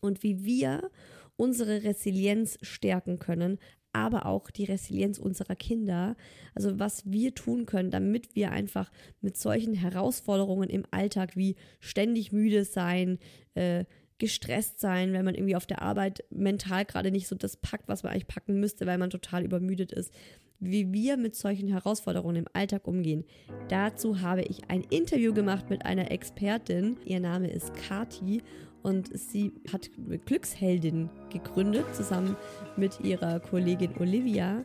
Und 0.00 0.22
wie 0.22 0.44
wir 0.44 0.90
unsere 1.36 1.82
Resilienz 1.82 2.58
stärken 2.62 3.18
können, 3.18 3.58
aber 3.92 4.26
auch 4.26 4.50
die 4.50 4.64
Resilienz 4.64 5.18
unserer 5.18 5.54
Kinder. 5.54 6.16
Also 6.54 6.78
was 6.78 7.10
wir 7.10 7.34
tun 7.34 7.64
können, 7.64 7.90
damit 7.90 8.34
wir 8.34 8.50
einfach 8.50 8.90
mit 9.20 9.36
solchen 9.36 9.74
Herausforderungen 9.74 10.68
im 10.68 10.84
Alltag 10.90 11.36
wie 11.36 11.56
ständig 11.80 12.32
müde 12.32 12.64
sein, 12.64 13.18
äh, 13.54 13.84
gestresst 14.18 14.80
sein, 14.80 15.12
wenn 15.12 15.24
man 15.24 15.34
irgendwie 15.34 15.56
auf 15.56 15.66
der 15.66 15.82
Arbeit 15.82 16.24
mental 16.30 16.84
gerade 16.84 17.10
nicht 17.10 17.26
so 17.26 17.34
das 17.34 17.56
packt, 17.56 17.88
was 17.88 18.02
man 18.02 18.12
eigentlich 18.12 18.28
packen 18.28 18.60
müsste, 18.60 18.86
weil 18.86 18.98
man 18.98 19.10
total 19.10 19.44
übermüdet 19.44 19.92
ist. 19.92 20.12
Wie 20.60 20.92
wir 20.92 21.16
mit 21.16 21.34
solchen 21.34 21.68
Herausforderungen 21.68 22.36
im 22.36 22.48
Alltag 22.52 22.86
umgehen. 22.86 23.24
Dazu 23.68 24.20
habe 24.20 24.42
ich 24.42 24.70
ein 24.70 24.82
Interview 24.82 25.34
gemacht 25.34 25.68
mit 25.68 25.84
einer 25.84 26.10
Expertin. 26.10 26.96
Ihr 27.04 27.20
Name 27.20 27.50
ist 27.50 27.74
Kati 27.74 28.42
und 28.82 29.10
sie 29.18 29.52
hat 29.72 29.90
Glücksheldin 30.26 31.10
gegründet, 31.30 31.84
zusammen 31.94 32.36
mit 32.76 33.00
ihrer 33.00 33.40
Kollegin 33.40 33.96
Olivia. 33.98 34.64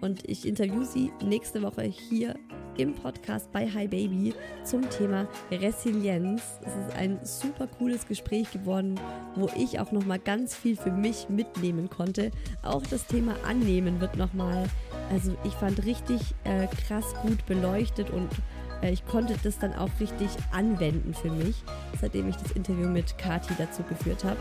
Und 0.00 0.28
ich 0.28 0.46
interview 0.46 0.84
sie 0.84 1.10
nächste 1.22 1.62
Woche 1.62 1.82
hier 1.82 2.34
im 2.76 2.94
Podcast 2.94 3.50
bei 3.52 3.70
Hi 3.70 3.86
Baby 3.86 4.34
zum 4.64 4.88
Thema 4.90 5.28
Resilienz. 5.50 6.42
Es 6.62 6.74
ist 6.74 6.96
ein 6.96 7.18
super 7.22 7.66
cooles 7.66 8.06
Gespräch 8.06 8.50
geworden, 8.50 8.98
wo 9.36 9.48
ich 9.56 9.78
auch 9.78 9.92
noch 9.92 10.04
mal 10.04 10.18
ganz 10.18 10.54
viel 10.54 10.76
für 10.76 10.90
mich 10.90 11.28
mitnehmen 11.28 11.88
konnte. 11.88 12.30
Auch 12.62 12.82
das 12.82 13.06
Thema 13.06 13.36
Annehmen 13.46 14.00
wird 14.00 14.16
noch 14.16 14.32
mal, 14.34 14.68
also 15.10 15.34
ich 15.44 15.52
fand 15.54 15.84
richtig 15.84 16.20
äh, 16.44 16.66
krass 16.66 17.14
gut 17.22 17.46
beleuchtet 17.46 18.10
und 18.10 18.28
äh, 18.82 18.92
ich 18.92 19.06
konnte 19.06 19.36
das 19.42 19.58
dann 19.58 19.74
auch 19.74 19.90
richtig 20.00 20.28
anwenden 20.52 21.14
für 21.14 21.30
mich, 21.30 21.56
seitdem 22.00 22.28
ich 22.28 22.36
das 22.36 22.52
Interview 22.52 22.88
mit 22.88 23.16
Kati 23.18 23.54
dazu 23.56 23.82
geführt 23.84 24.24
habe. 24.24 24.38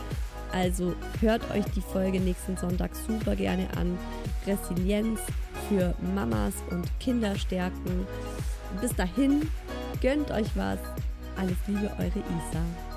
Also 0.53 0.93
hört 1.19 1.49
euch 1.51 1.65
die 1.75 1.81
Folge 1.81 2.19
nächsten 2.19 2.55
Sonntag 2.55 2.91
super 2.95 3.35
gerne 3.35 3.67
an. 3.75 3.97
Resilienz 4.45 5.19
für 5.67 5.95
Mamas 6.13 6.53
und 6.69 6.87
Kinder 6.99 7.35
stärken. 7.35 8.07
Bis 8.79 8.95
dahin, 8.95 9.49
gönnt 10.01 10.29
euch 10.29 10.47
was. 10.55 10.79
Alles 11.35 11.57
Liebe, 11.67 11.91
eure 11.97 12.19
Isa. 12.19 12.92